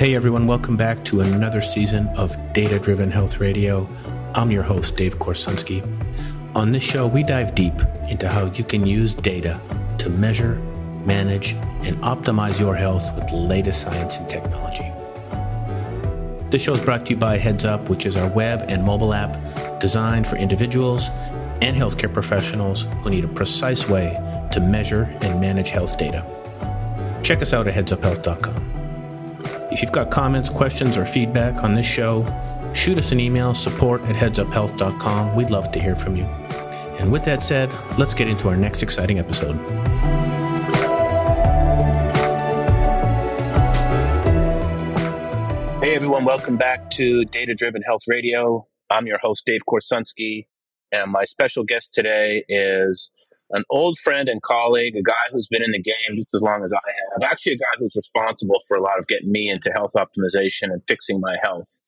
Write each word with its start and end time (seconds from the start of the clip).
Hey 0.00 0.14
everyone, 0.14 0.46
welcome 0.46 0.78
back 0.78 1.04
to 1.04 1.20
another 1.20 1.60
season 1.60 2.08
of 2.16 2.34
Data 2.54 2.78
Driven 2.78 3.10
Health 3.10 3.38
Radio. 3.38 3.86
I'm 4.34 4.50
your 4.50 4.62
host, 4.62 4.96
Dave 4.96 5.18
Korsunsky. 5.18 5.84
On 6.56 6.72
this 6.72 6.82
show, 6.82 7.06
we 7.06 7.22
dive 7.22 7.54
deep 7.54 7.74
into 8.08 8.26
how 8.26 8.46
you 8.46 8.64
can 8.64 8.86
use 8.86 9.12
data 9.12 9.60
to 9.98 10.08
measure, 10.08 10.54
manage, 11.04 11.52
and 11.82 11.98
optimize 11.98 12.58
your 12.58 12.74
health 12.74 13.14
with 13.14 13.28
the 13.28 13.36
latest 13.36 13.82
science 13.82 14.16
and 14.16 14.26
technology. 14.26 14.90
This 16.48 16.62
show 16.62 16.72
is 16.72 16.80
brought 16.80 17.04
to 17.04 17.10
you 17.10 17.18
by 17.18 17.36
Heads 17.36 17.66
Up, 17.66 17.90
which 17.90 18.06
is 18.06 18.16
our 18.16 18.30
web 18.30 18.64
and 18.70 18.82
mobile 18.82 19.12
app 19.12 19.80
designed 19.80 20.26
for 20.26 20.36
individuals 20.36 21.10
and 21.60 21.76
healthcare 21.76 22.10
professionals 22.10 22.86
who 23.02 23.10
need 23.10 23.24
a 23.24 23.28
precise 23.28 23.86
way 23.86 24.14
to 24.50 24.60
measure 24.60 25.14
and 25.20 25.38
manage 25.38 25.68
health 25.68 25.98
data. 25.98 26.24
Check 27.22 27.42
us 27.42 27.52
out 27.52 27.68
at 27.68 27.74
headsuphealth.com. 27.74 28.79
If 29.70 29.82
you've 29.82 29.92
got 29.92 30.10
comments, 30.10 30.48
questions, 30.48 30.96
or 30.96 31.04
feedback 31.04 31.62
on 31.62 31.76
this 31.76 31.86
show, 31.86 32.26
shoot 32.74 32.98
us 32.98 33.12
an 33.12 33.20
email 33.20 33.54
support 33.54 34.02
at 34.02 34.16
headsuphealth.com. 34.16 35.36
We'd 35.36 35.50
love 35.50 35.70
to 35.70 35.80
hear 35.80 35.94
from 35.94 36.16
you. 36.16 36.24
And 36.98 37.12
with 37.12 37.24
that 37.26 37.40
said, 37.40 37.72
let's 37.96 38.12
get 38.12 38.26
into 38.28 38.48
our 38.48 38.56
next 38.56 38.82
exciting 38.82 39.20
episode. 39.20 39.56
Hey 45.80 45.94
everyone, 45.94 46.24
welcome 46.24 46.56
back 46.56 46.90
to 46.92 47.24
Data 47.26 47.54
Driven 47.54 47.82
Health 47.82 48.02
Radio. 48.08 48.66
I'm 48.90 49.06
your 49.06 49.18
host, 49.18 49.46
Dave 49.46 49.60
Korsunsky, 49.68 50.48
and 50.90 51.12
my 51.12 51.24
special 51.24 51.62
guest 51.62 51.94
today 51.94 52.44
is 52.48 53.12
an 53.52 53.64
old 53.70 53.98
friend 53.98 54.28
and 54.28 54.40
colleague, 54.42 54.96
a 54.96 55.02
guy 55.02 55.14
who's 55.32 55.48
been 55.48 55.62
in 55.62 55.72
the 55.72 55.82
game 55.82 56.16
just 56.16 56.34
as 56.34 56.40
long 56.40 56.62
as 56.64 56.72
I 56.72 56.90
have, 57.12 57.30
actually, 57.30 57.54
a 57.54 57.58
guy 57.58 57.78
who's 57.78 57.94
responsible 57.96 58.60
for 58.68 58.76
a 58.76 58.82
lot 58.82 58.98
of 58.98 59.06
getting 59.06 59.30
me 59.30 59.50
into 59.50 59.70
health 59.70 59.92
optimization 59.96 60.64
and 60.64 60.82
fixing 60.86 61.20
my 61.20 61.36
health. 61.42 61.80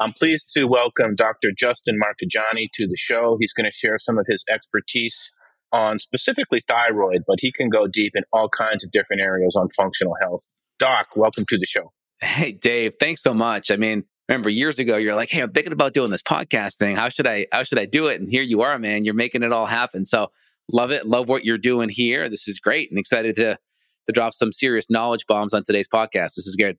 I'm 0.00 0.12
pleased 0.12 0.50
to 0.54 0.64
welcome 0.66 1.16
Dr. 1.16 1.50
Justin 1.56 1.98
Marchegiani 1.98 2.68
to 2.74 2.86
the 2.86 2.96
show. 2.96 3.36
He's 3.40 3.52
going 3.52 3.64
to 3.64 3.72
share 3.72 3.98
some 3.98 4.16
of 4.16 4.26
his 4.28 4.44
expertise 4.48 5.30
on 5.72 5.98
specifically 5.98 6.60
thyroid, 6.66 7.22
but 7.26 7.38
he 7.40 7.50
can 7.50 7.68
go 7.68 7.88
deep 7.88 8.12
in 8.14 8.22
all 8.32 8.48
kinds 8.48 8.84
of 8.84 8.92
different 8.92 9.22
areas 9.22 9.56
on 9.56 9.68
functional 9.76 10.14
health. 10.22 10.44
Doc, 10.78 11.08
welcome 11.16 11.44
to 11.48 11.58
the 11.58 11.66
show. 11.66 11.92
Hey, 12.20 12.52
Dave, 12.52 12.94
thanks 13.00 13.22
so 13.22 13.34
much. 13.34 13.72
I 13.72 13.76
mean, 13.76 14.04
remember 14.28 14.50
years 14.50 14.78
ago, 14.78 14.96
you're 14.96 15.16
like, 15.16 15.30
Hey, 15.30 15.40
I'm 15.40 15.52
thinking 15.52 15.72
about 15.72 15.94
doing 15.94 16.10
this 16.10 16.22
podcast 16.22 16.76
thing. 16.76 16.94
How 16.94 17.08
should 17.08 17.26
I, 17.26 17.46
how 17.50 17.64
should 17.64 17.78
I 17.78 17.84
do 17.84 18.06
it? 18.06 18.20
And 18.20 18.28
here 18.28 18.42
you 18.42 18.62
are, 18.62 18.78
man, 18.78 19.04
you're 19.04 19.14
making 19.14 19.42
it 19.42 19.52
all 19.52 19.66
happen. 19.66 20.04
So 20.04 20.30
love 20.72 20.90
it. 20.90 21.06
Love 21.06 21.28
what 21.28 21.44
you're 21.44 21.58
doing 21.58 21.88
here. 21.88 22.28
This 22.28 22.48
is 22.48 22.58
great 22.58 22.90
and 22.90 22.98
excited 22.98 23.36
to 23.36 23.58
to 24.06 24.12
drop 24.12 24.32
some 24.32 24.52
serious 24.52 24.88
knowledge 24.88 25.26
bombs 25.26 25.52
on 25.52 25.64
today's 25.64 25.88
podcast. 25.88 26.34
This 26.36 26.46
is 26.46 26.56
good. 26.56 26.78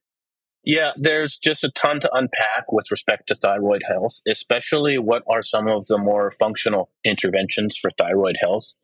Yeah, 0.66 0.92
there's 0.98 1.40
just 1.40 1.64
a 1.64 1.72
ton 1.72 2.00
to 2.02 2.10
unpack 2.14 2.72
with 2.72 2.92
respect 2.92 3.28
to 3.28 3.36
thyroid 3.36 3.84
health, 3.88 4.20
especially 4.28 4.98
what 4.98 5.24
are 5.30 5.42
some 5.42 5.68
of 5.68 5.88
the 5.88 5.98
more 5.98 6.32
functional 6.32 6.90
interventions 7.06 7.78
for 7.78 7.92
thyroid 7.92 8.36
health. 8.42 8.76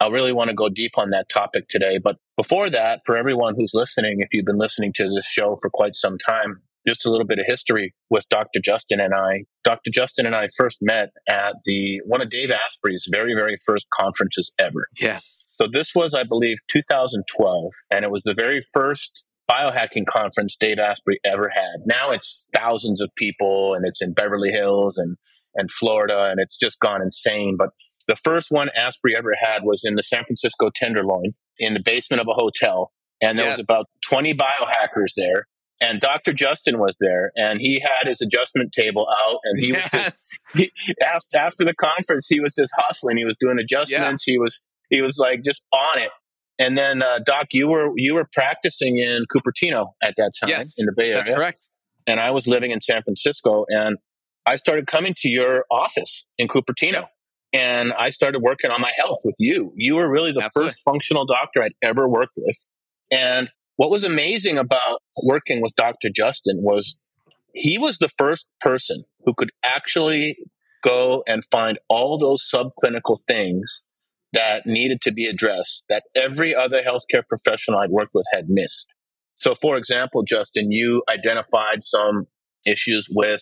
I 0.00 0.08
really 0.08 0.32
want 0.32 0.48
to 0.48 0.54
go 0.54 0.70
deep 0.70 0.92
on 0.96 1.10
that 1.10 1.28
topic 1.28 1.68
today. 1.68 1.98
But 2.02 2.16
before 2.36 2.70
that, 2.70 3.00
for 3.04 3.16
everyone 3.16 3.54
who's 3.54 3.74
listening, 3.74 4.20
if 4.20 4.32
you've 4.32 4.46
been 4.46 4.56
listening 4.56 4.94
to 4.94 5.10
this 5.14 5.26
show 5.26 5.56
for 5.60 5.68
quite 5.68 5.94
some 5.94 6.16
time, 6.16 6.62
just 6.86 7.06
a 7.06 7.10
little 7.10 7.26
bit 7.26 7.38
of 7.38 7.44
history 7.46 7.94
with 8.08 8.28
Dr. 8.28 8.60
Justin 8.62 9.00
and 9.00 9.14
I. 9.14 9.44
Dr. 9.64 9.90
Justin 9.92 10.26
and 10.26 10.34
I 10.34 10.48
first 10.56 10.78
met 10.80 11.10
at 11.28 11.54
the 11.64 12.00
one 12.06 12.22
of 12.22 12.30
Dave 12.30 12.50
Asprey's 12.50 13.08
very, 13.10 13.34
very 13.34 13.56
first 13.66 13.86
conferences 13.90 14.52
ever. 14.58 14.86
Yes. 14.98 15.46
So 15.56 15.66
this 15.70 15.92
was, 15.94 16.14
I 16.14 16.24
believe, 16.24 16.58
2012, 16.70 17.72
and 17.90 18.04
it 18.04 18.10
was 18.10 18.22
the 18.22 18.34
very 18.34 18.60
first 18.72 19.24
biohacking 19.50 20.06
conference 20.06 20.56
Dave 20.58 20.78
Asprey 20.78 21.18
ever 21.24 21.50
had. 21.50 21.80
Now 21.84 22.12
it's 22.12 22.46
thousands 22.54 23.00
of 23.00 23.10
people, 23.16 23.74
and 23.74 23.84
it's 23.86 24.00
in 24.00 24.12
Beverly 24.12 24.50
Hills 24.50 24.96
and 24.96 25.16
and 25.56 25.70
Florida, 25.70 26.26
and 26.30 26.40
it's 26.40 26.56
just 26.56 26.78
gone 26.78 27.02
insane. 27.02 27.56
But 27.58 27.70
the 28.06 28.16
first 28.16 28.50
one 28.50 28.68
Asprey 28.76 29.16
ever 29.16 29.32
had 29.40 29.62
was 29.64 29.82
in 29.84 29.96
the 29.96 30.02
San 30.02 30.24
Francisco 30.24 30.70
Tenderloin 30.74 31.34
in 31.58 31.74
the 31.74 31.82
basement 31.84 32.20
of 32.20 32.28
a 32.28 32.34
hotel. 32.34 32.92
And 33.22 33.38
there 33.38 33.46
yes. 33.46 33.58
was 33.58 33.66
about 33.66 33.86
20 34.08 34.32
biohackers 34.34 35.12
there 35.16 35.46
and 35.80 36.00
Dr. 36.00 36.32
Justin 36.32 36.78
was 36.78 36.98
there 37.00 37.32
and 37.34 37.60
he 37.60 37.80
had 37.80 38.06
his 38.06 38.20
adjustment 38.20 38.72
table 38.72 39.06
out 39.08 39.38
and 39.44 39.60
he 39.60 39.68
yes. 39.68 39.88
was 39.92 40.02
just 40.04 40.38
he, 40.54 40.70
after, 41.02 41.36
after 41.36 41.64
the 41.64 41.74
conference 41.74 42.26
he 42.28 42.40
was 42.40 42.54
just 42.54 42.72
hustling 42.76 43.16
he 43.16 43.24
was 43.24 43.36
doing 43.40 43.58
adjustments 43.58 44.26
yeah. 44.26 44.32
he 44.32 44.38
was 44.38 44.64
he 44.90 45.02
was 45.02 45.18
like 45.18 45.42
just 45.42 45.66
on 45.72 45.98
it 45.98 46.10
and 46.58 46.76
then 46.76 47.02
uh, 47.02 47.18
doc 47.24 47.46
you 47.52 47.68
were 47.68 47.90
you 47.96 48.14
were 48.14 48.28
practicing 48.32 48.98
in 48.98 49.24
cupertino 49.34 49.92
at 50.02 50.14
that 50.16 50.32
time 50.40 50.50
yes, 50.50 50.78
in 50.78 50.86
the 50.86 50.92
bay 50.96 51.06
area 51.06 51.16
that's 51.16 51.28
correct 51.28 51.68
and 52.06 52.20
i 52.20 52.30
was 52.30 52.46
living 52.46 52.70
in 52.70 52.80
san 52.80 53.02
francisco 53.02 53.64
and 53.68 53.96
i 54.46 54.56
started 54.56 54.86
coming 54.86 55.14
to 55.16 55.28
your 55.28 55.64
office 55.70 56.26
in 56.38 56.48
cupertino 56.48 57.06
yeah. 57.52 57.60
and 57.60 57.92
i 57.94 58.10
started 58.10 58.40
working 58.40 58.70
on 58.70 58.80
my 58.80 58.92
health 58.98 59.18
with 59.24 59.36
you 59.38 59.72
you 59.74 59.96
were 59.96 60.08
really 60.10 60.32
the 60.32 60.42
Absolutely. 60.42 60.70
first 60.70 60.84
functional 60.84 61.24
doctor 61.24 61.62
i'd 61.62 61.72
ever 61.82 62.08
worked 62.08 62.34
with 62.36 62.56
and 63.10 63.50
what 63.80 63.90
was 63.90 64.04
amazing 64.04 64.58
about 64.58 65.00
working 65.22 65.62
with 65.62 65.74
Dr. 65.74 66.10
Justin 66.14 66.58
was 66.60 66.98
he 67.54 67.78
was 67.78 67.96
the 67.96 68.10
first 68.18 68.46
person 68.60 69.04
who 69.24 69.32
could 69.32 69.50
actually 69.62 70.36
go 70.82 71.24
and 71.26 71.42
find 71.46 71.78
all 71.88 72.18
those 72.18 72.46
subclinical 72.46 73.18
things 73.26 73.82
that 74.34 74.66
needed 74.66 75.00
to 75.00 75.12
be 75.12 75.24
addressed 75.24 75.84
that 75.88 76.02
every 76.14 76.54
other 76.54 76.82
healthcare 76.82 77.26
professional 77.26 77.78
I'd 77.78 77.88
worked 77.88 78.12
with 78.12 78.26
had 78.34 78.50
missed. 78.50 78.86
So, 79.36 79.54
for 79.54 79.78
example, 79.78 80.24
Justin, 80.24 80.70
you 80.70 81.02
identified 81.10 81.82
some 81.82 82.26
issues 82.66 83.08
with 83.10 83.40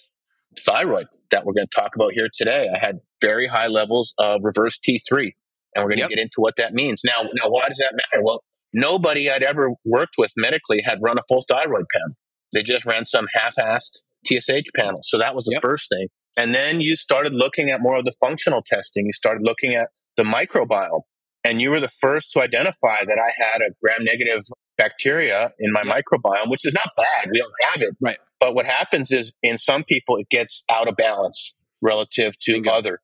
thyroid 0.65 1.09
that 1.33 1.47
we're 1.47 1.55
going 1.55 1.67
to 1.67 1.81
talk 1.81 1.97
about 1.97 2.13
here 2.13 2.29
today. 2.33 2.69
I 2.73 2.79
had 2.79 3.01
very 3.21 3.49
high 3.49 3.67
levels 3.67 4.15
of 4.21 4.43
reverse 4.45 4.79
T3, 4.79 5.33
and 5.75 5.83
we're 5.85 5.89
going 5.89 5.97
to 5.97 6.03
yep. 6.03 6.11
get 6.11 6.21
into 6.21 6.37
what 6.37 6.55
that 6.59 6.75
means. 6.75 7.03
Now, 7.05 7.23
now, 7.23 7.49
why 7.49 7.67
does 7.67 7.79
that 7.79 7.93
matter? 7.93 8.23
Well, 8.23 8.45
nobody 8.73 9.31
I'd 9.31 9.43
ever 9.43 9.71
worked 9.85 10.15
with 10.19 10.33
medically 10.37 10.83
had 10.85 10.99
run 11.03 11.19
a 11.19 11.23
full 11.29 11.43
thyroid 11.49 11.87
panel. 11.93 12.15
They 12.53 12.63
just 12.63 12.87
ran 12.87 13.07
some 13.07 13.27
half-assed 13.35 14.01
TSH 14.27 14.71
panel. 14.77 15.01
So 15.03 15.19
that 15.19 15.35
was 15.35 15.45
the 15.45 15.55
yep. 15.55 15.63
first 15.63 15.89
thing. 15.89 16.09
And 16.37 16.55
then 16.55 16.81
you 16.81 16.97
started 16.97 17.33
looking 17.35 17.71
at 17.71 17.81
more 17.81 17.99
of 17.99 18.05
the 18.05 18.15
functional 18.21 18.63
testing. 18.65 19.07
You 19.07 19.13
started 19.13 19.43
looking 19.45 19.75
at 19.75 19.89
the 20.17 20.23
microbiome. 20.23 21.01
And 21.45 21.61
you 21.61 21.71
were 21.71 21.81
the 21.81 21.89
first 21.89 22.33
to 22.33 22.43
identify 22.43 23.05
that 23.05 23.19
I 23.19 23.43
had 23.43 23.63
a 23.63 23.71
gram 23.83 24.05
negative 24.05 24.43
bacteria 24.77 25.53
in 25.59 25.73
my 25.73 25.83
yep. 25.83 25.97
microbiome, 25.97 26.51
which 26.51 26.67
is 26.67 26.75
not 26.75 26.91
bad. 26.97 27.29
We 27.31 27.39
don't 27.39 27.53
have 27.71 27.83
it. 27.83 27.97
Right. 28.01 28.19
But 28.41 28.55
what 28.55 28.67
happens 28.67 29.13
is 29.13 29.35
in 29.43 29.59
some 29.59 29.85
people, 29.85 30.17
it 30.17 30.29
gets 30.31 30.65
out 30.71 30.89
of 30.89 30.97
balance 30.97 31.55
relative 31.81 32.39
to 32.41 32.53
Bingo. 32.55 32.71
other 32.71 33.01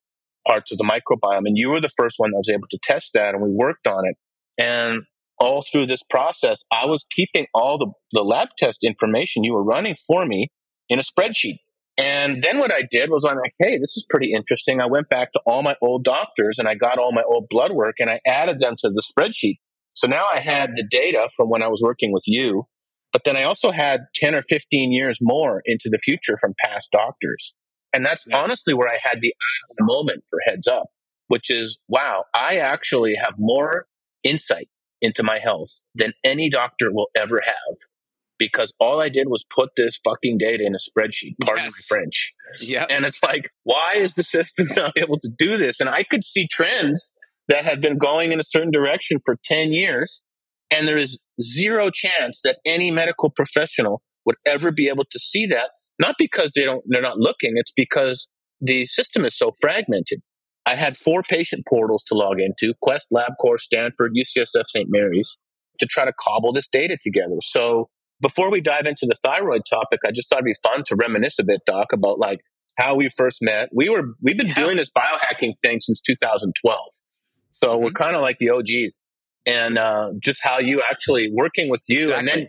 parts 0.47 0.73
of 0.73 0.79
the 0.79 0.85
microbiome. 0.85 1.43
And 1.47 1.57
you 1.57 1.71
were 1.71 1.81
the 1.81 1.89
first 1.89 2.17
one 2.19 2.31
that 2.33 2.39
was 2.39 2.51
able 2.51 2.69
to 2.71 2.79
test 2.83 3.13
that. 3.15 3.35
And 3.35 3.43
we 3.43 3.51
worked 3.51 3.87
on 3.87 4.07
it. 4.07 4.17
And 4.59 5.03
all 5.39 5.63
through 5.63 5.87
this 5.87 6.03
process, 6.09 6.65
I 6.73 6.87
was 6.87 7.05
keeping 7.11 7.47
all 7.55 7.79
the, 7.79 7.91
the 8.13 8.23
lab 8.23 8.51
test 8.59 8.85
information 8.85 9.45
you 9.45 9.53
were 9.53 9.65
running 9.65 9.97
for 10.07 10.25
me 10.27 10.49
in 10.89 10.99
a 10.99 11.03
spreadsheet. 11.03 11.59
And 11.97 12.43
then 12.43 12.59
what 12.59 12.73
I 12.73 12.83
did 12.91 13.11
was 13.11 13.25
I'm 13.25 13.37
like, 13.37 13.55
hey, 13.59 13.79
this 13.79 13.97
is 13.97 14.05
pretty 14.09 14.33
interesting. 14.33 14.81
I 14.81 14.87
went 14.87 15.09
back 15.09 15.33
to 15.33 15.41
all 15.47 15.63
my 15.63 15.77
old 15.81 16.05
doctors 16.05 16.59
and 16.59 16.69
I 16.69 16.75
got 16.75 16.99
all 16.99 17.13
my 17.13 17.23
old 17.23 17.49
blood 17.49 17.73
work 17.73 17.97
and 18.01 18.11
I 18.11 18.21
added 18.27 18.59
them 18.59 18.75
to 18.79 18.91
the 18.91 19.03
spreadsheet. 19.03 19.59
So 19.95 20.09
now 20.09 20.27
I 20.33 20.41
had 20.41 20.71
the 20.75 20.83
data 20.83 21.29
from 21.37 21.51
when 21.51 21.63
I 21.63 21.69
was 21.69 21.81
working 21.83 22.13
with 22.13 22.25
you, 22.27 22.67
but 23.13 23.23
then 23.25 23.37
I 23.37 23.45
also 23.45 23.71
had 23.71 24.07
10 24.17 24.35
or 24.35 24.43
15 24.43 24.93
years 24.93 25.19
more 25.23 25.63
into 25.67 25.89
the 25.89 25.99
future 25.99 26.37
from 26.41 26.55
past 26.65 26.89
doctors. 26.91 27.55
And 27.93 28.05
that's 28.05 28.27
yes. 28.29 28.43
honestly 28.43 28.75
where 28.75 28.89
I 28.89 28.99
had 29.01 29.21
the 29.21 29.33
moment 29.81 30.25
for 30.29 30.41
heads 30.47 30.67
up, 30.67 30.89
which 31.29 31.49
is, 31.49 31.79
wow, 31.87 32.25
I 32.35 32.57
actually 32.57 33.15
have 33.23 33.35
more 33.39 33.87
insight 34.25 34.69
into 35.05 35.23
my 35.23 35.39
health 35.39 35.85
than 35.95 36.15
any 36.25 36.49
doctor 36.49 36.91
will 36.91 37.09
ever 37.15 37.41
have 37.45 37.77
because 38.39 38.75
all 38.81 39.01
I 39.01 39.09
did 39.09 39.29
was 39.29 39.45
put 39.45 39.71
this 39.77 39.97
fucking 40.05 40.39
data 40.39 40.65
in 40.65 40.75
a 40.75 40.79
spreadsheet, 40.79 41.35
pardon 41.41 41.65
yes. 41.65 41.89
my 41.91 41.97
French. 41.97 42.33
Yeah. 42.61 42.87
And 42.91 43.05
it's 43.05 43.23
like, 43.23 43.51
why 43.63 43.95
is 43.97 44.15
the 44.15 44.23
system 44.25 44.69
not 44.77 44.93
able 44.97 45.19
to 45.21 45.31
do 45.37 45.57
this? 45.57 45.81
And 45.81 45.89
I 45.89 46.03
could 46.03 46.25
see 46.25 46.49
trends 46.49 47.13
that 47.49 47.65
had 47.65 47.81
been 47.81 47.99
going 47.99 48.33
in 48.33 48.41
a 48.41 48.45
certain 48.45 48.71
direction 48.71 49.19
for 49.25 49.37
10 49.45 49.73
years. 49.73 50.23
And 50.71 50.89
there 50.89 50.97
is 50.97 51.21
zero 51.41 51.91
chance 51.93 52.41
that 52.43 52.59
any 52.65 52.91
medical 52.91 53.31
professional 53.31 54.03
would 54.27 54.37
ever 54.47 54.73
be 54.73 54.89
able 54.89 55.05
to 55.11 55.19
see 55.19 55.47
that. 55.47 55.71
Not 56.01 56.17
because 56.19 56.53
they 56.57 56.65
don't, 56.65 56.83
they're 56.89 57.03
not 57.03 57.19
looking. 57.19 57.53
It's 57.55 57.73
because 57.77 58.29
the 58.61 58.87
system 58.87 59.25
is 59.25 59.37
so 59.37 59.53
fragmented. 59.61 60.21
I 60.67 60.75
had 60.75 60.97
four 60.97 61.23
patient 61.23 61.67
portals 61.67 62.03
to 62.05 62.15
log 62.15 62.41
into 62.41 62.75
Quest, 62.81 63.09
LabCorp, 63.13 63.59
Stanford, 63.59 64.15
UCSF, 64.17 64.65
St. 64.67 64.89
Mary's 64.91 65.39
to 65.79 65.87
try 65.87 66.05
to 66.05 66.13
cobble 66.19 66.53
this 66.53 66.69
data 66.69 66.97
together. 67.01 67.37
So 67.43 67.89
before 68.21 68.51
we 68.51 68.61
dive 68.61 68.87
into 68.87 69.07
the 69.07 69.17
thyroid 69.23 69.63
topic, 69.69 70.01
I 70.07 70.11
just 70.13 70.31
thought 70.31 70.39
it'd 70.39 70.47
be 70.47 70.55
fun 70.63 70.85
to 70.87 70.97
reminisce 70.97 71.39
a 71.39 71.45
bit, 71.45 71.61
Doc, 71.67 71.93
about 71.93 72.19
like 72.19 72.41
how 72.79 72.95
we 72.95 73.09
first 73.09 73.39
met. 73.43 73.69
We 73.73 73.89
were 73.89 74.15
we've 74.23 74.37
been 74.37 74.49
yeah. 74.49 74.55
doing 74.55 74.77
this 74.77 74.91
biohacking 74.91 75.53
thing 75.63 75.81
since 75.81 76.01
2012, 76.01 76.79
so 77.53 77.69
mm-hmm. 77.69 77.85
we're 77.85 77.91
kind 77.91 78.17
of 78.17 78.23
like 78.23 78.39
the 78.39 78.51
OGs, 78.51 79.01
and 79.47 79.79
uh, 79.79 80.11
just 80.21 80.43
how 80.43 80.59
you 80.59 80.83
actually 80.89 81.31
working 81.33 81.69
with 81.69 81.83
you, 81.89 82.11
exactly. 82.11 82.19
and 82.19 82.29
then 82.29 82.49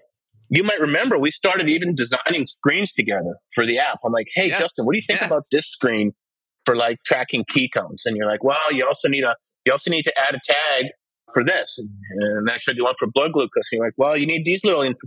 you 0.50 0.63
might 0.63 0.79
remember 0.79 1.17
we 1.17 1.31
started 1.31 1.69
even 1.69 1.95
designing 1.95 2.45
screens 2.45 2.94
together 2.94 3.38
for 3.53 3.65
the 3.65 3.79
app. 3.79 4.00
I'm 4.06 4.13
like, 4.13 4.27
hey, 4.35 4.47
yes. 4.47 4.59
Justin, 4.59 4.85
what 4.85 4.94
do 4.94 4.97
you 5.00 5.06
think 5.06 5.21
yes. 5.21 5.27
about 5.27 5.41
this 5.51 5.65
screen 5.65 6.13
for 6.65 6.75
like 6.75 6.97
tracking 7.06 7.44
ketones? 7.45 8.01
And 8.06 8.15
you're 8.15 8.27
like, 8.27 8.44
well, 8.44 8.71
you 8.71 8.85
also 8.85 9.07
need 9.07 9.23
a 9.23 9.35
you 9.65 9.71
also 9.71 9.89
need 9.89 10.03
to 10.03 10.13
add 10.17 10.35
a 10.35 10.39
tag 10.44 10.88
for 11.33 11.44
this, 11.44 11.79
and 12.19 12.47
that 12.47 12.62
should 12.62 12.77
you 12.77 12.83
one 12.83 12.94
for 13.00 13.07
blood 13.12 13.33
glucose. 13.33 13.71
And 13.71 13.79
you're 13.79 13.88
like, 13.88 13.94
well, 13.97 14.15
you 14.15 14.27
need 14.27 14.45
these 14.45 14.63
little 14.63 14.81
inf- 14.81 14.97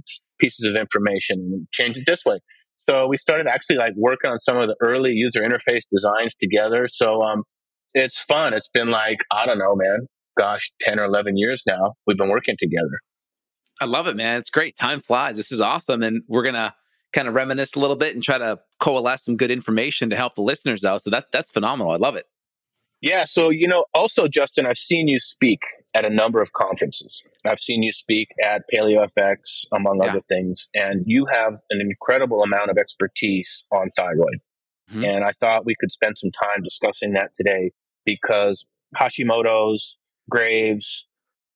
pieces 0.40 0.66
of 0.66 0.74
information 0.74 1.38
and 1.38 1.70
change 1.70 1.96
it 1.96 2.04
this 2.06 2.24
way. 2.24 2.38
So 2.76 3.06
we 3.06 3.16
started 3.18 3.46
actually 3.46 3.76
like 3.76 3.92
working 3.96 4.30
on 4.30 4.40
some 4.40 4.56
of 4.56 4.66
the 4.66 4.76
early 4.80 5.12
user 5.12 5.42
interface 5.42 5.82
designs 5.92 6.34
together. 6.34 6.88
So 6.88 7.22
um, 7.22 7.44
it's 7.94 8.22
fun. 8.22 8.54
It's 8.54 8.68
been 8.68 8.88
like 8.90 9.18
I 9.30 9.46
don't 9.46 9.58
know, 9.58 9.74
man. 9.76 10.06
Gosh, 10.38 10.70
ten 10.80 10.98
or 10.98 11.04
eleven 11.04 11.36
years 11.36 11.62
now. 11.66 11.94
We've 12.06 12.16
been 12.16 12.30
working 12.30 12.56
together. 12.58 13.00
I 13.80 13.84
love 13.84 14.06
it, 14.08 14.16
man. 14.16 14.38
It's 14.38 14.50
great. 14.50 14.76
Time 14.76 15.00
flies. 15.00 15.36
This 15.36 15.52
is 15.52 15.60
awesome. 15.60 16.02
And 16.02 16.22
we're 16.26 16.42
going 16.42 16.54
to 16.56 16.74
kind 17.12 17.28
of 17.28 17.34
reminisce 17.34 17.74
a 17.74 17.80
little 17.80 17.96
bit 17.96 18.14
and 18.14 18.22
try 18.22 18.38
to 18.38 18.60
coalesce 18.78 19.24
some 19.24 19.36
good 19.36 19.50
information 19.50 20.10
to 20.10 20.16
help 20.16 20.34
the 20.34 20.42
listeners 20.42 20.84
out. 20.84 21.02
So 21.02 21.10
that 21.10 21.32
that's 21.32 21.50
phenomenal. 21.50 21.92
I 21.92 21.96
love 21.96 22.16
it. 22.16 22.26
Yeah. 23.00 23.24
So, 23.24 23.50
you 23.50 23.68
know, 23.68 23.84
also, 23.94 24.26
Justin, 24.26 24.66
I've 24.66 24.78
seen 24.78 25.06
you 25.06 25.20
speak 25.20 25.60
at 25.94 26.04
a 26.04 26.10
number 26.10 26.40
of 26.40 26.52
conferences. 26.52 27.22
I've 27.44 27.60
seen 27.60 27.82
you 27.82 27.92
speak 27.92 28.30
at 28.42 28.64
PaleoFX, 28.72 29.66
among 29.72 30.00
yeah. 30.02 30.10
other 30.10 30.20
things, 30.20 30.68
and 30.74 31.04
you 31.06 31.26
have 31.26 31.54
an 31.70 31.80
incredible 31.80 32.42
amount 32.42 32.70
of 32.70 32.76
expertise 32.76 33.64
on 33.70 33.90
thyroid. 33.96 34.40
Mm-hmm. 34.90 35.04
And 35.04 35.24
I 35.24 35.30
thought 35.30 35.64
we 35.64 35.76
could 35.78 35.92
spend 35.92 36.18
some 36.18 36.32
time 36.32 36.62
discussing 36.62 37.12
that 37.12 37.34
today 37.34 37.70
because 38.04 38.66
Hashimoto's, 38.96 39.96
Graves, 40.28 41.06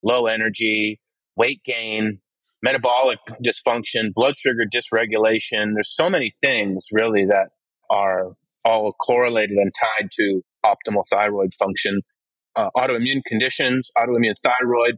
low 0.03 0.27
energy, 0.27 1.01
weight 1.37 1.63
gain, 1.65 2.21
metabolic 2.63 3.19
dysfunction, 3.45 4.13
blood 4.15 4.37
sugar 4.37 4.63
dysregulation. 4.65 5.75
There's 5.75 5.95
so 5.95 6.09
many 6.09 6.31
things 6.41 6.87
really 6.93 7.25
that 7.27 7.51
are 7.91 8.33
all 8.65 8.93
correlated 8.93 9.57
and 9.57 9.73
tied 9.75 10.09
to 10.13 10.43
optimal 10.65 11.03
thyroid 11.11 11.53
function, 11.53 12.01
uh, 12.55 12.71
autoimmune 12.77 13.23
conditions, 13.27 13.91
autoimmune 13.99 14.37
thyroid. 14.43 14.97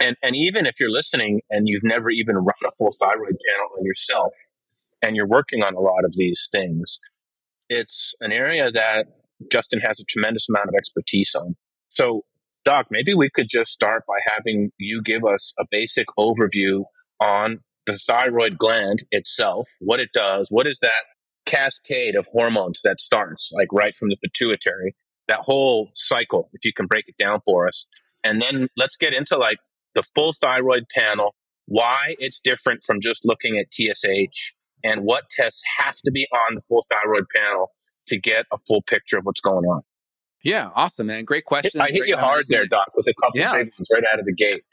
And, 0.00 0.16
and 0.22 0.36
even 0.36 0.66
if 0.66 0.78
you're 0.78 0.90
listening 0.90 1.40
and 1.48 1.68
you've 1.68 1.84
never 1.84 2.10
even 2.10 2.36
run 2.36 2.54
a 2.66 2.70
full 2.76 2.92
thyroid 3.00 3.36
panel 3.48 3.68
on 3.78 3.84
yourself 3.84 4.32
and 5.00 5.16
you're 5.16 5.28
working 5.28 5.62
on 5.62 5.74
a 5.74 5.80
lot 5.80 6.04
of 6.04 6.14
these 6.16 6.48
things, 6.52 6.98
it's 7.68 8.14
an 8.20 8.32
area 8.32 8.70
that 8.70 9.06
Justin 9.50 9.80
has 9.80 9.98
a 9.98 10.04
tremendous 10.04 10.48
amount 10.48 10.68
of 10.68 10.74
expertise 10.76 11.34
on. 11.34 11.56
So 11.90 12.24
Doc, 12.64 12.86
maybe 12.90 13.14
we 13.14 13.28
could 13.28 13.48
just 13.48 13.72
start 13.72 14.04
by 14.06 14.18
having 14.32 14.70
you 14.78 15.02
give 15.02 15.24
us 15.24 15.52
a 15.58 15.64
basic 15.70 16.06
overview 16.18 16.84
on 17.20 17.60
the 17.86 17.98
thyroid 17.98 18.58
gland 18.58 19.04
itself, 19.10 19.68
what 19.80 20.00
it 20.00 20.10
does, 20.12 20.46
what 20.50 20.66
is 20.66 20.78
that 20.80 20.92
cascade 21.46 22.14
of 22.14 22.26
hormones 22.32 22.80
that 22.84 23.00
starts, 23.00 23.50
like 23.52 23.68
right 23.72 23.94
from 23.94 24.08
the 24.08 24.16
pituitary, 24.16 24.94
that 25.28 25.40
whole 25.40 25.90
cycle, 25.94 26.48
if 26.52 26.64
you 26.64 26.72
can 26.72 26.86
break 26.86 27.04
it 27.08 27.16
down 27.16 27.40
for 27.44 27.66
us. 27.66 27.86
And 28.22 28.40
then 28.40 28.68
let's 28.76 28.96
get 28.96 29.12
into 29.12 29.36
like 29.36 29.58
the 29.94 30.02
full 30.02 30.32
thyroid 30.32 30.84
panel, 30.94 31.34
why 31.66 32.14
it's 32.18 32.40
different 32.40 32.82
from 32.84 33.00
just 33.00 33.24
looking 33.24 33.58
at 33.58 33.72
TSH, 33.72 34.52
and 34.84 35.02
what 35.02 35.28
tests 35.30 35.62
have 35.78 35.96
to 36.04 36.10
be 36.12 36.26
on 36.32 36.54
the 36.54 36.60
full 36.60 36.84
thyroid 36.90 37.24
panel 37.34 37.72
to 38.08 38.18
get 38.18 38.46
a 38.52 38.58
full 38.58 38.82
picture 38.82 39.18
of 39.18 39.24
what's 39.24 39.40
going 39.40 39.64
on. 39.64 39.82
Yeah, 40.42 40.70
awesome, 40.74 41.06
man. 41.06 41.24
Great 41.24 41.44
question. 41.44 41.80
I 41.80 41.88
hit 41.90 42.08
you 42.08 42.16
hard 42.16 42.44
there, 42.48 42.66
Doc, 42.66 42.88
with 42.96 43.06
a 43.06 43.14
couple 43.14 43.40
yeah, 43.40 43.52
things 43.52 43.78
right 43.92 44.02
out 44.12 44.18
of 44.18 44.26
the 44.26 44.34
gate. 44.34 44.64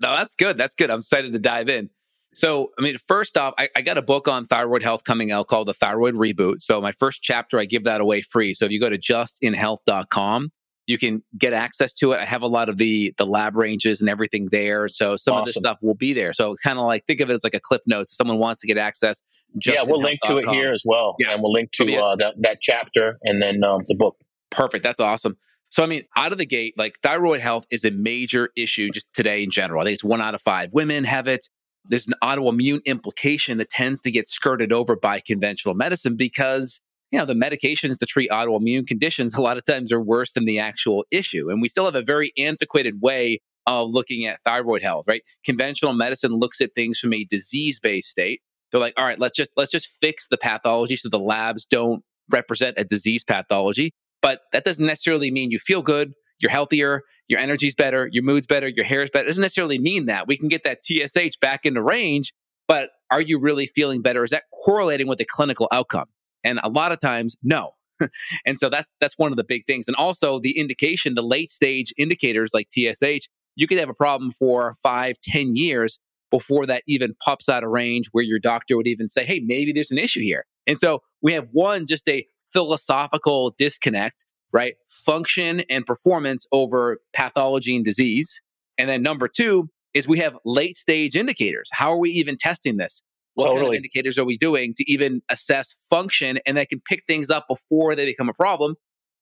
No, 0.00 0.10
that's 0.16 0.34
good. 0.34 0.56
That's 0.56 0.74
good. 0.74 0.90
I'm 0.90 0.98
excited 0.98 1.32
to 1.32 1.38
dive 1.38 1.68
in. 1.68 1.90
So, 2.34 2.70
I 2.78 2.82
mean, 2.82 2.96
first 2.98 3.36
off, 3.36 3.54
I, 3.58 3.68
I, 3.74 3.80
got 3.80 3.98
a 3.98 4.02
book 4.02 4.28
on 4.28 4.44
thyroid 4.44 4.82
health 4.82 5.02
coming 5.04 5.32
out 5.32 5.48
called 5.48 5.66
The 5.66 5.74
Thyroid 5.74 6.14
Reboot. 6.14 6.60
So, 6.60 6.80
my 6.80 6.92
first 6.92 7.22
chapter, 7.22 7.58
I 7.58 7.64
give 7.64 7.84
that 7.84 8.00
away 8.00 8.20
free. 8.20 8.54
So, 8.54 8.64
if 8.64 8.70
you 8.70 8.78
go 8.78 8.90
to 8.90 8.98
justinhealth.com, 8.98 10.52
you 10.86 10.98
can 10.98 11.22
get 11.36 11.52
access 11.52 11.94
to 11.94 12.12
it. 12.12 12.20
I 12.20 12.24
have 12.24 12.42
a 12.42 12.46
lot 12.46 12.68
of 12.68 12.78
the 12.78 13.14
the 13.18 13.26
lab 13.26 13.56
ranges 13.56 14.00
and 14.00 14.08
everything 14.08 14.48
there. 14.52 14.88
So, 14.88 15.16
some 15.16 15.34
awesome. 15.34 15.42
of 15.42 15.46
this 15.46 15.56
stuff 15.56 15.78
will 15.82 15.94
be 15.94 16.12
there. 16.12 16.32
So, 16.32 16.54
kind 16.62 16.78
of 16.78 16.84
like 16.84 17.06
think 17.06 17.20
of 17.20 17.30
it 17.30 17.32
as 17.32 17.44
like 17.44 17.54
a 17.54 17.60
cliff 17.60 17.82
notes. 17.86 18.12
If 18.12 18.16
someone 18.16 18.38
wants 18.38 18.60
to 18.60 18.66
get 18.66 18.78
access, 18.78 19.20
yeah, 19.64 19.82
we'll 19.82 20.02
link 20.02 20.20
to 20.24 20.38
it 20.38 20.48
here 20.48 20.72
as 20.72 20.82
well. 20.84 21.16
Yeah, 21.18 21.32
and 21.32 21.42
we'll 21.42 21.52
link 21.52 21.72
to 21.72 21.96
uh, 21.96 22.16
that 22.16 22.34
that 22.38 22.58
chapter 22.60 23.18
and 23.22 23.42
then 23.42 23.64
um, 23.64 23.82
the 23.86 23.94
book. 23.94 24.16
Perfect. 24.50 24.82
That's 24.84 25.00
awesome. 25.00 25.36
So, 25.70 25.82
I 25.82 25.86
mean, 25.86 26.04
out 26.16 26.32
of 26.32 26.38
the 26.38 26.46
gate, 26.46 26.74
like 26.78 26.98
thyroid 27.02 27.40
health 27.40 27.64
is 27.70 27.84
a 27.84 27.90
major 27.90 28.50
issue 28.56 28.90
just 28.90 29.06
today 29.12 29.42
in 29.42 29.50
general. 29.50 29.82
I 29.82 29.84
think 29.84 29.94
it's 29.94 30.04
one 30.04 30.22
out 30.22 30.34
of 30.34 30.40
five 30.40 30.72
women 30.72 31.04
have 31.04 31.28
it. 31.28 31.46
There's 31.84 32.08
an 32.08 32.14
autoimmune 32.22 32.84
implication 32.84 33.58
that 33.58 33.68
tends 33.68 34.00
to 34.02 34.10
get 34.10 34.26
skirted 34.26 34.72
over 34.72 34.96
by 34.96 35.20
conventional 35.20 35.74
medicine 35.74 36.16
because, 36.16 36.80
you 37.10 37.18
know, 37.18 37.24
the 37.24 37.34
medications 37.34 37.98
to 37.98 38.06
treat 38.06 38.30
autoimmune 38.30 38.86
conditions 38.86 39.34
a 39.34 39.42
lot 39.42 39.58
of 39.58 39.64
times 39.64 39.92
are 39.92 40.00
worse 40.00 40.32
than 40.32 40.44
the 40.44 40.58
actual 40.58 41.04
issue. 41.10 41.50
And 41.50 41.60
we 41.60 41.68
still 41.68 41.84
have 41.84 41.94
a 41.94 42.02
very 42.02 42.32
antiquated 42.38 43.00
way 43.00 43.40
of 43.66 43.90
looking 43.90 44.24
at 44.24 44.42
thyroid 44.44 44.82
health, 44.82 45.04
right? 45.06 45.22
Conventional 45.44 45.92
medicine 45.92 46.32
looks 46.32 46.60
at 46.60 46.74
things 46.74 46.98
from 46.98 47.12
a 47.12 47.24
disease-based 47.24 48.08
state. 48.08 48.40
They're 48.70 48.80
like, 48.80 48.94
all 48.96 49.04
right, 49.04 49.18
let's 49.18 49.36
just 49.36 49.52
let's 49.56 49.70
just 49.70 49.90
fix 50.00 50.28
the 50.28 50.38
pathology 50.38 50.96
so 50.96 51.08
the 51.08 51.18
labs 51.18 51.66
don't 51.66 52.02
represent 52.30 52.78
a 52.78 52.84
disease 52.84 53.24
pathology. 53.24 53.92
But 54.20 54.40
that 54.52 54.64
doesn't 54.64 54.84
necessarily 54.84 55.30
mean 55.30 55.50
you 55.50 55.58
feel 55.58 55.82
good, 55.82 56.12
you're 56.40 56.50
healthier, 56.50 57.02
your 57.26 57.40
energy's 57.40 57.74
better, 57.74 58.08
your 58.12 58.22
mood's 58.22 58.46
better, 58.46 58.68
your 58.68 58.84
hair's 58.84 59.10
better. 59.10 59.24
It 59.24 59.28
doesn't 59.28 59.42
necessarily 59.42 59.78
mean 59.78 60.06
that. 60.06 60.26
We 60.26 60.36
can 60.36 60.48
get 60.48 60.64
that 60.64 60.84
TSH 60.84 61.38
back 61.40 61.66
into 61.66 61.82
range, 61.82 62.32
but 62.66 62.90
are 63.10 63.20
you 63.20 63.40
really 63.40 63.66
feeling 63.66 64.02
better? 64.02 64.24
Is 64.24 64.30
that 64.30 64.44
correlating 64.64 65.08
with 65.08 65.18
the 65.18 65.24
clinical 65.24 65.68
outcome? 65.72 66.06
And 66.44 66.60
a 66.62 66.68
lot 66.68 66.92
of 66.92 67.00
times, 67.00 67.36
no. 67.42 67.72
and 68.46 68.60
so 68.60 68.68
that's 68.68 68.94
that's 69.00 69.18
one 69.18 69.32
of 69.32 69.36
the 69.36 69.44
big 69.44 69.66
things. 69.66 69.88
And 69.88 69.96
also 69.96 70.38
the 70.38 70.56
indication, 70.56 71.14
the 71.14 71.22
late 71.22 71.50
stage 71.50 71.92
indicators 71.98 72.52
like 72.54 72.68
TSH, 72.70 73.26
you 73.56 73.66
could 73.66 73.78
have 73.78 73.88
a 73.88 73.94
problem 73.94 74.30
for 74.30 74.76
five, 74.82 75.16
ten 75.22 75.56
years 75.56 75.98
before 76.30 76.66
that 76.66 76.82
even 76.86 77.14
pops 77.24 77.48
out 77.48 77.64
of 77.64 77.70
range 77.70 78.08
where 78.12 78.24
your 78.24 78.38
doctor 78.38 78.76
would 78.76 78.86
even 78.86 79.08
say, 79.08 79.24
hey, 79.24 79.40
maybe 79.44 79.72
there's 79.72 79.90
an 79.90 79.98
issue 79.98 80.20
here. 80.20 80.44
And 80.66 80.78
so 80.78 81.00
we 81.22 81.32
have 81.32 81.48
one, 81.52 81.86
just 81.86 82.08
a 82.08 82.26
philosophical 82.52 83.54
disconnect, 83.56 84.24
right? 84.52 84.74
Function 84.88 85.60
and 85.70 85.86
performance 85.86 86.46
over 86.52 86.98
pathology 87.12 87.76
and 87.76 87.84
disease. 87.84 88.40
And 88.76 88.88
then 88.88 89.02
number 89.02 89.28
two 89.28 89.70
is 89.94 90.06
we 90.06 90.18
have 90.18 90.36
late 90.44 90.76
stage 90.76 91.16
indicators. 91.16 91.68
How 91.72 91.92
are 91.92 91.98
we 91.98 92.10
even 92.10 92.36
testing 92.36 92.76
this? 92.76 93.02
What 93.34 93.46
totally. 93.46 93.60
kind 93.60 93.68
of 93.68 93.76
indicators 93.76 94.18
are 94.18 94.24
we 94.24 94.36
doing 94.36 94.74
to 94.76 94.90
even 94.90 95.22
assess 95.28 95.76
function 95.90 96.40
and 96.44 96.56
that 96.56 96.68
can 96.68 96.80
pick 96.80 97.04
things 97.06 97.30
up 97.30 97.46
before 97.48 97.94
they 97.94 98.04
become 98.04 98.28
a 98.28 98.34
problem? 98.34 98.74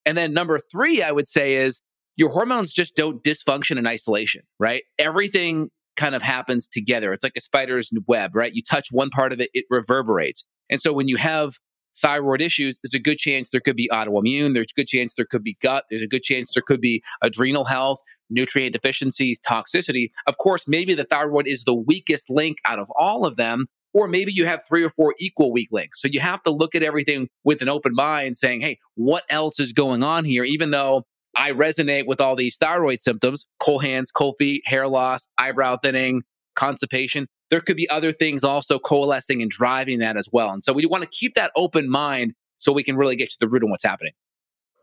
And 0.05 0.17
then 0.17 0.33
number 0.33 0.57
three, 0.57 1.03
I 1.03 1.11
would 1.11 1.27
say 1.27 1.55
is 1.55 1.81
your 2.15 2.29
hormones 2.29 2.73
just 2.73 2.95
don't 2.95 3.23
dysfunction 3.23 3.77
in 3.77 3.85
isolation, 3.85 4.41
right? 4.59 4.83
Everything 4.97 5.69
kind 5.95 6.15
of 6.15 6.21
happens 6.21 6.67
together. 6.67 7.13
It's 7.13 7.23
like 7.23 7.37
a 7.37 7.41
spider's 7.41 7.91
web, 8.07 8.35
right? 8.35 8.53
You 8.53 8.61
touch 8.61 8.87
one 8.91 9.09
part 9.09 9.33
of 9.33 9.39
it, 9.39 9.49
it 9.53 9.65
reverberates. 9.69 10.45
And 10.69 10.81
so 10.81 10.93
when 10.93 11.07
you 11.07 11.17
have 11.17 11.55
thyroid 12.01 12.41
issues, 12.41 12.77
there's 12.81 12.93
a 12.93 12.99
good 12.99 13.17
chance 13.17 13.49
there 13.49 13.61
could 13.61 13.75
be 13.75 13.89
autoimmune. 13.91 14.53
There's 14.53 14.67
a 14.71 14.79
good 14.79 14.87
chance 14.87 15.13
there 15.13 15.25
could 15.25 15.43
be 15.43 15.57
gut. 15.61 15.85
There's 15.89 16.01
a 16.01 16.07
good 16.07 16.23
chance 16.23 16.53
there 16.53 16.63
could 16.65 16.81
be 16.81 17.03
adrenal 17.21 17.65
health, 17.65 17.99
nutrient 18.29 18.73
deficiencies, 18.73 19.39
toxicity. 19.39 20.11
Of 20.25 20.37
course, 20.37 20.67
maybe 20.67 20.93
the 20.93 21.03
thyroid 21.03 21.47
is 21.47 21.63
the 21.63 21.75
weakest 21.75 22.29
link 22.29 22.57
out 22.65 22.79
of 22.79 22.89
all 22.97 23.25
of 23.25 23.35
them. 23.35 23.67
Or 23.93 24.07
maybe 24.07 24.31
you 24.31 24.45
have 24.45 24.61
three 24.67 24.83
or 24.83 24.89
four 24.89 25.15
equal 25.17 25.51
weak 25.51 25.69
links. 25.71 26.01
So 26.01 26.07
you 26.11 26.19
have 26.19 26.43
to 26.43 26.51
look 26.51 26.75
at 26.75 26.83
everything 26.83 27.29
with 27.43 27.61
an 27.61 27.69
open 27.69 27.95
mind 27.95 28.37
saying, 28.37 28.61
hey, 28.61 28.77
what 28.95 29.23
else 29.29 29.59
is 29.59 29.73
going 29.73 30.03
on 30.03 30.23
here? 30.23 30.43
Even 30.43 30.71
though 30.71 31.05
I 31.35 31.51
resonate 31.51 32.05
with 32.05 32.21
all 32.21 32.35
these 32.35 32.57
thyroid 32.57 33.01
symptoms 33.01 33.47
cold 33.59 33.83
hands, 33.83 34.11
cold 34.11 34.35
feet, 34.37 34.61
hair 34.65 34.87
loss, 34.87 35.27
eyebrow 35.37 35.77
thinning, 35.81 36.23
constipation 36.55 37.27
there 37.49 37.61
could 37.61 37.77
be 37.77 37.89
other 37.89 38.11
things 38.11 38.43
also 38.43 38.79
coalescing 38.79 39.41
and 39.41 39.49
driving 39.49 39.99
that 39.99 40.17
as 40.17 40.29
well. 40.31 40.51
And 40.51 40.63
so 40.63 40.73
we 40.73 40.85
want 40.85 41.03
to 41.03 41.09
keep 41.09 41.35
that 41.35 41.51
open 41.55 41.89
mind 41.89 42.33
so 42.57 42.71
we 42.71 42.83
can 42.83 42.97
really 42.97 43.15
get 43.15 43.29
to 43.29 43.37
the 43.39 43.47
root 43.47 43.63
of 43.63 43.69
what's 43.69 43.83
happening. 43.83 44.13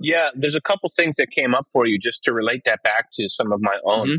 Yeah, 0.00 0.30
there's 0.34 0.54
a 0.54 0.60
couple 0.60 0.90
things 0.96 1.16
that 1.16 1.30
came 1.30 1.54
up 1.54 1.64
for 1.72 1.86
you 1.86 1.98
just 1.98 2.24
to 2.24 2.32
relate 2.32 2.62
that 2.64 2.82
back 2.82 3.08
to 3.14 3.28
some 3.28 3.52
of 3.52 3.60
my 3.60 3.78
own 3.84 4.08
mm-hmm. 4.08 4.16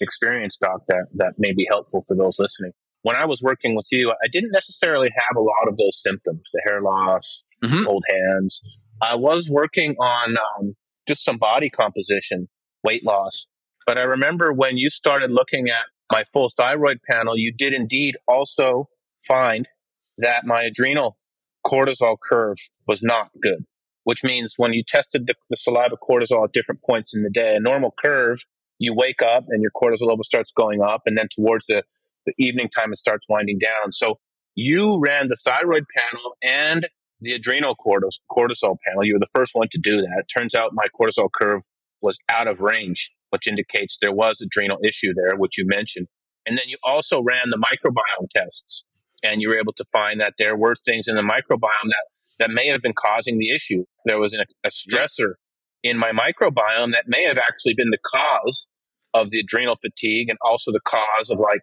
experience, 0.00 0.56
Doc, 0.56 0.82
that, 0.88 1.06
that 1.14 1.34
may 1.38 1.52
be 1.52 1.66
helpful 1.68 2.02
for 2.06 2.16
those 2.16 2.36
listening. 2.38 2.72
When 3.02 3.16
I 3.16 3.24
was 3.24 3.42
working 3.42 3.74
with 3.74 3.88
you, 3.92 4.10
I 4.10 4.28
didn't 4.28 4.52
necessarily 4.52 5.10
have 5.14 5.36
a 5.36 5.40
lot 5.40 5.68
of 5.68 5.76
those 5.76 6.00
symptoms 6.00 6.42
the 6.52 6.62
hair 6.66 6.80
loss, 6.80 7.42
mm-hmm. 7.62 7.84
cold 7.84 8.04
hands. 8.08 8.60
I 9.00 9.14
was 9.14 9.48
working 9.50 9.94
on 10.00 10.36
um, 10.58 10.74
just 11.06 11.24
some 11.24 11.38
body 11.38 11.70
composition, 11.70 12.48
weight 12.82 13.04
loss. 13.04 13.46
But 13.84 13.98
I 13.98 14.02
remember 14.02 14.52
when 14.52 14.76
you 14.76 14.90
started 14.90 15.30
looking 15.30 15.68
at 15.68 15.84
my 16.10 16.24
full 16.32 16.50
thyroid 16.56 17.00
panel, 17.08 17.36
you 17.36 17.52
did 17.52 17.72
indeed 17.72 18.16
also 18.28 18.88
find 19.26 19.68
that 20.18 20.46
my 20.46 20.62
adrenal 20.62 21.16
cortisol 21.66 22.16
curve 22.22 22.56
was 22.86 23.02
not 23.02 23.28
good, 23.42 23.64
which 24.04 24.22
means 24.22 24.54
when 24.56 24.72
you 24.72 24.82
tested 24.86 25.26
the, 25.26 25.34
the, 25.50 25.56
saliva 25.56 25.96
cortisol 25.96 26.44
at 26.44 26.52
different 26.52 26.82
points 26.82 27.14
in 27.14 27.22
the 27.22 27.30
day, 27.30 27.56
a 27.56 27.60
normal 27.60 27.92
curve, 28.00 28.38
you 28.78 28.94
wake 28.94 29.20
up 29.20 29.44
and 29.48 29.62
your 29.62 29.72
cortisol 29.72 30.08
level 30.08 30.22
starts 30.22 30.52
going 30.52 30.80
up. 30.80 31.02
And 31.06 31.18
then 31.18 31.28
towards 31.34 31.66
the, 31.66 31.82
the 32.24 32.32
evening 32.38 32.68
time, 32.68 32.92
it 32.92 32.98
starts 32.98 33.26
winding 33.28 33.58
down. 33.58 33.92
So 33.92 34.18
you 34.54 34.98
ran 34.98 35.28
the 35.28 35.36
thyroid 35.36 35.84
panel 35.94 36.36
and 36.42 36.88
the 37.20 37.32
adrenal 37.32 37.74
cortisol 37.76 38.76
panel. 38.86 39.04
You 39.04 39.14
were 39.14 39.20
the 39.20 39.30
first 39.32 39.54
one 39.54 39.68
to 39.72 39.78
do 39.78 40.02
that. 40.02 40.18
It 40.18 40.32
turns 40.32 40.54
out 40.54 40.72
my 40.72 40.86
cortisol 40.98 41.28
curve 41.32 41.62
was 42.00 42.18
out 42.28 42.46
of 42.46 42.60
range, 42.60 43.12
which 43.30 43.46
indicates 43.46 43.98
there 44.00 44.12
was 44.12 44.40
adrenal 44.40 44.78
issue 44.84 45.12
there, 45.14 45.36
which 45.36 45.58
you 45.58 45.66
mentioned. 45.66 46.08
And 46.46 46.56
then 46.56 46.68
you 46.68 46.76
also 46.84 47.22
ran 47.22 47.50
the 47.50 47.58
microbiome 47.58 48.28
tests 48.30 48.84
and 49.22 49.40
you 49.40 49.48
were 49.48 49.58
able 49.58 49.72
to 49.74 49.84
find 49.92 50.20
that 50.20 50.34
there 50.38 50.56
were 50.56 50.74
things 50.74 51.08
in 51.08 51.16
the 51.16 51.22
microbiome 51.22 51.88
that, 51.88 52.06
that 52.38 52.50
may 52.50 52.68
have 52.68 52.82
been 52.82 52.94
causing 52.96 53.38
the 53.38 53.50
issue. 53.50 53.84
There 54.04 54.20
was 54.20 54.32
an, 54.32 54.44
a 54.64 54.68
stressor 54.68 55.34
in 55.82 55.98
my 55.98 56.12
microbiome 56.12 56.92
that 56.92 57.04
may 57.06 57.24
have 57.24 57.38
actually 57.38 57.74
been 57.74 57.90
the 57.90 57.98
cause 57.98 58.68
of 59.14 59.30
the 59.30 59.40
adrenal 59.40 59.76
fatigue 59.76 60.28
and 60.28 60.38
also 60.44 60.72
the 60.72 60.80
cause 60.84 61.30
of 61.30 61.38
like 61.38 61.60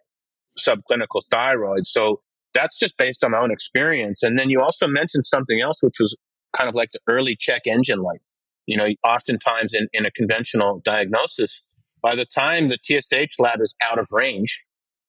subclinical 0.58 1.22
thyroid. 1.30 1.86
So 1.86 2.20
that's 2.52 2.78
just 2.78 2.96
based 2.96 3.24
on 3.24 3.32
my 3.32 3.38
own 3.38 3.50
experience. 3.50 4.22
And 4.22 4.38
then 4.38 4.50
you 4.50 4.60
also 4.60 4.86
mentioned 4.86 5.26
something 5.26 5.60
else, 5.60 5.82
which 5.82 5.96
was 6.00 6.16
kind 6.56 6.68
of 6.68 6.74
like 6.74 6.90
the 6.92 7.00
early 7.08 7.36
check 7.38 7.62
engine 7.66 8.00
light. 8.00 8.20
You 8.66 8.78
know, 8.78 8.88
oftentimes 9.04 9.74
in, 9.74 9.88
in 9.92 10.06
a 10.06 10.10
conventional 10.10 10.80
diagnosis, 10.84 11.62
by 12.02 12.14
the 12.14 12.26
time 12.26 12.68
the 12.68 12.78
TSH 12.82 13.38
lab 13.38 13.60
is 13.60 13.76
out 13.82 13.98
of 13.98 14.06
range, 14.12 14.62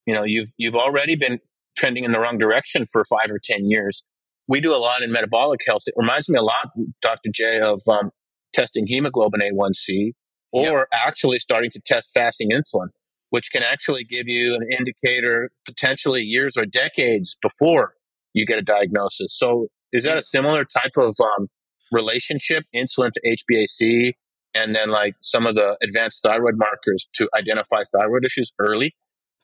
you 0.05 0.13
know, 0.13 0.23
you've, 0.23 0.49
you've 0.57 0.75
already 0.75 1.15
been 1.15 1.39
trending 1.77 2.03
in 2.03 2.11
the 2.11 2.19
wrong 2.19 2.37
direction 2.37 2.85
for 2.91 3.03
five 3.05 3.29
or 3.29 3.39
10 3.43 3.69
years. 3.69 4.03
We 4.47 4.61
do 4.61 4.73
a 4.73 4.77
lot 4.77 5.01
in 5.01 5.11
metabolic 5.11 5.61
health. 5.65 5.83
It 5.87 5.93
reminds 5.97 6.29
me 6.29 6.37
a 6.37 6.43
lot, 6.43 6.69
Dr. 7.01 7.29
J, 7.33 7.59
of 7.59 7.81
um, 7.89 8.11
testing 8.53 8.85
hemoglobin 8.87 9.41
A1C 9.41 10.11
or 10.51 10.63
yep. 10.63 10.87
actually 10.93 11.39
starting 11.39 11.69
to 11.71 11.81
test 11.85 12.11
fasting 12.13 12.51
insulin, 12.51 12.87
which 13.29 13.51
can 13.51 13.63
actually 13.63 14.05
give 14.05 14.27
you 14.27 14.55
an 14.55 14.61
indicator 14.77 15.49
potentially 15.65 16.21
years 16.21 16.55
or 16.55 16.65
decades 16.65 17.35
before 17.41 17.93
you 18.33 18.45
get 18.45 18.57
a 18.57 18.61
diagnosis. 18.61 19.37
So 19.37 19.67
is 19.91 20.03
that 20.03 20.17
a 20.17 20.21
similar 20.21 20.63
type 20.63 20.93
of 20.97 21.15
um, 21.21 21.47
relationship, 21.91 22.63
insulin 22.75 23.11
to 23.11 23.37
HbA1c, 23.51 24.13
and 24.53 24.75
then 24.75 24.89
like 24.89 25.15
some 25.21 25.45
of 25.45 25.55
the 25.55 25.77
advanced 25.83 26.23
thyroid 26.23 26.55
markers 26.57 27.07
to 27.15 27.29
identify 27.37 27.83
thyroid 27.93 28.25
issues 28.25 28.51
early? 28.59 28.95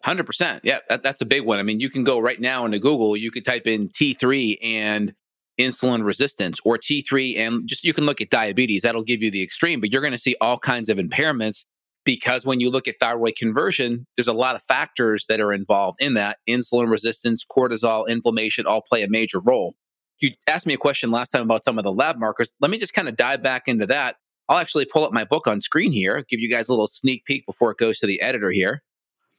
Hundred 0.03 0.25
percent. 0.25 0.61
Yeah, 0.63 0.79
that, 0.89 1.03
that's 1.03 1.21
a 1.21 1.25
big 1.25 1.45
one. 1.45 1.59
I 1.59 1.63
mean, 1.63 1.79
you 1.79 1.89
can 1.89 2.03
go 2.03 2.19
right 2.19 2.39
now 2.39 2.65
into 2.65 2.79
Google. 2.79 3.15
You 3.15 3.29
could 3.29 3.45
type 3.45 3.67
in 3.67 3.89
T3 3.89 4.57
and 4.63 5.13
insulin 5.59 6.03
resistance, 6.03 6.59
or 6.65 6.77
T3 6.77 7.37
and 7.37 7.67
just 7.67 7.83
you 7.83 7.93
can 7.93 8.05
look 8.05 8.21
at 8.21 8.29
diabetes. 8.29 8.81
That'll 8.81 9.03
give 9.03 9.21
you 9.21 9.29
the 9.29 9.43
extreme, 9.43 9.79
but 9.79 9.91
you're 9.91 10.01
going 10.01 10.13
to 10.13 10.17
see 10.17 10.35
all 10.41 10.57
kinds 10.57 10.89
of 10.89 10.97
impairments 10.97 11.65
because 12.03 12.45
when 12.45 12.59
you 12.59 12.69
look 12.69 12.87
at 12.87 12.95
thyroid 12.99 13.35
conversion, 13.35 14.07
there's 14.17 14.27
a 14.27 14.33
lot 14.33 14.55
of 14.55 14.63
factors 14.63 15.25
that 15.29 15.39
are 15.39 15.53
involved 15.53 15.97
in 16.01 16.15
that. 16.15 16.37
Insulin 16.49 16.89
resistance, 16.89 17.45
cortisol, 17.45 18.07
inflammation 18.07 18.65
all 18.65 18.81
play 18.81 19.03
a 19.03 19.09
major 19.09 19.39
role. 19.39 19.75
You 20.21 20.31
asked 20.47 20.67
me 20.67 20.73
a 20.73 20.77
question 20.77 21.11
last 21.11 21.31
time 21.31 21.41
about 21.41 21.63
some 21.63 21.77
of 21.77 21.83
the 21.83 21.91
lab 21.91 22.17
markers. 22.17 22.53
Let 22.61 22.71
me 22.71 22.77
just 22.77 22.93
kind 22.93 23.09
of 23.09 23.15
dive 23.15 23.41
back 23.41 23.63
into 23.67 23.87
that. 23.87 24.17
I'll 24.47 24.59
actually 24.59 24.85
pull 24.85 25.03
up 25.03 25.13
my 25.13 25.23
book 25.23 25.47
on 25.47 25.61
screen 25.61 25.91
here, 25.91 26.23
give 26.29 26.39
you 26.39 26.49
guys 26.49 26.67
a 26.67 26.71
little 26.71 26.87
sneak 26.87 27.25
peek 27.25 27.45
before 27.45 27.71
it 27.71 27.77
goes 27.77 27.99
to 27.99 28.07
the 28.07 28.21
editor 28.21 28.51
here. 28.51 28.83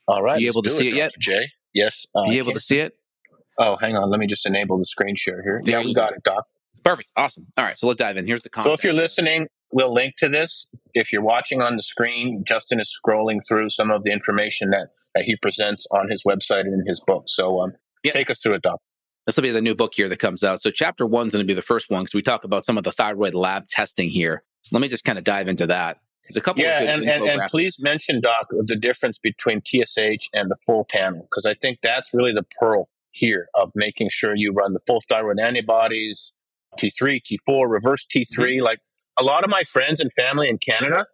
All 0.07 0.21
right. 0.21 0.39
You 0.39 0.47
able 0.47 0.63
to 0.63 0.69
see 0.69 0.87
it, 0.87 0.93
it 0.93 0.97
yet, 0.97 1.11
Jay? 1.19 1.49
Yes. 1.73 2.05
Uh, 2.15 2.23
you 2.23 2.37
able 2.39 2.51
to 2.53 2.59
see 2.59 2.79
it? 2.79 2.93
Oh, 3.57 3.77
hang 3.77 3.95
on. 3.95 4.09
Let 4.09 4.19
me 4.19 4.27
just 4.27 4.45
enable 4.45 4.77
the 4.77 4.85
screen 4.85 5.15
share 5.15 5.41
here. 5.43 5.61
There 5.63 5.79
yeah, 5.79 5.85
we 5.85 5.93
got 5.93 6.11
go. 6.11 6.15
it, 6.15 6.23
Doc. 6.23 6.45
Perfect. 6.83 7.11
Awesome. 7.15 7.45
All 7.57 7.63
right. 7.63 7.77
So 7.77 7.87
let's 7.87 7.99
dive 7.99 8.17
in. 8.17 8.25
Here's 8.25 8.41
the 8.41 8.49
content. 8.49 8.71
So 8.71 8.73
if 8.73 8.83
you're 8.83 8.93
listening, 8.93 9.47
we'll 9.71 9.93
link 9.93 10.15
to 10.17 10.27
this. 10.27 10.67
If 10.93 11.13
you're 11.13 11.21
watching 11.21 11.61
on 11.61 11.77
the 11.77 11.83
screen, 11.83 12.43
Justin 12.45 12.79
is 12.79 12.93
scrolling 12.93 13.39
through 13.47 13.69
some 13.69 13.91
of 13.91 14.03
the 14.03 14.11
information 14.11 14.71
that, 14.71 14.89
that 15.15 15.23
he 15.23 15.37
presents 15.37 15.87
on 15.91 16.09
his 16.09 16.23
website 16.23 16.61
and 16.61 16.73
in 16.73 16.85
his 16.87 16.99
book. 16.99 17.25
So 17.27 17.61
um, 17.61 17.73
yep. 18.03 18.13
take 18.13 18.29
us 18.29 18.41
through 18.41 18.55
it, 18.55 18.63
Doc. 18.63 18.79
This 19.25 19.35
will 19.35 19.43
be 19.43 19.51
the 19.51 19.61
new 19.61 19.75
book 19.75 19.93
here 19.95 20.09
that 20.09 20.19
comes 20.19 20.43
out. 20.43 20.61
So 20.61 20.69
chapter 20.69 21.05
one 21.05 21.27
is 21.27 21.33
going 21.33 21.45
to 21.45 21.51
be 21.51 21.53
the 21.53 21.61
first 21.61 21.89
one 21.89 22.03
because 22.03 22.13
we 22.13 22.21
talk 22.21 22.43
about 22.43 22.65
some 22.65 22.77
of 22.77 22.83
the 22.83 22.91
thyroid 22.91 23.33
lab 23.33 23.67
testing 23.67 24.09
here. 24.09 24.43
So 24.63 24.75
let 24.75 24.81
me 24.81 24.87
just 24.89 25.05
kind 25.05 25.17
of 25.17 25.23
dive 25.23 25.47
into 25.47 25.67
that. 25.67 25.99
There's 26.23 26.37
a 26.37 26.41
couple 26.41 26.63
yeah, 26.63 26.79
and, 26.79 27.03
and, 27.03 27.23
and, 27.25 27.41
please 27.49 27.81
mention, 27.83 28.21
Doc, 28.21 28.47
the 28.49 28.77
difference 28.77 29.19
between 29.19 29.61
TSH 29.61 30.29
and 30.33 30.49
the 30.49 30.55
full 30.65 30.85
panel, 30.89 31.27
because 31.29 31.45
I 31.45 31.53
think 31.53 31.79
that's 31.81 32.13
really 32.13 32.31
the 32.31 32.45
pearl 32.59 32.87
here 33.11 33.49
of 33.55 33.71
making 33.75 34.09
sure 34.09 34.33
you 34.33 34.53
run 34.53 34.73
the 34.73 34.79
full 34.79 35.01
thyroid 35.01 35.39
antibodies, 35.39 36.31
T3, 36.79 37.21
T4, 37.21 37.69
reverse 37.69 38.05
T3. 38.05 38.25
Mm-hmm. 38.27 38.63
Like 38.63 38.79
a 39.17 39.23
lot 39.23 39.43
of 39.43 39.49
my 39.49 39.63
friends 39.63 39.99
and 39.99 40.11
family 40.13 40.47
in 40.47 40.57
Canada, 40.57 41.05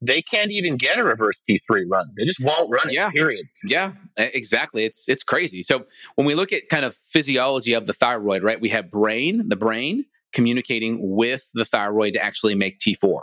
they 0.00 0.22
can't 0.22 0.50
even 0.50 0.76
get 0.76 0.98
a 0.98 1.04
reverse 1.04 1.40
T3 1.48 1.84
run. 1.90 2.06
They 2.16 2.24
just 2.24 2.40
won't 2.40 2.70
run 2.70 2.88
it, 2.88 2.94
yeah. 2.94 3.10
period. 3.10 3.46
Yeah, 3.64 3.92
exactly. 4.16 4.84
It's 4.84 5.08
it's 5.08 5.22
crazy. 5.22 5.62
So 5.62 5.84
when 6.14 6.26
we 6.26 6.34
look 6.34 6.52
at 6.52 6.68
kind 6.68 6.84
of 6.84 6.94
physiology 6.94 7.72
of 7.72 7.86
the 7.86 7.92
thyroid, 7.92 8.42
right? 8.42 8.60
We 8.60 8.68
have 8.70 8.90
brain, 8.90 9.48
the 9.48 9.56
brain 9.56 10.04
communicating 10.32 10.98
with 11.00 11.50
the 11.54 11.64
thyroid 11.64 12.12
to 12.14 12.22
actually 12.22 12.54
make 12.54 12.78
T4 12.78 13.22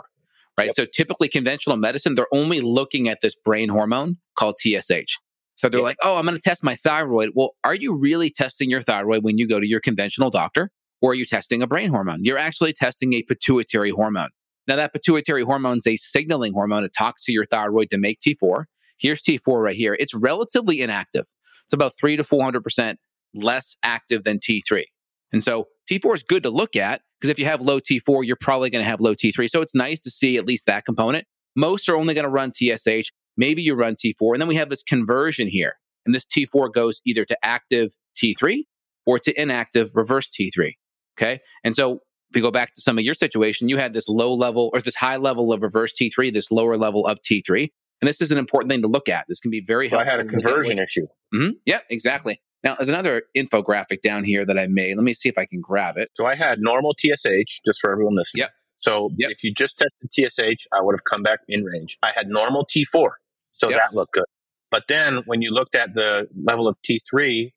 right? 0.58 0.66
Yep. 0.66 0.74
So 0.74 0.84
typically 0.86 1.28
conventional 1.28 1.76
medicine, 1.76 2.14
they're 2.14 2.26
only 2.32 2.60
looking 2.60 3.08
at 3.08 3.20
this 3.20 3.34
brain 3.34 3.68
hormone 3.68 4.16
called 4.36 4.56
TSH. 4.58 5.18
So 5.56 5.68
they're 5.68 5.82
like, 5.82 5.96
oh, 6.02 6.16
I'm 6.16 6.24
going 6.24 6.36
to 6.36 6.42
test 6.42 6.62
my 6.62 6.76
thyroid. 6.76 7.30
Well, 7.34 7.54
are 7.64 7.74
you 7.74 7.98
really 7.98 8.30
testing 8.30 8.68
your 8.70 8.82
thyroid 8.82 9.24
when 9.24 9.38
you 9.38 9.48
go 9.48 9.58
to 9.58 9.66
your 9.66 9.80
conventional 9.80 10.30
doctor? 10.30 10.70
Or 11.00 11.12
are 11.12 11.14
you 11.14 11.24
testing 11.24 11.62
a 11.62 11.66
brain 11.66 11.90
hormone? 11.90 12.24
You're 12.24 12.38
actually 12.38 12.72
testing 12.72 13.12
a 13.14 13.22
pituitary 13.22 13.90
hormone. 13.90 14.30
Now, 14.68 14.76
that 14.76 14.92
pituitary 14.92 15.42
hormone 15.42 15.78
is 15.78 15.86
a 15.86 15.96
signaling 15.96 16.52
hormone. 16.52 16.84
It 16.84 16.92
talks 16.96 17.24
to 17.24 17.32
your 17.32 17.44
thyroid 17.44 17.90
to 17.90 17.98
make 17.98 18.18
T4. 18.20 18.64
Here's 18.98 19.22
T4 19.22 19.62
right 19.62 19.76
here. 19.76 19.96
It's 19.98 20.14
relatively 20.14 20.80
inactive. 20.80 21.26
It's 21.64 21.72
about 21.72 21.92
three 21.98 22.16
to 22.16 22.22
400% 22.22 22.96
less 23.34 23.76
active 23.82 24.24
than 24.24 24.38
T3. 24.38 24.84
And 25.32 25.42
so 25.42 25.66
T4 25.90 26.14
is 26.14 26.22
good 26.22 26.42
to 26.44 26.50
look 26.50 26.76
at 26.76 27.02
because 27.20 27.30
if 27.30 27.38
you 27.38 27.44
have 27.44 27.60
low 27.60 27.80
T4, 27.80 28.24
you're 28.24 28.36
probably 28.36 28.70
going 28.70 28.82
to 28.82 28.88
have 28.88 29.00
low 29.00 29.14
T3. 29.14 29.48
So 29.48 29.60
it's 29.60 29.74
nice 29.74 30.02
to 30.02 30.10
see 30.10 30.36
at 30.36 30.46
least 30.46 30.66
that 30.66 30.84
component. 30.84 31.26
Most 31.54 31.88
are 31.88 31.96
only 31.96 32.14
going 32.14 32.24
to 32.24 32.30
run 32.30 32.52
TSH. 32.52 33.10
Maybe 33.36 33.62
you 33.62 33.74
run 33.74 33.94
T4. 33.94 34.34
And 34.34 34.40
then 34.40 34.48
we 34.48 34.56
have 34.56 34.70
this 34.70 34.82
conversion 34.82 35.48
here. 35.48 35.74
And 36.04 36.14
this 36.14 36.24
T4 36.24 36.72
goes 36.72 37.00
either 37.04 37.24
to 37.24 37.36
active 37.42 37.92
T3 38.16 38.64
or 39.06 39.18
to 39.18 39.40
inactive 39.40 39.90
reverse 39.94 40.28
T3. 40.28 40.72
Okay. 41.18 41.40
And 41.64 41.74
so 41.74 42.00
if 42.36 42.40
we 42.42 42.46
go 42.46 42.50
back 42.50 42.74
to 42.74 42.82
some 42.82 42.98
of 42.98 43.04
your 43.04 43.14
situation, 43.14 43.68
you 43.68 43.78
had 43.78 43.94
this 43.94 44.08
low 44.08 44.34
level 44.34 44.70
or 44.74 44.80
this 44.82 44.94
high 44.94 45.16
level 45.16 45.52
of 45.52 45.62
reverse 45.62 45.94
T3, 45.94 46.32
this 46.32 46.50
lower 46.50 46.76
level 46.76 47.06
of 47.06 47.18
T3. 47.20 47.70
And 48.02 48.08
this 48.08 48.20
is 48.20 48.30
an 48.30 48.36
important 48.36 48.70
thing 48.70 48.82
to 48.82 48.88
look 48.88 49.08
at. 49.08 49.24
This 49.26 49.40
can 49.40 49.50
be 49.50 49.62
very 49.66 49.88
helpful. 49.88 50.06
I 50.06 50.10
had 50.10 50.20
a 50.20 50.28
conversion 50.28 50.78
issue. 50.78 51.06
Mm-hmm. 51.34 51.52
Yeah, 51.64 51.78
exactly. 51.88 52.40
Now, 52.62 52.74
there's 52.74 52.90
another 52.90 53.22
infographic 53.34 54.02
down 54.02 54.24
here 54.24 54.44
that 54.44 54.58
I 54.58 54.66
made. 54.66 54.96
Let 54.96 55.04
me 55.04 55.14
see 55.14 55.30
if 55.30 55.38
I 55.38 55.46
can 55.46 55.60
grab 55.62 55.96
it. 55.96 56.10
So 56.14 56.26
I 56.26 56.34
had 56.34 56.58
normal 56.60 56.94
TSH, 56.98 57.60
just 57.64 57.80
for 57.80 57.90
everyone 57.90 58.16
listening. 58.16 58.42
Yep. 58.42 58.50
So 58.76 59.10
yep. 59.16 59.30
if 59.30 59.42
you 59.42 59.54
just 59.54 59.78
tested 59.78 60.30
TSH, 60.30 60.66
I 60.72 60.82
would 60.82 60.94
have 60.94 61.04
come 61.04 61.22
back 61.22 61.40
in 61.48 61.64
range. 61.64 61.96
I 62.02 62.10
had 62.14 62.28
normal 62.28 62.66
T4, 62.66 63.10
so 63.52 63.70
yep. 63.70 63.78
that 63.78 63.94
looked 63.94 64.12
good. 64.12 64.24
But 64.70 64.88
then 64.88 65.22
when 65.24 65.40
you 65.40 65.52
looked 65.52 65.74
at 65.74 65.94
the 65.94 66.28
level 66.44 66.68
of 66.68 66.76
T3, 66.82 67.52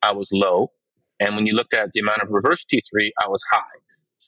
I 0.00 0.12
was 0.12 0.30
low. 0.32 0.72
And 1.20 1.36
when 1.36 1.44
you 1.46 1.54
looked 1.54 1.74
at 1.74 1.90
the 1.92 2.00
amount 2.00 2.22
of 2.22 2.30
reverse 2.30 2.64
T3, 2.64 3.10
I 3.20 3.28
was 3.28 3.42
high. 3.52 3.60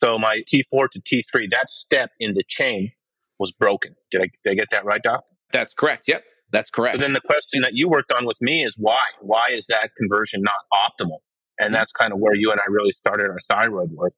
So 0.03 0.19
my 0.19 0.43
T4 0.53 0.89
to 0.91 1.01
T3, 1.01 1.51
that 1.51 1.71
step 1.71 2.11
in 2.19 2.33
the 2.35 2.43
chain 2.47 2.93
was 3.39 3.53
broken. 3.53 3.95
Did 4.11 4.23
I, 4.23 4.31
did 4.45 4.51
I 4.51 4.55
get 4.55 4.69
that 4.71 4.85
right, 4.85 5.03
Doc? 5.03 5.25
That's 5.53 5.75
correct. 5.75 6.05
Yep. 6.09 6.25
That's 6.51 6.71
correct. 6.71 6.95
So 6.95 7.01
then 7.01 7.15
the 7.15 7.21
question 7.21 7.63
that 7.63 7.75
you 7.75 7.89
worked 7.89 8.13
on 8.13 8.27
with 8.27 8.41
me 8.41 8.63
is 8.65 8.77
why? 8.79 9.03
Why 9.21 9.49
is 9.51 9.67
that 9.67 9.91
conversion 9.97 10.43
not 10.43 10.55
optimal? 10.73 11.19
And 11.59 11.67
mm-hmm. 11.67 11.75
that's 11.75 11.93
kind 11.93 12.13
of 12.13 12.19
where 12.19 12.35
you 12.35 12.51
and 12.51 12.61
I 12.61 12.71
really 12.71 12.93
started 12.93 13.25
our 13.25 13.39
thyroid 13.49 13.91
work. 13.93 14.13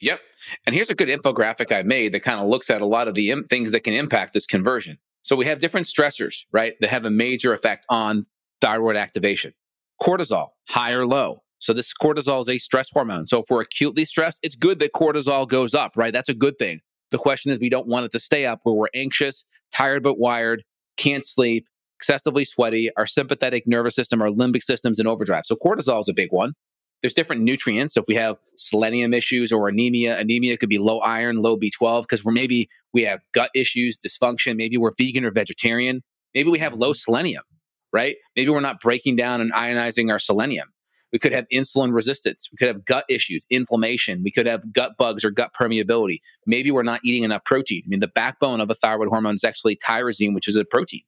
Yep. 0.00 0.20
And 0.66 0.74
here's 0.74 0.90
a 0.90 0.94
good 0.94 1.08
infographic 1.08 1.74
I 1.74 1.82
made 1.82 2.12
that 2.12 2.20
kind 2.20 2.40
of 2.40 2.48
looks 2.48 2.68
at 2.70 2.80
a 2.80 2.86
lot 2.86 3.06
of 3.06 3.14
the 3.14 3.30
Im- 3.30 3.44
things 3.44 3.70
that 3.70 3.80
can 3.80 3.94
impact 3.94 4.32
this 4.32 4.46
conversion. 4.46 4.98
So 5.22 5.36
we 5.36 5.46
have 5.46 5.60
different 5.60 5.86
stressors, 5.86 6.40
right, 6.50 6.74
that 6.80 6.90
have 6.90 7.04
a 7.04 7.10
major 7.10 7.54
effect 7.54 7.86
on 7.88 8.24
thyroid 8.60 8.96
activation. 8.96 9.54
Cortisol, 10.02 10.48
high 10.68 10.92
or 10.92 11.06
low. 11.06 11.38
So 11.62 11.72
this 11.72 11.94
cortisol 11.94 12.40
is 12.40 12.48
a 12.48 12.58
stress 12.58 12.90
hormone. 12.92 13.28
So 13.28 13.38
if 13.38 13.46
we're 13.48 13.60
acutely 13.60 14.04
stressed, 14.04 14.40
it's 14.42 14.56
good 14.56 14.80
that 14.80 14.94
cortisol 14.94 15.46
goes 15.46 15.76
up, 15.76 15.92
right? 15.94 16.12
That's 16.12 16.28
a 16.28 16.34
good 16.34 16.58
thing. 16.58 16.80
The 17.12 17.18
question 17.18 17.52
is 17.52 17.60
we 17.60 17.68
don't 17.68 17.86
want 17.86 18.04
it 18.04 18.10
to 18.12 18.18
stay 18.18 18.46
up 18.46 18.60
where 18.64 18.74
we're 18.74 18.88
anxious, 18.94 19.44
tired 19.72 20.02
but 20.02 20.18
wired, 20.18 20.64
can't 20.96 21.24
sleep, 21.24 21.68
excessively 21.96 22.44
sweaty, 22.44 22.90
our 22.96 23.06
sympathetic 23.06 23.68
nervous 23.68 23.94
system, 23.94 24.20
our 24.20 24.28
limbic 24.28 24.64
system's 24.64 24.98
in 24.98 25.06
overdrive. 25.06 25.46
So 25.46 25.54
cortisol 25.54 26.00
is 26.00 26.08
a 26.08 26.12
big 26.12 26.32
one. 26.32 26.54
There's 27.00 27.12
different 27.12 27.42
nutrients. 27.42 27.94
So 27.94 28.00
if 28.00 28.08
we 28.08 28.16
have 28.16 28.38
selenium 28.56 29.14
issues 29.14 29.52
or 29.52 29.68
anemia, 29.68 30.18
anemia 30.18 30.56
could 30.56 30.68
be 30.68 30.78
low 30.78 30.98
iron, 30.98 31.36
low 31.36 31.56
B12, 31.56 32.02
because 32.02 32.24
we're 32.24 32.32
maybe 32.32 32.68
we 32.92 33.04
have 33.04 33.20
gut 33.32 33.50
issues, 33.54 34.00
dysfunction. 34.00 34.56
Maybe 34.56 34.76
we're 34.76 34.94
vegan 34.98 35.24
or 35.24 35.30
vegetarian. 35.30 36.02
Maybe 36.34 36.50
we 36.50 36.58
have 36.58 36.74
low 36.74 36.92
selenium, 36.92 37.44
right? 37.92 38.16
Maybe 38.34 38.50
we're 38.50 38.60
not 38.60 38.80
breaking 38.80 39.14
down 39.14 39.40
and 39.40 39.52
ionizing 39.52 40.10
our 40.10 40.18
selenium. 40.18 40.66
We 41.12 41.18
could 41.18 41.32
have 41.32 41.46
insulin 41.52 41.92
resistance. 41.92 42.48
We 42.50 42.56
could 42.56 42.68
have 42.68 42.84
gut 42.84 43.04
issues, 43.08 43.46
inflammation. 43.50 44.22
We 44.22 44.30
could 44.30 44.46
have 44.46 44.72
gut 44.72 44.96
bugs 44.96 45.24
or 45.24 45.30
gut 45.30 45.52
permeability. 45.58 46.18
Maybe 46.46 46.70
we're 46.70 46.82
not 46.82 47.00
eating 47.04 47.22
enough 47.22 47.44
protein. 47.44 47.82
I 47.84 47.88
mean, 47.88 48.00
the 48.00 48.08
backbone 48.08 48.60
of 48.60 48.70
a 48.70 48.74
thyroid 48.74 49.08
hormone 49.08 49.34
is 49.34 49.44
actually 49.44 49.76
tyrosine, 49.76 50.34
which 50.34 50.48
is 50.48 50.56
a 50.56 50.64
protein. 50.64 51.02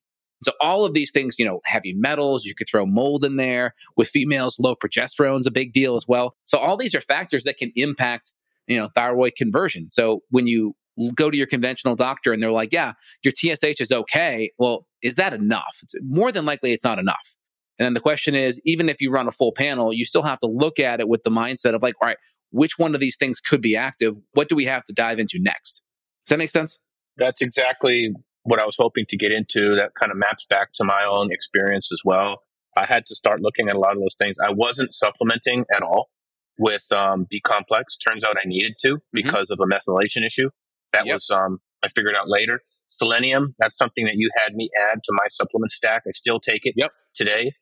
So 0.45 0.53
all 0.61 0.85
of 0.85 0.93
these 0.93 1.11
things, 1.11 1.37
you 1.39 1.45
know, 1.47 1.61
heavy 1.65 1.95
metals, 1.95 2.45
you 2.45 2.55
could 2.55 2.69
throw 2.69 2.85
mold 2.85 3.25
in 3.25 3.37
there. 3.37 3.75
With 3.97 4.09
females, 4.09 4.59
low 4.59 4.75
progesterone 4.75 5.41
is 5.41 5.47
a 5.47 5.51
big 5.51 5.73
deal 5.73 5.97
as 5.97 6.07
well. 6.07 6.37
So 6.45 6.59
all 6.59 6.77
these 6.77 6.95
are 6.95 7.01
factors 7.01 7.45
that 7.45 7.57
can 7.57 7.73
impact, 7.77 8.33
you 8.67 8.77
know, 8.77 8.89
thyroid 8.95 9.37
conversion. 9.37 9.91
So 9.91 10.21
when 10.31 10.47
you 10.47 10.75
go 11.15 11.31
to 11.31 11.37
your 11.37 11.47
conventional 11.47 11.97
doctor 11.97 12.33
and 12.33 12.43
they're 12.43 12.53
like, 12.53 12.73
yeah, 12.73 12.93
your 13.23 13.33
TSH 13.35 13.81
is 13.81 13.91
okay. 13.91 14.51
Well, 14.59 14.87
is 15.03 15.17
that 15.17 15.33
enough? 15.33 15.81
More 16.03 16.31
than 16.31 16.45
likely, 16.45 16.73
it's 16.73 16.85
not 16.85 16.99
enough. 16.99 17.37
And 17.78 17.87
then 17.87 17.95
the 17.95 18.00
question 18.00 18.35
is, 18.35 18.61
even 18.64 18.88
if 18.88 19.00
you 19.00 19.11
run 19.11 19.26
a 19.26 19.33
full 19.33 19.52
panel, 19.52 19.93
you 19.93 20.04
still 20.04 20.23
have 20.23 20.38
to 20.40 20.47
look 20.47 20.78
at 20.78 21.00
it 21.00 21.09
with 21.09 21.23
the 21.25 21.31
mindset 21.31 21.75
of 21.75 21.83
like, 21.83 21.95
all 22.00 22.07
right, 22.07 22.19
which 22.50 22.78
one 22.78 22.95
of 22.95 23.00
these 23.00 23.16
things 23.16 23.40
could 23.40 23.61
be 23.61 23.76
active? 23.76 24.14
What 24.33 24.49
do 24.49 24.54
we 24.54 24.64
have 24.66 24.85
to 24.85 24.93
dive 24.93 25.19
into 25.19 25.38
next? 25.40 25.83
Does 26.25 26.31
that 26.31 26.38
make 26.38 26.50
sense? 26.50 26.78
That's 27.16 27.43
exactly 27.43 28.14
what 28.45 28.61
I 28.61 28.64
was 28.64 28.76
hoping 28.78 29.07
to 29.09 29.16
get 29.16 29.33
into. 29.33 29.75
That 29.75 29.95
kind 29.99 30.12
of 30.12 30.19
maps 30.19 30.47
back 30.49 30.73
to 30.75 30.85
my 30.85 31.04
own 31.04 31.33
experience 31.33 31.90
as 31.93 32.00
well. 32.04 32.43
I 32.76 32.87
had 32.87 33.07
to 33.07 33.14
start 33.14 33.40
looking 33.40 33.69
at 33.69 33.76
a 33.76 33.78
lot 33.78 33.93
of 33.93 34.00
those 34.00 34.16
things. 34.16 34.37
I 34.45 34.52
wasn't 34.52 34.95
supplementing 34.95 35.64
at 35.75 35.83
all 35.83 36.11
with 36.59 36.90
um, 36.93 37.26
B 37.28 37.40
complex. 37.40 37.97
Turns 37.97 38.25
out 38.25 38.37
I 38.37 38.47
needed 38.47 38.75
to 38.81 38.97
mm-hmm. 38.97 39.00
because 39.12 39.50
mm-hmm. 39.50 39.62
of 39.62 39.69
a 39.69 39.75
methylation 39.75 40.25
issue. 40.26 40.50
That 40.93 41.07
yep. 41.07 41.16
was 41.16 41.31
um, 41.31 41.59
I 41.83 41.88
figured 41.88 42.14
out 42.16 42.28
later. 42.28 42.61
Selenium, 42.97 43.57
that's 43.59 43.76
something 43.76 44.04
that 44.04 44.14
you 44.14 44.31
had 44.37 44.54
me 44.54 44.71
add 44.88 45.00
to 45.02 45.12
my 45.12 45.26
supplement 45.28 45.73
stack. 45.73 46.02
I 46.07 46.12
still 46.12 46.38
take 46.38 46.61
it 46.64 46.75
yep. 46.76 46.93
today. 47.14 47.52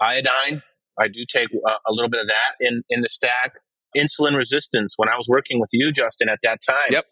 Iodine, 0.00 0.62
I 0.98 1.08
do 1.08 1.24
take 1.28 1.48
a, 1.52 1.70
a, 1.70 1.92
little 1.92 2.08
bit 2.08 2.20
of 2.20 2.26
that 2.28 2.54
in, 2.60 2.82
in 2.88 3.00
the 3.00 3.08
stack. 3.08 3.52
Insulin 3.96 4.36
resistance, 4.36 4.94
when 4.96 5.08
I 5.08 5.16
was 5.16 5.26
working 5.28 5.60
with 5.60 5.70
you, 5.72 5.92
Justin, 5.92 6.28
at 6.28 6.40
that 6.42 6.58
time, 6.68 6.90
yep. 6.90 7.06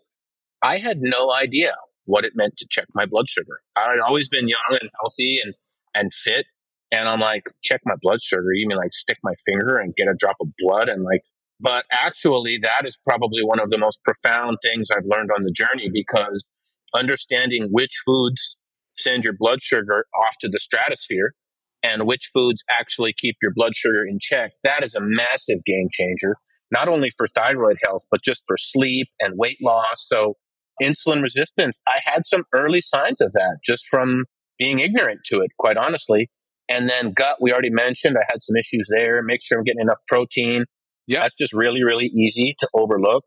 I 0.62 0.78
had 0.78 0.98
no 1.00 1.32
idea 1.32 1.72
what 2.04 2.24
it 2.24 2.32
meant 2.34 2.56
to 2.58 2.66
check 2.70 2.86
my 2.94 3.06
blood 3.06 3.28
sugar. 3.28 3.60
I 3.76 3.90
had 3.90 4.00
always 4.00 4.28
been 4.28 4.48
young 4.48 4.78
and 4.80 4.90
healthy 5.00 5.40
and, 5.42 5.54
and 5.94 6.12
fit. 6.12 6.46
And 6.92 7.08
I'm 7.08 7.20
like, 7.20 7.44
check 7.62 7.80
my 7.84 7.94
blood 8.00 8.20
sugar. 8.22 8.52
You 8.52 8.68
mean 8.68 8.78
like 8.78 8.92
stick 8.92 9.18
my 9.24 9.32
finger 9.44 9.78
and 9.78 9.94
get 9.96 10.06
a 10.06 10.14
drop 10.16 10.36
of 10.40 10.48
blood? 10.58 10.88
And 10.88 11.02
like, 11.02 11.22
but 11.58 11.84
actually, 11.90 12.58
that 12.58 12.82
is 12.84 12.98
probably 13.08 13.42
one 13.42 13.58
of 13.58 13.70
the 13.70 13.78
most 13.78 14.04
profound 14.04 14.58
things 14.62 14.90
I've 14.90 15.06
learned 15.06 15.30
on 15.34 15.42
the 15.42 15.50
journey 15.50 15.90
because 15.92 16.48
understanding 16.94 17.68
which 17.70 17.92
foods 18.04 18.56
send 18.96 19.24
your 19.24 19.34
blood 19.36 19.60
sugar 19.62 20.06
off 20.22 20.36
to 20.40 20.48
the 20.48 20.58
stratosphere 20.58 21.34
and 21.82 22.06
which 22.06 22.30
foods 22.32 22.64
actually 22.70 23.14
keep 23.16 23.36
your 23.42 23.52
blood 23.54 23.72
sugar 23.74 24.04
in 24.04 24.18
check, 24.20 24.52
that 24.62 24.82
is 24.82 24.94
a 24.94 25.00
massive 25.00 25.64
game 25.64 25.88
changer, 25.92 26.36
not 26.70 26.88
only 26.88 27.10
for 27.16 27.28
thyroid 27.28 27.76
health, 27.84 28.02
but 28.10 28.22
just 28.22 28.44
for 28.46 28.56
sleep 28.58 29.08
and 29.20 29.34
weight 29.36 29.58
loss. 29.62 30.06
So, 30.06 30.34
insulin 30.82 31.22
resistance, 31.22 31.80
I 31.88 32.00
had 32.04 32.24
some 32.24 32.44
early 32.52 32.82
signs 32.82 33.20
of 33.20 33.32
that 33.32 33.58
just 33.64 33.86
from 33.88 34.24
being 34.58 34.80
ignorant 34.80 35.20
to 35.26 35.40
it, 35.40 35.50
quite 35.58 35.76
honestly. 35.76 36.30
And 36.68 36.90
then 36.90 37.12
gut, 37.12 37.36
we 37.40 37.52
already 37.52 37.70
mentioned, 37.70 38.16
I 38.18 38.24
had 38.28 38.42
some 38.42 38.56
issues 38.56 38.88
there. 38.90 39.22
Make 39.22 39.40
sure 39.42 39.58
I'm 39.58 39.64
getting 39.64 39.80
enough 39.80 40.00
protein. 40.08 40.64
Yeah. 41.06 41.20
That's 41.20 41.36
just 41.36 41.52
really, 41.52 41.84
really 41.84 42.06
easy 42.06 42.56
to 42.58 42.68
overlook. 42.74 43.24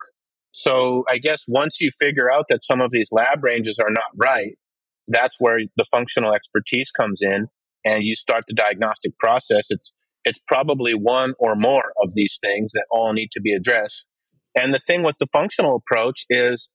So 0.51 1.05
I 1.09 1.19
guess 1.19 1.45
once 1.47 1.79
you 1.79 1.91
figure 1.97 2.29
out 2.29 2.45
that 2.49 2.63
some 2.63 2.81
of 2.81 2.91
these 2.91 3.09
lab 3.11 3.43
ranges 3.43 3.79
are 3.79 3.89
not 3.89 4.11
right, 4.17 4.55
that's 5.07 5.37
where 5.39 5.59
the 5.77 5.85
functional 5.85 6.33
expertise 6.33 6.91
comes 6.91 7.21
in 7.21 7.47
and 7.85 8.03
you 8.03 8.15
start 8.15 8.43
the 8.47 8.53
diagnostic 8.53 9.17
process. 9.19 9.67
It's, 9.69 9.93
it's 10.25 10.41
probably 10.47 10.93
one 10.93 11.33
or 11.39 11.55
more 11.55 11.93
of 12.03 12.13
these 12.13 12.39
things 12.41 12.73
that 12.73 12.85
all 12.91 13.13
need 13.13 13.31
to 13.31 13.41
be 13.41 13.53
addressed. 13.53 14.07
And 14.59 14.73
the 14.73 14.81
thing 14.85 15.03
with 15.03 15.15
the 15.19 15.27
functional 15.31 15.75
approach 15.75 16.25
is 16.29 16.69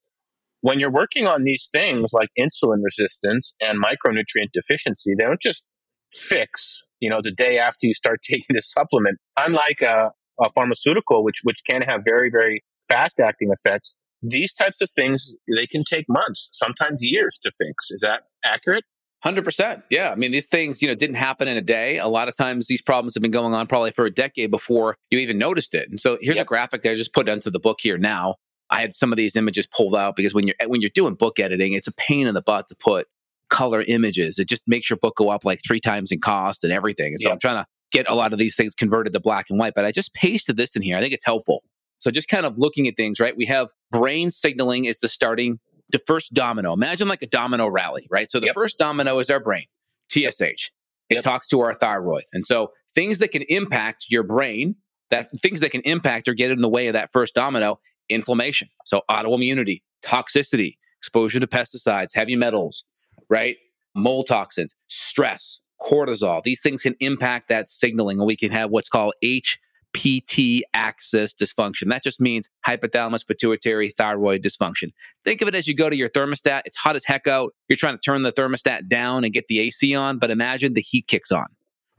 when 0.60 0.80
you're 0.80 0.90
working 0.90 1.26
on 1.26 1.42
these 1.42 1.68
things 1.70 2.12
like 2.12 2.30
insulin 2.38 2.82
resistance 2.82 3.54
and 3.60 3.82
micronutrient 3.82 4.50
deficiency, 4.54 5.12
they 5.16 5.24
don't 5.24 5.40
just 5.40 5.64
fix, 6.12 6.82
you 7.00 7.10
know, 7.10 7.20
the 7.22 7.32
day 7.32 7.58
after 7.58 7.86
you 7.86 7.94
start 7.94 8.20
taking 8.30 8.54
this 8.54 8.70
supplement. 8.72 9.18
Unlike 9.38 9.82
a, 9.82 10.12
a 10.42 10.50
pharmaceutical, 10.54 11.22
which, 11.22 11.40
which 11.42 11.58
can 11.68 11.82
have 11.82 12.00
very, 12.04 12.30
very 12.32 12.62
fast 12.88 13.20
acting 13.20 13.50
effects, 13.52 13.96
these 14.22 14.54
types 14.54 14.80
of 14.80 14.90
things, 14.96 15.34
they 15.54 15.66
can 15.66 15.84
take 15.84 16.06
months, 16.08 16.48
sometimes 16.52 17.02
years 17.02 17.38
to 17.42 17.50
fix. 17.50 17.90
Is 17.90 18.00
that 18.00 18.22
accurate? 18.42 18.84
Hundred 19.24 19.42
percent. 19.42 19.82
Yeah. 19.88 20.10
I 20.10 20.16
mean, 20.16 20.32
these 20.32 20.50
things, 20.50 20.82
you 20.82 20.88
know, 20.88 20.94
didn't 20.94 21.16
happen 21.16 21.48
in 21.48 21.56
a 21.56 21.62
day. 21.62 21.96
A 21.96 22.08
lot 22.08 22.28
of 22.28 22.36
times 22.36 22.66
these 22.66 22.82
problems 22.82 23.14
have 23.14 23.22
been 23.22 23.30
going 23.30 23.54
on 23.54 23.66
probably 23.66 23.90
for 23.90 24.04
a 24.04 24.10
decade 24.10 24.50
before 24.50 24.98
you 25.10 25.18
even 25.18 25.38
noticed 25.38 25.72
it. 25.72 25.88
And 25.88 25.98
so 25.98 26.18
here's 26.20 26.36
yep. 26.36 26.44
a 26.44 26.46
graphic 26.46 26.82
that 26.82 26.90
I 26.90 26.94
just 26.94 27.14
put 27.14 27.26
into 27.26 27.50
the 27.50 27.58
book 27.58 27.78
here 27.80 27.96
now. 27.96 28.34
I 28.68 28.82
had 28.82 28.94
some 28.94 29.12
of 29.12 29.16
these 29.16 29.34
images 29.34 29.66
pulled 29.66 29.96
out 29.96 30.14
because 30.14 30.34
when 30.34 30.46
you're 30.46 30.56
when 30.66 30.82
you're 30.82 30.90
doing 30.94 31.14
book 31.14 31.40
editing, 31.40 31.72
it's 31.72 31.86
a 31.86 31.94
pain 31.94 32.26
in 32.26 32.34
the 32.34 32.42
butt 32.42 32.68
to 32.68 32.76
put 32.76 33.06
color 33.48 33.82
images. 33.88 34.38
It 34.38 34.46
just 34.46 34.68
makes 34.68 34.90
your 34.90 34.98
book 34.98 35.16
go 35.16 35.30
up 35.30 35.42
like 35.42 35.60
three 35.66 35.80
times 35.80 36.12
in 36.12 36.20
cost 36.20 36.62
and 36.62 36.70
everything. 36.70 37.14
And 37.14 37.20
so 37.20 37.28
yep. 37.28 37.32
I'm 37.32 37.40
trying 37.40 37.64
to 37.64 37.66
get 37.92 38.06
a 38.10 38.14
lot 38.14 38.34
of 38.34 38.38
these 38.38 38.56
things 38.56 38.74
converted 38.74 39.14
to 39.14 39.20
black 39.20 39.46
and 39.48 39.58
white. 39.58 39.72
But 39.74 39.86
I 39.86 39.90
just 39.90 40.12
pasted 40.12 40.58
this 40.58 40.76
in 40.76 40.82
here. 40.82 40.98
I 40.98 41.00
think 41.00 41.14
it's 41.14 41.24
helpful. 41.24 41.62
So 42.00 42.10
just 42.10 42.28
kind 42.28 42.44
of 42.44 42.58
looking 42.58 42.86
at 42.88 42.96
things, 42.98 43.20
right? 43.20 43.34
We 43.34 43.46
have 43.46 43.70
brain 43.90 44.28
signaling 44.28 44.84
is 44.84 44.98
the 44.98 45.08
starting 45.08 45.60
the 45.90 46.00
first 46.06 46.32
domino. 46.34 46.72
Imagine 46.72 47.08
like 47.08 47.22
a 47.22 47.26
domino 47.26 47.68
rally, 47.68 48.06
right? 48.10 48.30
So 48.30 48.40
the 48.40 48.46
yep. 48.46 48.54
first 48.54 48.78
domino 48.78 49.18
is 49.18 49.30
our 49.30 49.40
brain, 49.40 49.66
TSH. 50.10 50.70
It 51.10 51.16
yep. 51.16 51.22
talks 51.22 51.46
to 51.48 51.60
our 51.60 51.74
thyroid. 51.74 52.24
And 52.32 52.46
so 52.46 52.72
things 52.94 53.18
that 53.18 53.28
can 53.28 53.42
impact 53.42 54.06
your 54.08 54.22
brain, 54.22 54.76
that 55.10 55.30
things 55.40 55.60
that 55.60 55.70
can 55.70 55.82
impact 55.82 56.28
or 56.28 56.34
get 56.34 56.50
in 56.50 56.62
the 56.62 56.68
way 56.68 56.86
of 56.86 56.94
that 56.94 57.10
first 57.12 57.34
domino, 57.34 57.78
inflammation. 58.08 58.68
So 58.86 59.02
autoimmunity, 59.10 59.82
toxicity, 60.04 60.74
exposure 60.98 61.40
to 61.40 61.46
pesticides, 61.46 62.14
heavy 62.14 62.36
metals, 62.36 62.84
right? 63.28 63.56
Mold 63.94 64.26
toxins, 64.26 64.74
stress, 64.88 65.60
cortisol. 65.80 66.42
These 66.42 66.60
things 66.60 66.82
can 66.82 66.96
impact 67.00 67.48
that 67.48 67.68
signaling 67.68 68.18
and 68.18 68.26
we 68.26 68.36
can 68.36 68.50
have 68.50 68.70
what's 68.70 68.88
called 68.88 69.14
H 69.22 69.58
PT 69.94 70.64
axis 70.74 71.34
dysfunction. 71.34 71.88
That 71.88 72.02
just 72.02 72.20
means 72.20 72.50
hypothalamus 72.66 73.26
pituitary 73.26 73.88
thyroid 73.90 74.42
dysfunction. 74.42 74.92
Think 75.24 75.40
of 75.40 75.48
it 75.48 75.54
as 75.54 75.66
you 75.66 75.74
go 75.74 75.88
to 75.88 75.96
your 75.96 76.08
thermostat. 76.08 76.62
It's 76.64 76.76
hot 76.76 76.96
as 76.96 77.04
heck 77.04 77.26
out. 77.26 77.54
You're 77.68 77.76
trying 77.76 77.94
to 77.94 78.00
turn 78.00 78.22
the 78.22 78.32
thermostat 78.32 78.88
down 78.88 79.24
and 79.24 79.32
get 79.32 79.46
the 79.46 79.60
AC 79.60 79.94
on, 79.94 80.18
but 80.18 80.30
imagine 80.30 80.74
the 80.74 80.80
heat 80.80 81.06
kicks 81.06 81.30
on, 81.30 81.46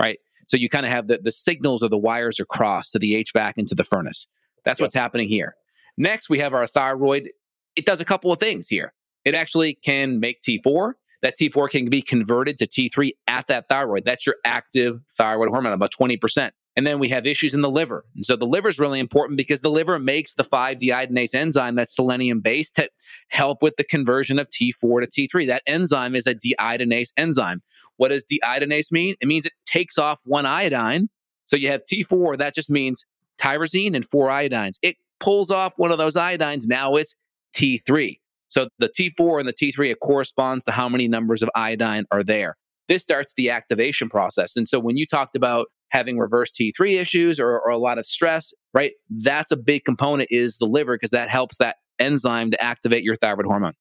right? 0.02 0.20
So 0.48 0.58
you 0.58 0.70
kind 0.70 0.86
of 0.86 0.92
have 0.92 1.08
the, 1.08 1.20
the 1.24 1.32
signals 1.32 1.82
or 1.82 1.90
the 1.90 1.98
wires 1.98 2.40
are 2.40 2.46
crossed 2.46 2.92
to 2.92 3.00
the 3.00 3.24
HVAC 3.24 3.54
and 3.58 3.68
to 3.68 3.76
the 3.76 3.84
furnace. 3.84 4.28
That's 4.64 4.80
yep. 4.80 4.86
what's 4.86 4.96
happening 4.96 5.28
here. 5.28 5.56
Next, 5.98 6.30
we 6.30 6.40
have 6.40 6.54
our 6.54 6.68
thyroid. 6.68 7.30
It 7.76 7.86
does 7.86 8.02
a 8.02 8.06
couple 8.06 8.32
of 8.32 8.40
things 8.40 8.68
here. 8.68 8.94
It 9.24 9.34
actually 9.34 9.76
can 9.76 10.20
make 10.20 10.42
T4. 10.42 10.94
That 11.22 11.36
T4 11.40 11.70
can 11.70 11.90
be 11.90 12.04
converted 12.04 12.58
to 12.60 12.68
T3 12.68 13.12
at 13.26 13.48
that 13.48 13.68
thyroid. 13.68 14.06
That's 14.06 14.28
your 14.28 14.36
active 14.46 15.00
thyroid 15.18 15.50
hormone, 15.50 15.74
about 15.74 15.92
20%. 15.92 16.52
And 16.76 16.86
then 16.86 17.00
we 17.00 17.08
have 17.10 17.26
issues 17.26 17.54
in 17.54 17.62
the 17.62 17.70
liver. 17.70 18.04
And 18.16 18.26
so 18.26 18.36
the 18.36 18.46
liver 18.46 18.68
is 18.68 18.80
really 18.80 19.00
important 19.00 19.38
because 19.38 19.62
the 19.62 19.70
liver 19.70 19.98
makes 19.98 20.34
the 20.34 20.44
5 20.44 20.78
deiodinase 20.78 21.34
enzyme 21.34 21.76
that's 21.76 21.96
selenium 21.96 22.42
based 22.42 22.76
to 22.76 22.90
help 23.30 23.62
with 23.62 23.78
the 23.78 23.84
conversion 23.84 24.40
of 24.40 24.50
T4 24.50 25.06
to 25.06 25.28
T3. 25.28 25.48
That 25.48 25.64
enzyme 25.66 26.16
is 26.16 26.28
a 26.28 26.36
deiodinase 26.36 27.14
enzyme. 27.16 27.62
What 27.98 28.10
does 28.10 28.26
deiodinase 28.26 28.92
mean? 28.92 29.16
It 29.22 29.28
means 29.28 29.46
it 29.46 29.54
takes 29.66 29.98
off 29.98 30.20
one 30.26 30.46
iodine. 30.46 31.08
So 31.46 31.56
you 31.56 31.70
have 31.70 31.82
T4, 31.92 32.38
that 32.40 32.56
just 32.56 32.70
means 32.70 33.06
tyrosine 33.40 33.96
and 33.96 34.04
four 34.04 34.28
iodines. 34.28 34.78
It 34.82 34.98
pulls 35.20 35.52
off 35.52 35.74
one 35.78 35.92
of 35.92 35.98
those 35.98 36.16
iodines. 36.16 36.64
Now 36.68 36.96
it's 36.96 37.16
T3. 37.56 38.16
So 38.48 38.68
the 38.80 38.90
T4 38.90 39.40
and 39.40 39.48
the 39.48 39.54
T3, 39.54 39.92
it 39.92 40.00
corresponds 40.02 40.66
to 40.66 40.72
how 40.72 40.90
many 40.90 41.08
numbers 41.08 41.42
of 41.42 41.50
iodine 41.56 42.06
are 42.12 42.24
there. 42.24 42.58
This 42.88 43.04
starts 43.04 43.34
the 43.36 43.50
activation 43.50 44.10
process. 44.10 44.56
And 44.56 44.70
so 44.70 44.80
when 44.80 44.98
you 44.98 45.06
talked 45.06 45.36
about 45.36 45.68
having 45.96 46.18
reverse 46.18 46.52
T3 46.52 47.00
issues 47.00 47.40
or, 47.40 47.58
or 47.58 47.70
a 47.70 47.78
lot 47.78 47.98
of 47.98 48.06
stress, 48.06 48.54
right? 48.74 48.92
That's 49.10 49.50
a 49.50 49.56
big 49.56 49.86
component 49.86 50.28
is 50.30 50.58
the 50.58 50.66
liver 50.66 50.96
because 50.96 51.12
that 51.12 51.30
helps 51.30 51.58
that 51.60 51.78
enzyme 52.00 52.52
to 52.52 52.62
activate 52.62 53.04
your 53.04 53.16
thyroid 53.16 53.46
hormone. 53.46 53.74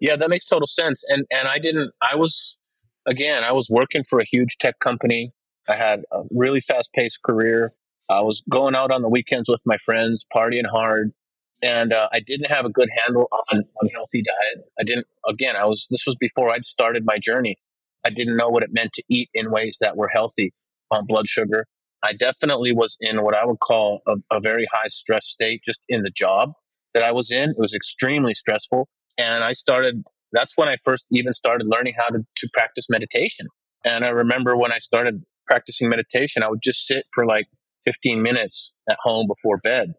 Yeah, 0.00 0.14
that 0.14 0.30
makes 0.30 0.46
total 0.46 0.68
sense. 0.68 1.02
And 1.08 1.24
and 1.30 1.48
I 1.48 1.58
didn't 1.58 1.90
I 2.00 2.14
was 2.14 2.56
again, 3.04 3.42
I 3.42 3.50
was 3.50 3.68
working 3.68 4.04
for 4.04 4.20
a 4.20 4.24
huge 4.30 4.58
tech 4.58 4.78
company. 4.78 5.32
I 5.68 5.74
had 5.74 6.02
a 6.12 6.22
really 6.30 6.60
fast 6.60 6.92
paced 6.92 7.22
career. 7.24 7.72
I 8.08 8.20
was 8.20 8.44
going 8.48 8.76
out 8.76 8.92
on 8.92 9.02
the 9.02 9.08
weekends 9.08 9.48
with 9.48 9.62
my 9.66 9.78
friends, 9.78 10.24
partying 10.32 10.66
hard, 10.70 11.12
and 11.60 11.92
uh, 11.92 12.08
I 12.12 12.20
didn't 12.20 12.48
have 12.52 12.64
a 12.64 12.70
good 12.70 12.90
handle 13.02 13.28
on 13.52 13.64
on 13.82 13.88
healthy 13.92 14.22
diet. 14.22 14.66
I 14.78 14.84
didn't. 14.84 15.08
Again, 15.26 15.56
I 15.56 15.64
was. 15.64 15.88
This 15.90 16.06
was 16.06 16.14
before 16.14 16.50
I'd 16.50 16.64
started 16.64 17.04
my 17.04 17.18
journey. 17.18 17.56
I 18.04 18.10
didn't 18.10 18.36
know 18.36 18.50
what 18.50 18.62
it 18.62 18.70
meant 18.72 18.92
to 18.92 19.02
eat 19.08 19.30
in 19.34 19.50
ways 19.50 19.78
that 19.80 19.96
were 19.96 20.08
healthy 20.08 20.52
on 20.90 21.06
blood 21.06 21.28
sugar. 21.28 21.66
I 22.02 22.12
definitely 22.12 22.72
was 22.72 22.96
in 23.00 23.22
what 23.22 23.34
I 23.34 23.44
would 23.44 23.60
call 23.60 24.00
a, 24.06 24.16
a 24.30 24.40
very 24.40 24.66
high 24.72 24.88
stress 24.88 25.26
state 25.26 25.62
just 25.64 25.80
in 25.88 26.02
the 26.02 26.10
job 26.10 26.52
that 26.94 27.02
I 27.02 27.12
was 27.12 27.30
in. 27.30 27.50
It 27.50 27.58
was 27.58 27.74
extremely 27.74 28.34
stressful. 28.34 28.88
And 29.18 29.42
I 29.42 29.54
started, 29.54 30.02
that's 30.32 30.56
when 30.56 30.68
I 30.68 30.76
first 30.84 31.06
even 31.10 31.34
started 31.34 31.68
learning 31.68 31.94
how 31.98 32.08
to, 32.08 32.18
to 32.36 32.48
practice 32.52 32.88
meditation. 32.88 33.46
And 33.84 34.04
I 34.04 34.10
remember 34.10 34.56
when 34.56 34.72
I 34.72 34.78
started 34.78 35.22
practicing 35.46 35.88
meditation, 35.88 36.42
I 36.42 36.48
would 36.50 36.62
just 36.62 36.86
sit 36.86 37.06
for 37.12 37.24
like 37.26 37.46
15 37.84 38.20
minutes 38.22 38.72
at 38.88 38.98
home 39.02 39.26
before 39.26 39.58
bed. 39.58 39.94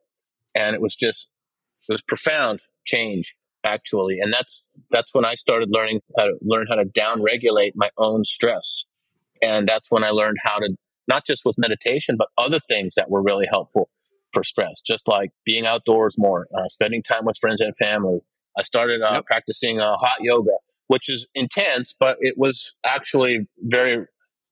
And 0.55 0.75
it 0.75 0.81
was 0.81 0.95
just, 0.95 1.29
it 1.89 1.93
was 1.93 2.01
profound 2.07 2.61
change. 2.85 3.35
actually. 3.63 4.19
And 4.19 4.33
that's, 4.33 4.63
that's 4.91 5.13
when 5.13 5.25
I 5.25 5.35
started 5.35 5.69
learning 5.71 6.01
how 6.17 6.25
to 6.25 6.33
learn 6.41 6.67
how 6.69 6.75
to 6.75 6.85
down 6.85 7.21
regulate 7.21 7.73
my 7.75 7.89
own 7.97 8.23
stress. 8.23 8.85
And 9.41 9.67
that's 9.67 9.91
when 9.91 10.03
I 10.03 10.09
learned 10.09 10.37
how 10.43 10.59
to, 10.59 10.75
not 11.07 11.25
just 11.25 11.43
with 11.45 11.57
meditation, 11.57 12.15
but 12.17 12.27
other 12.37 12.59
things 12.59 12.95
that 12.95 13.09
were 13.09 13.21
really 13.21 13.47
helpful 13.49 13.89
for 14.33 14.43
stress, 14.43 14.81
just 14.81 15.07
like 15.07 15.31
being 15.45 15.65
outdoors 15.65 16.15
more, 16.17 16.47
uh, 16.57 16.67
spending 16.67 17.01
time 17.01 17.25
with 17.25 17.37
friends 17.37 17.61
and 17.61 17.75
family. 17.75 18.19
I 18.57 18.63
started 18.63 19.01
uh, 19.01 19.11
yep. 19.13 19.25
practicing 19.25 19.79
uh, 19.79 19.95
hot 19.97 20.17
yoga, 20.21 20.51
which 20.87 21.09
is 21.09 21.27
intense, 21.33 21.95
but 21.97 22.17
it 22.19 22.35
was 22.37 22.73
actually 22.85 23.47
very, 23.59 24.05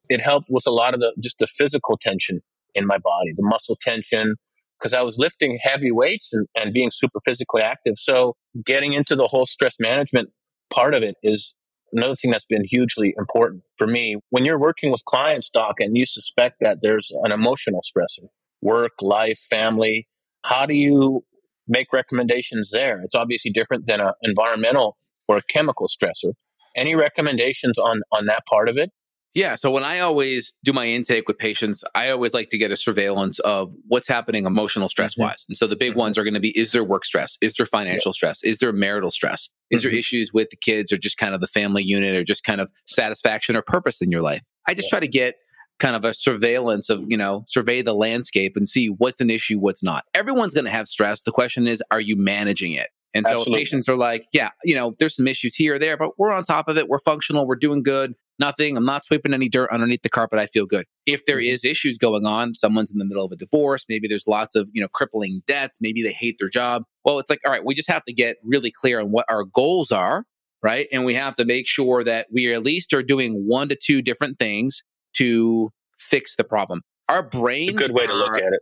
it 0.10 0.22
helped 0.22 0.50
with 0.50 0.66
a 0.68 0.72
lot 0.72 0.94
of 0.94 1.00
the, 1.00 1.14
just 1.20 1.40
the 1.40 1.48
physical 1.48 1.98
tension 1.98 2.42
in 2.74 2.86
my 2.86 2.98
body, 2.98 3.32
the 3.36 3.44
muscle 3.44 3.78
tension, 3.80 4.36
because 4.80 4.94
I 4.94 5.02
was 5.02 5.18
lifting 5.18 5.60
heavy 5.62 5.92
weights 5.92 6.34
and, 6.34 6.48
and 6.56 6.74
being 6.74 6.92
super 6.92 7.20
physically 7.24 7.62
active. 7.62 7.96
So 7.98 8.36
getting 8.66 8.94
into 8.94 9.16
the 9.16 9.28
whole 9.28 9.46
stress 9.46 9.76
management 9.80 10.30
part 10.74 10.94
of 10.94 11.04
it 11.04 11.16
is 11.24 11.56
another 11.96 12.16
thing 12.16 12.32
that's 12.32 12.46
been 12.46 12.66
hugely 12.70 13.14
important 13.18 13.64
for 13.78 13.88
me. 13.88 14.18
When 14.30 14.46
you're 14.46 14.60
working 14.60 14.92
with 14.92 15.04
clients, 15.06 15.50
Doc, 15.50 15.76
and 15.80 15.98
you 15.98 16.06
suspect 16.06 16.58
that 16.62 16.80
there's 16.82 17.12
an 17.24 17.32
emotional 17.32 17.82
stressor, 17.82 18.28
work, 18.62 18.92
life, 19.02 19.40
family, 19.50 20.08
how 20.44 20.66
do 20.66 20.76
you 20.76 21.24
make 21.68 21.92
recommendations 21.94 22.72
there? 22.72 23.02
It's 23.02 23.16
obviously 23.16 23.52
different 23.52 23.88
than 23.88 24.02
an 24.02 24.14
environmental 24.22 24.98
or 25.28 25.38
a 25.38 25.42
chemical 25.42 25.88
stressor. 25.88 26.34
Any 26.76 26.96
recommendations 26.96 27.80
on 27.80 28.02
on 28.12 28.26
that 28.26 28.46
part 28.46 28.70
of 28.70 28.78
it? 28.78 28.92
Yeah. 29.36 29.56
So 29.56 29.70
when 29.70 29.84
I 29.84 30.00
always 30.00 30.56
do 30.64 30.72
my 30.72 30.88
intake 30.88 31.28
with 31.28 31.38
patients, 31.38 31.84
I 31.94 32.10
always 32.10 32.34
like 32.34 32.48
to 32.50 32.58
get 32.58 32.72
a 32.72 32.78
surveillance 32.78 33.38
of 33.40 33.74
what's 33.86 34.08
happening 34.08 34.46
emotional 34.46 34.88
stress 34.88 35.14
mm-hmm. 35.14 35.24
wise. 35.24 35.44
Mm-hmm. 35.44 35.52
And 35.52 35.58
so 35.58 35.68
the 35.68 35.76
big 35.76 35.92
mm-hmm. 35.92 36.00
ones 36.00 36.18
are 36.18 36.24
going 36.24 36.36
to 36.36 36.40
be 36.40 36.58
is 36.58 36.72
there 36.72 36.86
work 36.86 37.04
stress? 37.04 37.38
Is 37.42 37.56
there 37.56 37.66
financial 37.66 38.12
yeah. 38.12 38.14
stress? 38.14 38.44
Is 38.44 38.60
there 38.60 38.72
marital 38.72 39.12
stress? 39.12 39.50
Is 39.70 39.82
mm-hmm. 39.82 39.90
there 39.90 40.00
issues 40.00 40.32
with 40.34 40.50
the 40.52 40.56
kids 40.56 40.92
or 40.94 40.98
just 40.98 41.18
kind 41.18 41.36
of 41.36 41.42
the 41.42 41.48
family 41.48 41.84
unit 41.84 42.16
or 42.16 42.24
just 42.24 42.46
kind 42.46 42.62
of 42.62 42.72
satisfaction 42.86 43.58
or 43.58 43.62
purpose 43.62 44.02
in 44.02 44.10
your 44.10 44.22
life? 44.22 44.42
I 44.68 44.74
just 44.74 44.88
yeah. 44.88 44.92
try 44.92 45.00
to 45.02 45.08
get 45.08 45.36
kind 45.80 45.98
of 45.98 46.06
a 46.06 46.14
surveillance 46.14 46.90
of, 46.90 47.04
you 47.10 47.18
know, 47.18 47.44
survey 47.50 47.82
the 47.82 47.94
landscape 47.94 48.56
and 48.56 48.70
see 48.70 48.88
what's 48.88 49.20
an 49.20 49.30
issue, 49.30 49.60
what's 49.60 49.84
not. 49.84 50.06
Everyone's 50.14 50.54
going 50.54 50.66
to 50.66 50.72
have 50.72 50.88
stress. 50.88 51.24
The 51.24 51.34
question 51.34 51.68
is, 51.68 51.84
are 51.92 52.00
you 52.00 52.16
managing 52.16 52.72
it? 52.72 52.88
And 53.14 53.28
so 53.28 53.36
Absolutely. 53.36 53.64
patients 53.64 53.90
are 53.90 53.98
like, 53.98 54.28
yeah, 54.32 54.52
you 54.64 54.76
know, 54.76 54.96
there's 55.00 55.16
some 55.16 55.28
issues 55.28 55.56
here 55.56 55.76
or 55.76 55.80
there, 55.80 55.98
but 55.98 56.18
we're 56.18 56.32
on 56.32 56.46
top 56.46 56.70
of 56.70 56.78
it. 56.78 56.88
We're 56.88 57.00
functional. 57.00 57.46
We're 57.46 57.56
doing 57.56 57.84
good 57.84 58.16
nothing. 58.40 58.78
I'm 58.78 58.86
not 58.86 59.06
sweeping 59.06 59.34
any 59.34 59.50
dirt 59.50 59.70
underneath 59.72 60.02
the 60.02 60.10
carpet. 60.10 60.40
I 60.40 60.48
feel 60.48 60.66
good. 60.66 60.86
If 61.06 61.26
there 61.26 61.38
mm-hmm. 61.38 61.68
issues 61.68 61.98
going 61.98 62.26
on, 62.26 62.56
someone's 62.56 62.92
in 62.92 62.98
the 62.98 63.06
middle 63.06 63.26
of 63.26 63.32
a 63.32 63.36
divorce, 63.36 63.86
maybe 63.88 64.08
there's 64.08 64.28
lots 64.28 64.56
of, 64.56 64.68
you 64.74 64.82
know, 64.82 64.88
crippling 64.88 65.44
debts, 65.48 65.80
maybe 65.82 66.02
they 66.02 66.12
hate 66.12 66.38
their 66.40 66.50
job. 66.50 66.84
Well, 67.04 67.20
it's 67.20 67.30
like, 67.30 67.40
all 67.46 67.52
right, 67.52 67.64
we 67.64 67.76
just 67.76 67.90
have 67.90 68.04
to 68.06 68.14
get 68.14 68.38
really 68.44 68.72
clear 68.72 69.00
on 69.00 69.12
what 69.12 69.26
our 69.30 69.44
goals 69.44 69.92
are, 69.92 70.26
right? 70.62 70.88
And 70.92 71.06
we 71.06 71.14
have 71.14 71.36
to 71.36 71.46
make 71.46 71.68
sure 71.68 72.04
that 72.04 72.28
we 72.32 72.54
at 72.54 72.64
least 72.64 72.94
are 72.94 73.04
doing 73.04 73.46
one 73.48 73.70
to 73.70 73.76
two 73.76 74.02
different 74.02 74.40
things 74.40 74.84
to 75.16 75.72
fix 75.98 76.36
the 76.36 76.44
problem. 76.44 76.82
Our 77.08 77.24
brains 77.24 77.70
it's 77.70 77.78
a 77.78 77.88
good 77.88 77.92
way 77.96 78.06
are, 78.06 78.08
to 78.08 78.16
look 78.16 78.34
at 78.34 78.54
it. 78.54 78.62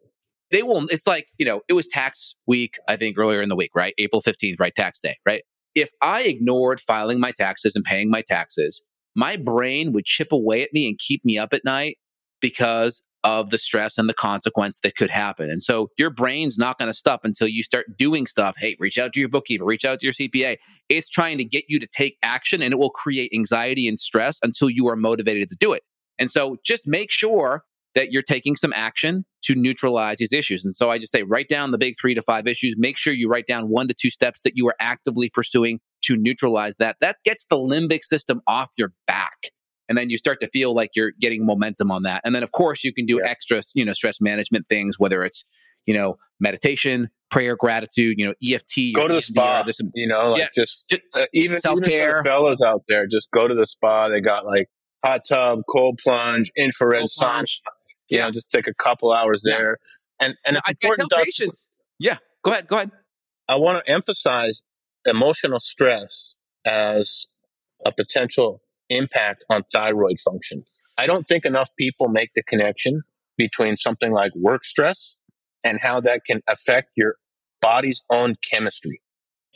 They 0.51 0.62
will 0.62 0.86
it's 0.89 1.07
like, 1.07 1.27
you 1.38 1.45
know, 1.45 1.62
it 1.67 1.73
was 1.73 1.88
tax 1.88 2.36
week, 2.45 2.75
I 2.88 2.95
think 2.95 3.17
earlier 3.17 3.41
in 3.41 3.49
the 3.49 3.55
week, 3.55 3.71
right? 3.73 3.93
April 3.97 4.21
15th, 4.21 4.59
right? 4.59 4.73
Tax 4.75 4.99
day, 5.01 5.15
right? 5.25 5.43
If 5.73 5.89
I 6.01 6.23
ignored 6.23 6.79
filing 6.79 7.19
my 7.19 7.31
taxes 7.31 7.75
and 7.75 7.83
paying 7.83 8.12
my 8.12 8.21
taxes, 8.21 8.83
my 9.15 9.36
brain 9.36 9.93
would 9.93 10.06
chip 10.06 10.32
away 10.32 10.63
at 10.63 10.73
me 10.73 10.88
and 10.88 10.97
keep 10.99 11.23
me 11.23 11.38
up 11.38 11.54
at 11.54 11.63
night 11.63 11.97
because 12.41 13.04
of 13.23 13.52
the 13.52 13.58
stress 13.58 13.97
and 13.97 14.10
the 14.10 14.13
consequence 14.13 14.82
that 14.82 14.97
could 14.97 15.10
happen. 15.10 15.49
And 15.49 15.63
so 15.63 15.89
your 15.97 16.10
brain's 16.10 16.58
not 16.58 16.78
going 16.78 16.89
to 16.89 16.93
stop 16.93 17.21
until 17.23 17.47
you 17.47 17.63
start 17.63 17.97
doing 17.97 18.28
stuff. 18.28 18.56
Hey, 18.58 18.76
reach 18.80 18.97
out 18.97 19.13
to 19.13 19.19
your 19.19 19.30
bookkeeper, 19.30 19.63
reach 19.63 19.86
out 19.86 19.99
to 20.02 20.06
your 20.06 20.13
CPA. 20.13 20.58
It's 20.89 21.10
trying 21.10 21.38
to 21.38 21.45
get 21.45 21.63
you 21.69 21.80
to 21.80 21.88
take 21.88 22.17
action 22.21 22.62
and 22.62 22.73
it 22.73 22.78
will 22.78 22.89
create 22.89 23.32
anxiety 23.34 23.88
and 23.88 23.97
stress 23.97 24.39
until 24.43 24.69
you 24.69 24.89
are 24.89 24.97
motivated 24.97 25.49
to 25.52 25.56
do 25.56 25.71
it. 25.71 25.84
And 26.19 26.30
so 26.30 26.58
just 26.65 26.86
make 26.86 27.12
sure 27.12 27.63
that 27.95 28.12
you're 28.12 28.23
taking 28.23 28.56
some 28.56 28.73
action 28.73 29.23
to 29.43 29.56
neutralize 29.56 30.17
these 30.17 30.34
issues. 30.34 30.65
And 30.65 30.76
so 30.76 30.89
I 30.89 30.97
just 30.97 31.12
say 31.12 31.23
write 31.23 31.47
down 31.47 31.71
the 31.71 31.78
big 31.78 31.93
3 31.99 32.15
to 32.15 32.21
5 32.21 32.47
issues, 32.47 32.76
make 32.78 32.97
sure 32.97 33.13
you 33.13 33.30
write 33.30 33.47
down 33.47 33.69
1 33.69 33.88
to 33.88 33.93
2 33.93 34.10
steps 34.10 34.41
that 34.43 34.54
you 34.56 34.67
are 34.67 34.76
actively 34.80 35.30
pursuing 35.30 35.80
to 36.03 36.15
neutralize 36.15 36.77
that, 36.77 36.97
that 37.01 37.17
gets 37.23 37.45
the 37.45 37.57
limbic 37.57 38.03
system 38.03 38.41
off 38.47 38.69
your 38.77 38.93
back. 39.07 39.51
And 39.89 39.97
then 39.97 40.09
you 40.09 40.17
start 40.17 40.39
to 40.39 40.47
feel 40.47 40.73
like 40.73 40.91
you're 40.95 41.11
getting 41.19 41.45
momentum 41.45 41.91
on 41.91 42.03
that. 42.03 42.21
And 42.23 42.33
then, 42.33 42.43
of 42.43 42.51
course, 42.51 42.83
you 42.83 42.93
can 42.93 43.05
do 43.05 43.19
yeah. 43.21 43.29
extra, 43.29 43.61
you 43.75 43.83
know, 43.83 43.93
stress 43.93 44.21
management 44.21 44.67
things, 44.69 44.97
whether 44.97 45.23
it's, 45.23 45.45
you 45.85 45.93
know, 45.93 46.17
meditation, 46.39 47.09
prayer, 47.29 47.55
gratitude, 47.55 48.17
you 48.17 48.27
know, 48.27 48.33
EFT. 48.43 48.95
Go 48.95 49.07
to 49.07 49.15
the 49.15 49.21
spa. 49.21 49.63
Some, 49.71 49.91
you 49.93 50.07
know, 50.07 50.31
like 50.31 50.39
yeah, 50.39 50.47
just, 50.55 50.85
just 50.89 51.01
uh, 51.15 51.25
even 51.33 51.57
self 51.57 51.81
care. 51.81 52.23
Fellows 52.23 52.61
out 52.61 52.83
there, 52.87 53.07
just 53.07 53.29
go 53.31 53.47
to 53.47 53.55
the 53.55 53.65
spa. 53.65 54.09
They 54.09 54.21
got 54.21 54.45
like 54.45 54.69
hot 55.03 55.21
tub, 55.27 55.59
cold 55.69 55.99
plunge, 56.01 56.51
infrared 56.57 56.99
cold 56.99 57.09
sauna. 57.09 57.33
Plunge. 57.33 57.61
You 58.09 58.17
yeah. 58.17 58.25
know, 58.25 58.31
just 58.31 58.51
take 58.51 58.67
a 58.67 58.73
couple 58.73 59.11
hours 59.11 59.41
there. 59.43 59.77
Yeah. 60.19 60.27
And 60.27 60.35
and 60.45 60.57
it's 60.57 60.67
I, 60.67 60.71
important. 60.71 61.11
I 61.11 61.17
tell 61.17 61.25
patients. 61.25 61.67
Yeah, 61.99 62.17
go 62.43 62.51
ahead. 62.51 62.67
Go 62.67 62.77
ahead. 62.77 62.91
I 63.47 63.57
want 63.57 63.83
to 63.83 63.91
emphasize 63.91 64.63
emotional 65.05 65.59
stress 65.59 66.35
as 66.65 67.25
a 67.85 67.91
potential 67.91 68.61
impact 68.89 69.43
on 69.49 69.63
thyroid 69.73 70.19
function. 70.19 70.63
I 70.97 71.07
don't 71.07 71.27
think 71.27 71.45
enough 71.45 71.69
people 71.77 72.07
make 72.07 72.31
the 72.35 72.43
connection 72.43 73.01
between 73.37 73.77
something 73.77 74.11
like 74.11 74.31
work 74.35 74.63
stress 74.63 75.17
and 75.63 75.79
how 75.81 75.99
that 76.01 76.21
can 76.25 76.41
affect 76.47 76.91
your 76.95 77.15
body's 77.61 78.03
own 78.11 78.35
chemistry. 78.49 79.01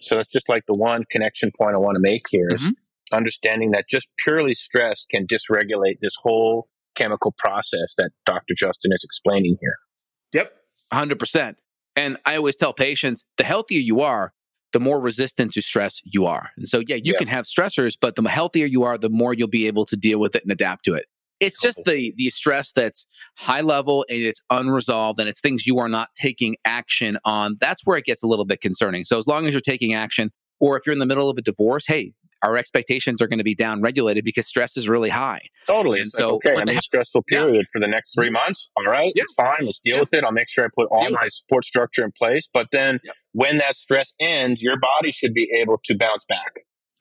So 0.01 0.19
it's 0.19 0.31
just 0.31 0.49
like 0.49 0.63
the 0.67 0.73
one 0.73 1.03
connection 1.11 1.51
point 1.57 1.75
I 1.75 1.79
want 1.79 1.95
to 1.95 2.01
make 2.01 2.23
here 2.29 2.47
is 2.49 2.61
mm-hmm. 2.61 3.15
understanding 3.15 3.71
that 3.71 3.85
just 3.89 4.07
purely 4.23 4.53
stress 4.53 5.05
can 5.09 5.27
dysregulate 5.27 5.97
this 6.01 6.15
whole 6.21 6.67
chemical 6.95 7.33
process 7.37 7.95
that 7.97 8.11
Dr. 8.25 8.53
Justin 8.55 8.91
is 8.91 9.03
explaining 9.03 9.57
here. 9.61 9.75
Yep, 10.33 10.51
100%. 10.93 11.55
And 11.95 12.17
I 12.25 12.35
always 12.35 12.55
tell 12.55 12.73
patients 12.73 13.25
the 13.37 13.43
healthier 13.43 13.79
you 13.79 14.01
are, 14.01 14.33
the 14.77 14.83
more 14.83 14.99
resistant 14.99 15.51
to 15.53 15.59
stress 15.59 16.01
you 16.03 16.27
are. 16.27 16.51
And 16.55 16.69
so, 16.69 16.83
yeah, 16.87 16.97
you 16.97 17.13
yeah. 17.13 17.17
can 17.17 17.27
have 17.27 17.45
stressors, 17.45 17.97
but 17.99 18.15
the 18.15 18.21
healthier 18.29 18.67
you 18.67 18.83
are, 18.83 18.95
the 18.95 19.09
more 19.09 19.33
you'll 19.33 19.47
be 19.47 19.65
able 19.65 19.87
to 19.87 19.97
deal 19.97 20.19
with 20.19 20.35
it 20.35 20.43
and 20.43 20.51
adapt 20.51 20.85
to 20.85 20.93
it. 20.93 21.07
It's 21.39 21.59
just 21.59 21.83
the 21.85 22.13
the 22.15 22.29
stress 22.29 22.71
that's 22.71 23.07
high 23.37 23.61
level 23.61 24.05
and 24.07 24.19
it's 24.19 24.39
unresolved 24.51 25.19
and 25.19 25.27
it's 25.27 25.41
things 25.41 25.65
you 25.65 25.79
are 25.79 25.89
not 25.89 26.09
taking 26.13 26.57
action 26.63 27.17
on. 27.25 27.55
That's 27.59 27.87
where 27.87 27.97
it 27.97 28.05
gets 28.05 28.21
a 28.21 28.27
little 28.27 28.45
bit 28.45 28.61
concerning. 28.61 29.03
So 29.03 29.17
as 29.17 29.25
long 29.25 29.47
as 29.47 29.51
you're 29.53 29.61
taking 29.61 29.95
action, 29.95 30.31
or 30.59 30.77
if 30.77 30.85
you're 30.85 30.93
in 30.93 30.99
the 30.99 31.07
middle 31.07 31.27
of 31.27 31.39
a 31.39 31.41
divorce, 31.41 31.87
hey, 31.87 32.13
our 32.43 32.57
expectations 32.57 33.21
are 33.21 33.27
going 33.27 33.39
to 33.39 33.43
be 33.43 33.55
down 33.55 33.81
regulated 33.81 34.23
because 34.23 34.47
stress 34.47 34.77
is 34.77 34.87
really 34.87 35.09
high. 35.09 35.41
Totally. 35.65 35.99
And 35.99 36.11
so, 36.11 36.35
like, 36.35 36.45
okay, 36.45 36.61
I'm 36.61 36.69
in 36.69 36.77
a 36.77 36.81
stressful 36.81 37.23
period 37.23 37.65
yeah. 37.67 37.71
for 37.71 37.79
the 37.79 37.87
next 37.87 38.13
three 38.13 38.27
mm-hmm. 38.27 38.33
months. 38.33 38.69
All 38.77 38.91
right, 38.91 39.11
yeah. 39.15 39.23
fine. 39.35 39.65
Let's 39.65 39.79
deal 39.79 39.95
yeah. 39.95 40.01
with 40.01 40.13
it. 40.13 40.23
I'll 40.23 40.31
make 40.31 40.49
sure 40.49 40.65
I 40.65 40.69
put 40.75 40.87
all 40.91 41.01
deal 41.01 41.17
my 41.19 41.27
support 41.29 41.65
structure 41.65 42.03
in 42.03 42.11
place. 42.11 42.47
But 42.53 42.67
then 42.71 42.99
when 43.33 43.57
that 43.57 43.75
stress 43.75 44.13
ends, 44.19 44.61
your 44.61 44.77
body 44.77 45.11
should 45.11 45.33
be 45.33 45.51
able 45.51 45.79
to 45.85 45.97
bounce 45.97 46.25
back 46.25 46.53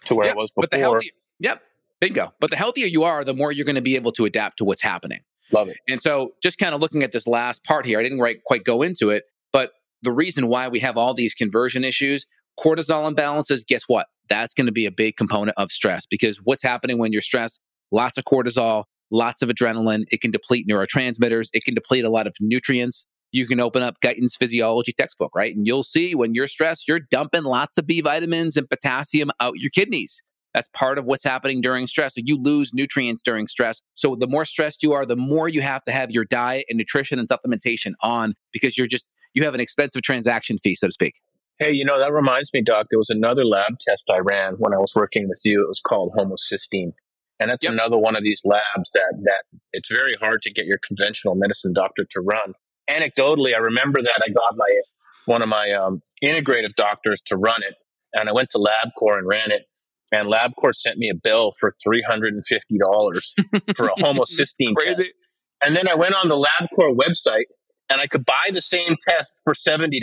to 0.07 0.15
where 0.15 0.29
it 0.29 0.37
was 0.37 0.51
before. 0.51 0.79
Healthy, 0.79 1.13
yep. 1.39 1.63
Bingo. 2.01 2.33
But 2.41 2.51
the 2.51 2.57
healthier 2.57 2.87
you 2.87 3.05
are, 3.05 3.25
the 3.25 3.35
more 3.35 3.53
you're 3.53 3.65
going 3.65 3.77
to 3.77 3.83
be 3.83 3.97
able 3.97 4.13
to 4.13 4.25
adapt 4.25 4.59
to 4.59 4.65
what's 4.65 4.83
happening. 4.83 5.21
Love 5.53 5.69
it. 5.69 5.79
And 5.89 6.03
so 6.03 6.33
just 6.43 6.59
kind 6.59 6.75
of 6.75 6.81
looking 6.81 7.03
at 7.03 7.13
this 7.13 7.27
last 7.27 7.65
part 7.65 7.87
here, 7.87 7.99
I 7.99 8.03
didn't 8.03 8.19
quite, 8.19 8.43
quite 8.45 8.65
go 8.65 8.83
into 8.83 9.11
it, 9.11 9.25
but 9.53 9.71
the 10.03 10.13
reason 10.13 10.49
why 10.49 10.69
we 10.69 10.81
have 10.81 10.97
all 10.97 11.15
these 11.15 11.35
conversion 11.35 11.85
issues, 11.85 12.27
cortisol 12.59 13.11
imbalances, 13.11 13.67
guess 13.67 13.85
what? 13.87 14.07
That's 14.29 14.55
going 14.55 14.67
to 14.67 14.73
be 14.73 14.87
a 14.87 14.91
big 14.91 15.17
component 15.17 15.57
of 15.57 15.71
stress 15.71 16.07
because 16.07 16.39
what's 16.39 16.63
happening 16.63 16.99
when 16.99 17.13
you're 17.13 17.23
stressed? 17.23 17.61
Lots 17.93 18.19
of 18.19 18.25
cortisol, 18.25 18.85
lots 19.11 19.43
of 19.43 19.49
adrenaline. 19.49 20.05
It 20.11 20.21
can 20.21 20.31
deplete 20.31 20.67
neurotransmitters. 20.69 21.49
It 21.53 21.65
can 21.65 21.75
deplete 21.75 22.05
a 22.05 22.11
lot 22.11 22.27
of 22.27 22.35
nutrients. 22.41 23.07
You 23.33 23.47
can 23.47 23.61
open 23.61 23.83
up 23.83 24.01
Guyton's 24.01 24.37
physiology 24.37 24.93
textbook, 24.93 25.35
right? 25.35 25.55
And 25.55 25.67
you'll 25.67 25.83
see 25.83 26.15
when 26.15 26.35
you're 26.35 26.47
stressed, 26.47 26.89
you're 26.89 27.01
dumping 27.01 27.43
lots 27.43 27.77
of 27.77 27.87
B 27.87 28.01
vitamins 28.01 28.57
and 28.57 28.69
potassium 28.69 29.31
out 29.41 29.55
your 29.57 29.71
kidneys. 29.71 30.23
That's 30.55 30.69
part 30.69 30.99
of 30.99 31.05
what's 31.05 31.25
happening 31.25 31.61
during 31.61 31.87
stress. 31.87 32.15
So 32.15 32.23
you 32.25 32.41
lose 32.41 32.73
nutrients 32.73 33.21
during 33.21 33.47
stress. 33.47 33.83
So 33.95 34.17
the 34.19 34.27
more 34.27 34.47
stressed 34.47 34.83
you 34.83 34.95
are, 34.95 35.05
the 35.05 35.17
more 35.17 35.49
you 35.49 35.61
have 35.61 35.83
to 35.83 35.93
have 35.93 36.11
your 36.11 36.25
diet 36.25 36.65
and 36.71 36.79
nutrition 36.79 37.19
and 37.19 37.29
supplementation 37.29 37.93
on 38.01 38.33
because 38.53 38.79
you're 38.79 38.87
just, 38.87 39.07
you 39.35 39.45
have 39.45 39.55
an 39.55 39.61
expensive 39.61 40.01
transaction 40.01 40.57
fee, 40.57 40.75
so 40.75 40.87
to 40.87 40.93
speak. 40.95 41.17
Hey, 41.59 41.73
you 41.73 41.87
know, 41.87 41.99
that 41.99 42.13
reminds 42.13 42.53
me, 42.53 42.61
Doc, 42.61 42.89
there 42.91 42.99
was 42.99 43.09
another 43.09 43.45
lab 43.45 43.79
test 43.81 44.11
I 44.13 44.19
ran 44.19 44.55
when 44.59 44.75
I 44.75 44.79
was 44.79 44.93
working 44.95 45.27
with 45.27 45.41
you. 45.43 45.63
It 45.63 45.69
was 45.69 45.81
called 45.81 46.13
homocysteine. 46.15 46.93
And 47.41 47.51
that's 47.51 47.65
yep. 47.65 47.73
another 47.73 47.97
one 47.97 48.15
of 48.15 48.23
these 48.23 48.43
labs 48.45 48.91
that, 48.93 49.15
that 49.23 49.45
it's 49.73 49.91
very 49.91 50.15
hard 50.21 50.43
to 50.43 50.51
get 50.51 50.67
your 50.67 50.79
conventional 50.87 51.35
medicine 51.35 51.73
doctor 51.73 52.07
to 52.11 52.21
run. 52.21 52.53
Anecdotally, 52.91 53.55
I 53.55 53.59
remember 53.59 54.03
that 54.03 54.21
I 54.23 54.29
got 54.29 54.57
my, 54.57 54.81
one 55.25 55.41
of 55.41 55.49
my 55.49 55.73
um, 55.73 56.03
integrative 56.23 56.75
doctors 56.75 57.23
to 57.27 57.39
run 57.39 57.63
it. 57.63 57.75
And 58.13 58.29
I 58.29 58.33
went 58.33 58.51
to 58.51 58.59
LabCorp 58.59 59.19
and 59.19 59.27
ran 59.27 59.51
it. 59.51 59.63
And 60.13 60.29
LabCorp 60.29 60.75
sent 60.75 60.99
me 60.99 61.09
a 61.09 61.15
bill 61.15 61.53
for 61.59 61.75
$350 61.87 62.37
for 63.77 63.87
a 63.87 63.95
homocysteine 63.99 64.77
test. 64.79 65.15
And 65.65 65.75
then 65.75 65.89
I 65.89 65.95
went 65.95 66.15
on 66.15 66.29
the 66.29 66.35
LabCorp 66.37 66.97
website 66.97 67.47
and 67.91 68.01
I 68.01 68.07
could 68.07 68.27
buy 68.27 68.51
the 68.53 68.61
same 68.61 68.97
test 69.09 69.41
for 69.43 69.55
$70 69.55 70.01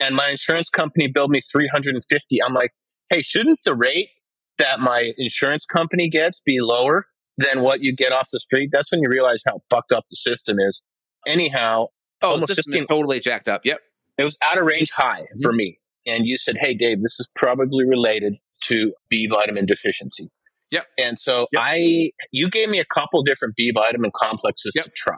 and 0.00 0.14
my 0.14 0.30
insurance 0.30 0.68
company 0.68 1.08
billed 1.08 1.30
me 1.30 1.40
350 1.40 2.42
i'm 2.42 2.54
like 2.54 2.72
hey, 3.10 3.22
shouldn't 3.22 3.60
the 3.64 3.74
rate 3.74 4.08
that 4.58 4.80
my 4.80 5.12
insurance 5.16 5.64
company 5.64 6.08
gets 6.08 6.40
be 6.40 6.58
lower 6.60 7.06
than 7.38 7.62
what 7.62 7.82
you 7.82 7.94
get 7.94 8.12
off 8.12 8.28
the 8.32 8.40
street? 8.40 8.70
That's 8.72 8.90
when 8.90 9.00
you 9.00 9.08
realize 9.08 9.42
how 9.46 9.60
fucked 9.70 9.92
up 9.92 10.04
the 10.08 10.16
system 10.16 10.58
is. 10.58 10.82
Anyhow, 11.26 11.88
oh, 12.22 12.38
the 12.38 12.46
system 12.46 12.74
is 12.74 12.86
totally 12.86 13.20
jacked 13.20 13.48
up. 13.48 13.62
Yep. 13.64 13.80
It 14.18 14.24
was 14.24 14.38
out 14.42 14.58
of 14.58 14.64
range 14.64 14.90
high 14.92 15.24
for 15.42 15.52
me. 15.52 15.78
And 16.06 16.24
you 16.26 16.38
said, 16.38 16.56
hey, 16.60 16.72
Dave, 16.72 17.02
this 17.02 17.18
is 17.18 17.28
probably 17.34 17.84
related 17.84 18.34
to 18.62 18.92
B 19.10 19.26
vitamin 19.26 19.66
deficiency. 19.66 20.30
Yep. 20.70 20.86
And 20.98 21.18
so 21.18 21.46
yep. 21.52 21.62
I, 21.64 22.10
you 22.30 22.48
gave 22.48 22.68
me 22.68 22.78
a 22.78 22.84
couple 22.84 23.22
different 23.22 23.56
B 23.56 23.72
vitamin 23.72 24.10
complexes 24.16 24.72
yep. 24.74 24.84
to 24.86 24.90
try. 24.96 25.16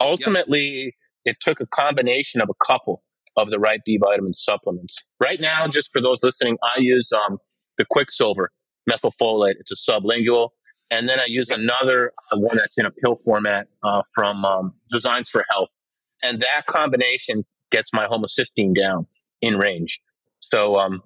Ultimately, 0.00 0.94
yep. 1.24 1.36
it 1.36 1.36
took 1.40 1.60
a 1.60 1.66
combination 1.66 2.40
of 2.40 2.50
a 2.50 2.64
couple 2.64 3.02
of 3.36 3.50
the 3.50 3.58
right 3.58 3.80
B 3.84 3.98
vitamin 4.02 4.34
supplements. 4.34 4.96
Right 5.20 5.40
now, 5.40 5.66
just 5.68 5.92
for 5.92 6.00
those 6.00 6.22
listening, 6.22 6.58
I 6.62 6.78
use 6.78 7.12
um, 7.12 7.38
the 7.78 7.84
Quicksilver 7.84 8.50
methylfolate. 8.90 9.54
It's 9.58 9.72
a 9.72 9.90
sublingual. 9.90 10.50
And 10.90 11.08
then 11.08 11.18
I 11.18 11.26
use 11.26 11.50
another 11.50 12.12
uh, 12.32 12.38
one 12.38 12.56
that's 12.56 12.78
in 12.78 12.86
a 12.86 12.90
pill 12.90 13.16
format 13.16 13.66
uh, 13.82 14.02
from 14.14 14.44
um, 14.44 14.74
Designs 14.90 15.28
for 15.28 15.44
Health. 15.50 15.80
And 16.22 16.40
that 16.40 16.66
combination 16.66 17.44
gets 17.72 17.92
my 17.92 18.06
homocysteine 18.06 18.74
down 18.74 19.06
in 19.42 19.58
range. 19.58 20.00
So 20.40 20.78
um, 20.78 21.02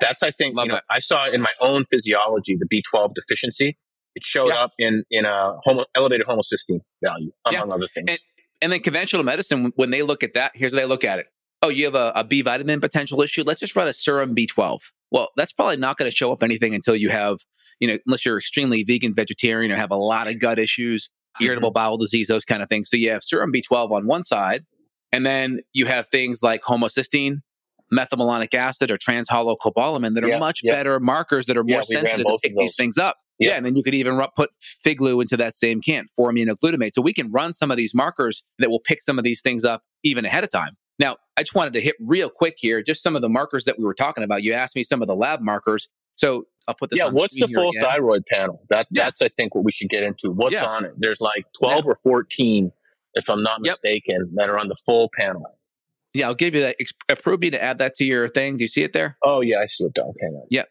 that's, 0.00 0.22
I 0.22 0.30
think, 0.30 0.56
Love 0.56 0.66
you 0.66 0.72
know, 0.72 0.80
I 0.90 0.98
saw 0.98 1.28
in 1.28 1.40
my 1.40 1.52
own 1.60 1.84
physiology 1.84 2.56
the 2.56 2.66
B12 2.66 3.14
deficiency. 3.14 3.78
It 4.14 4.24
showed 4.24 4.48
yeah. 4.48 4.64
up 4.64 4.72
in 4.78 5.04
in 5.10 5.24
a 5.24 5.56
homo, 5.62 5.86
elevated 5.94 6.26
homocysteine 6.26 6.80
value, 7.02 7.30
among 7.46 7.68
yeah. 7.68 7.74
other 7.74 7.86
things. 7.86 8.10
And, 8.10 8.18
and 8.60 8.72
then 8.72 8.80
conventional 8.80 9.22
medicine, 9.22 9.72
when 9.76 9.90
they 9.90 10.02
look 10.02 10.22
at 10.22 10.34
that, 10.34 10.52
here's 10.54 10.72
how 10.72 10.80
they 10.80 10.84
look 10.84 11.02
at 11.02 11.18
it. 11.18 11.26
Oh, 11.62 11.68
you 11.68 11.84
have 11.84 11.94
a, 11.94 12.12
a 12.16 12.24
B 12.24 12.42
vitamin 12.42 12.80
potential 12.80 13.22
issue. 13.22 13.44
Let's 13.46 13.60
just 13.60 13.76
run 13.76 13.86
a 13.86 13.92
serum 13.92 14.34
B12. 14.34 14.80
Well, 15.12 15.28
that's 15.36 15.52
probably 15.52 15.76
not 15.76 15.96
going 15.96 16.10
to 16.10 16.16
show 16.16 16.32
up 16.32 16.42
anything 16.42 16.74
until 16.74 16.96
you 16.96 17.10
have, 17.10 17.38
you 17.78 17.86
know, 17.86 17.98
unless 18.06 18.26
you're 18.26 18.38
extremely 18.38 18.82
vegan, 18.82 19.14
vegetarian, 19.14 19.70
or 19.70 19.76
have 19.76 19.92
a 19.92 19.96
lot 19.96 20.26
of 20.26 20.40
gut 20.40 20.58
issues, 20.58 21.06
mm-hmm. 21.06 21.44
irritable 21.44 21.70
bowel 21.70 21.98
disease, 21.98 22.26
those 22.26 22.44
kind 22.44 22.62
of 22.62 22.68
things. 22.68 22.90
So 22.90 22.96
you 22.96 23.10
have 23.10 23.22
serum 23.22 23.52
B12 23.52 23.92
on 23.92 24.06
one 24.06 24.24
side, 24.24 24.64
and 25.12 25.24
then 25.24 25.60
you 25.72 25.86
have 25.86 26.08
things 26.08 26.42
like 26.42 26.62
homocysteine, 26.62 27.42
methylmalonic 27.92 28.54
acid, 28.54 28.90
or 28.90 28.96
transhalocobalamin 28.96 30.14
that 30.14 30.24
are 30.24 30.38
much 30.38 30.62
better 30.64 30.98
markers 30.98 31.46
that 31.46 31.56
are 31.56 31.64
more 31.64 31.82
sensitive 31.84 32.26
to 32.26 32.38
pick 32.42 32.56
these 32.56 32.74
things 32.74 32.98
up. 32.98 33.18
Yeah. 33.38 33.50
yeah. 33.50 33.56
and 33.58 33.66
then 33.66 33.76
you 33.76 33.82
could 33.82 33.94
even 33.94 34.20
put 34.34 34.50
Figlu 34.84 35.20
into 35.20 35.36
that 35.36 35.54
same 35.54 35.80
can, 35.80 36.06
formiminoglutamate. 36.18 36.90
So 36.94 37.02
we 37.02 37.12
can 37.12 37.30
run 37.30 37.52
some 37.52 37.70
of 37.70 37.76
these 37.76 37.94
markers 37.94 38.42
that 38.58 38.70
will 38.70 38.80
pick 38.80 39.02
some 39.02 39.18
of 39.18 39.24
these 39.24 39.40
things 39.42 39.64
up 39.64 39.82
even 40.02 40.24
ahead 40.24 40.42
of 40.42 40.50
time. 40.50 40.76
Now, 40.98 41.16
I 41.36 41.42
just 41.42 41.54
wanted 41.54 41.72
to 41.74 41.80
hit 41.80 41.96
real 42.00 42.28
quick 42.28 42.54
here, 42.58 42.82
just 42.82 43.02
some 43.02 43.16
of 43.16 43.22
the 43.22 43.28
markers 43.28 43.64
that 43.64 43.78
we 43.78 43.84
were 43.84 43.94
talking 43.94 44.24
about. 44.24 44.42
You 44.42 44.52
asked 44.52 44.76
me 44.76 44.82
some 44.82 45.02
of 45.02 45.08
the 45.08 45.16
lab 45.16 45.40
markers. 45.40 45.88
So 46.16 46.46
I'll 46.68 46.74
put 46.74 46.90
this. 46.90 46.98
Yeah, 46.98 47.08
what's 47.08 47.34
the 47.34 47.48
full 47.48 47.70
again. 47.70 47.82
thyroid 47.82 48.26
panel? 48.26 48.62
That 48.68 48.86
yeah. 48.90 49.04
that's 49.04 49.22
I 49.22 49.28
think 49.28 49.54
what 49.54 49.64
we 49.64 49.72
should 49.72 49.88
get 49.88 50.02
into. 50.02 50.30
What's 50.30 50.54
yeah. 50.54 50.66
on 50.66 50.84
it? 50.84 50.92
There's 50.96 51.20
like 51.20 51.46
twelve 51.58 51.84
yeah. 51.84 51.92
or 51.92 51.94
fourteen, 51.96 52.70
if 53.14 53.28
I'm 53.28 53.42
not 53.42 53.62
mistaken, 53.62 54.16
yep. 54.18 54.28
that 54.34 54.48
are 54.48 54.58
on 54.58 54.68
the 54.68 54.76
full 54.76 55.10
panel. 55.14 55.42
Yeah, 56.14 56.26
I'll 56.26 56.34
give 56.34 56.54
you 56.54 56.60
that. 56.60 56.76
Approve 57.08 57.38
uh, 57.38 57.40
me 57.40 57.50
to 57.50 57.62
add 57.62 57.78
that 57.78 57.94
to 57.96 58.04
your 58.04 58.28
thing. 58.28 58.58
Do 58.58 58.64
you 58.64 58.68
see 58.68 58.82
it 58.82 58.92
there? 58.92 59.16
Oh 59.24 59.40
yeah, 59.40 59.60
I 59.60 59.66
see 59.66 59.84
it. 59.84 59.98
Okay. 59.98 60.28
Yep. 60.50 60.68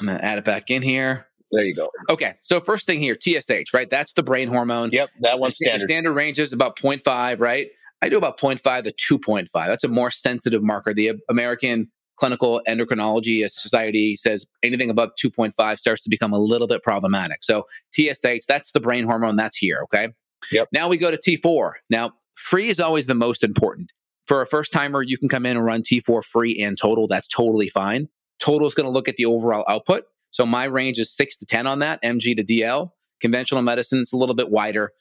I'm 0.00 0.06
gonna 0.06 0.18
add 0.18 0.38
it 0.38 0.44
back 0.44 0.70
in 0.70 0.82
here. 0.82 1.26
There 1.50 1.64
you 1.64 1.74
go. 1.74 1.88
Okay, 2.10 2.34
so 2.42 2.60
first 2.60 2.84
thing 2.84 2.98
here, 3.00 3.16
TSH, 3.16 3.72
right? 3.72 3.88
That's 3.88 4.12
the 4.14 4.24
brain 4.24 4.48
hormone. 4.48 4.90
Yep, 4.92 5.10
that 5.20 5.38
one's 5.38 5.54
standard. 5.54 5.86
Standard 5.86 6.12
range 6.12 6.40
is 6.40 6.52
about 6.52 6.76
0.5, 6.76 7.40
right? 7.40 7.68
I 8.04 8.10
do 8.10 8.18
about 8.18 8.38
0.5 8.38 8.84
to 8.84 9.18
2.5. 9.18 9.48
That's 9.54 9.82
a 9.82 9.88
more 9.88 10.10
sensitive 10.10 10.62
marker. 10.62 10.92
The 10.92 11.12
American 11.30 11.90
Clinical 12.18 12.60
Endocrinology 12.68 13.50
Society 13.50 14.14
says 14.14 14.46
anything 14.62 14.90
above 14.90 15.12
2.5 15.24 15.78
starts 15.78 16.02
to 16.02 16.10
become 16.10 16.34
a 16.34 16.38
little 16.38 16.68
bit 16.68 16.82
problematic. 16.82 17.38
So 17.42 17.64
TSH, 17.94 18.44
that's 18.46 18.72
the 18.72 18.80
brain 18.80 19.04
hormone 19.04 19.36
that's 19.36 19.56
here. 19.56 19.80
Okay. 19.84 20.08
Yep. 20.52 20.68
Now 20.70 20.88
we 20.88 20.98
go 20.98 21.10
to 21.10 21.16
T4. 21.16 21.72
Now, 21.88 22.12
free 22.34 22.68
is 22.68 22.78
always 22.78 23.06
the 23.06 23.14
most 23.14 23.42
important. 23.42 23.90
For 24.26 24.42
a 24.42 24.46
first 24.46 24.70
timer, 24.70 25.00
you 25.00 25.16
can 25.16 25.30
come 25.30 25.46
in 25.46 25.56
and 25.56 25.64
run 25.64 25.80
T4 25.80 26.22
free 26.22 26.62
and 26.62 26.76
total. 26.76 27.06
That's 27.06 27.26
totally 27.26 27.70
fine. 27.70 28.10
Total 28.38 28.68
is 28.68 28.74
going 28.74 28.84
to 28.84 28.90
look 28.90 29.08
at 29.08 29.16
the 29.16 29.24
overall 29.24 29.64
output. 29.66 30.04
So 30.30 30.44
my 30.44 30.64
range 30.64 30.98
is 30.98 31.10
six 31.10 31.38
to 31.38 31.46
10 31.46 31.66
on 31.66 31.78
that, 31.78 32.02
MG 32.02 32.36
to 32.36 32.44
DL. 32.44 32.90
Conventional 33.22 33.62
medicine 33.62 34.00
is 34.00 34.12
a 34.12 34.18
little 34.18 34.34
bit 34.34 34.50
wider. 34.50 34.92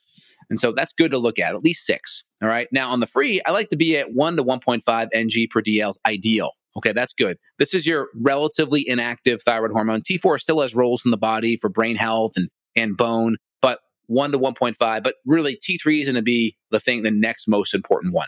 And 0.50 0.60
so 0.60 0.72
that's 0.72 0.94
good 0.94 1.12
to 1.12 1.18
look 1.18 1.40
at, 1.40 1.56
at 1.56 1.64
least 1.64 1.86
six. 1.86 2.24
All 2.44 2.50
right. 2.50 2.68
Now 2.74 2.90
on 2.90 3.00
the 3.00 3.08
free, 3.08 3.42
I 3.46 3.52
like 3.52 3.70
to 3.70 3.78
be 3.78 3.98
at 3.98 4.14
one 4.14 4.36
to 4.36 4.44
1.5 4.44 5.08
NG 5.14 5.48
per 5.50 5.62
DL 5.62 5.90
is 5.90 6.00
ideal. 6.06 6.52
Okay, 6.76 6.92
that's 6.92 7.14
good. 7.14 7.38
This 7.58 7.74
is 7.74 7.88
your 7.88 8.10
relatively 8.16 8.88
inactive 8.88 9.42
thyroid 9.42 9.72
hormone. 9.72 10.02
T4 10.02 10.42
still 10.42 10.60
has 10.60 10.76
roles 10.76 11.04
in 11.06 11.12
the 11.12 11.18
body 11.18 11.56
for 11.56 11.70
brain 11.70 11.96
health 11.96 12.34
and, 12.36 12.50
and 12.76 12.98
bone, 12.98 13.38
but 13.62 13.80
1 14.08 14.34
to 14.34 14.40
1.5. 14.40 15.04
But 15.04 15.16
really, 15.26 15.56
T3 15.56 16.02
is 16.02 16.08
going 16.08 16.16
to 16.16 16.22
be 16.22 16.58
the 16.70 16.82
thing, 16.82 17.04
the 17.04 17.12
next 17.12 17.48
most 17.48 17.74
important 17.74 18.14
one. 18.14 18.28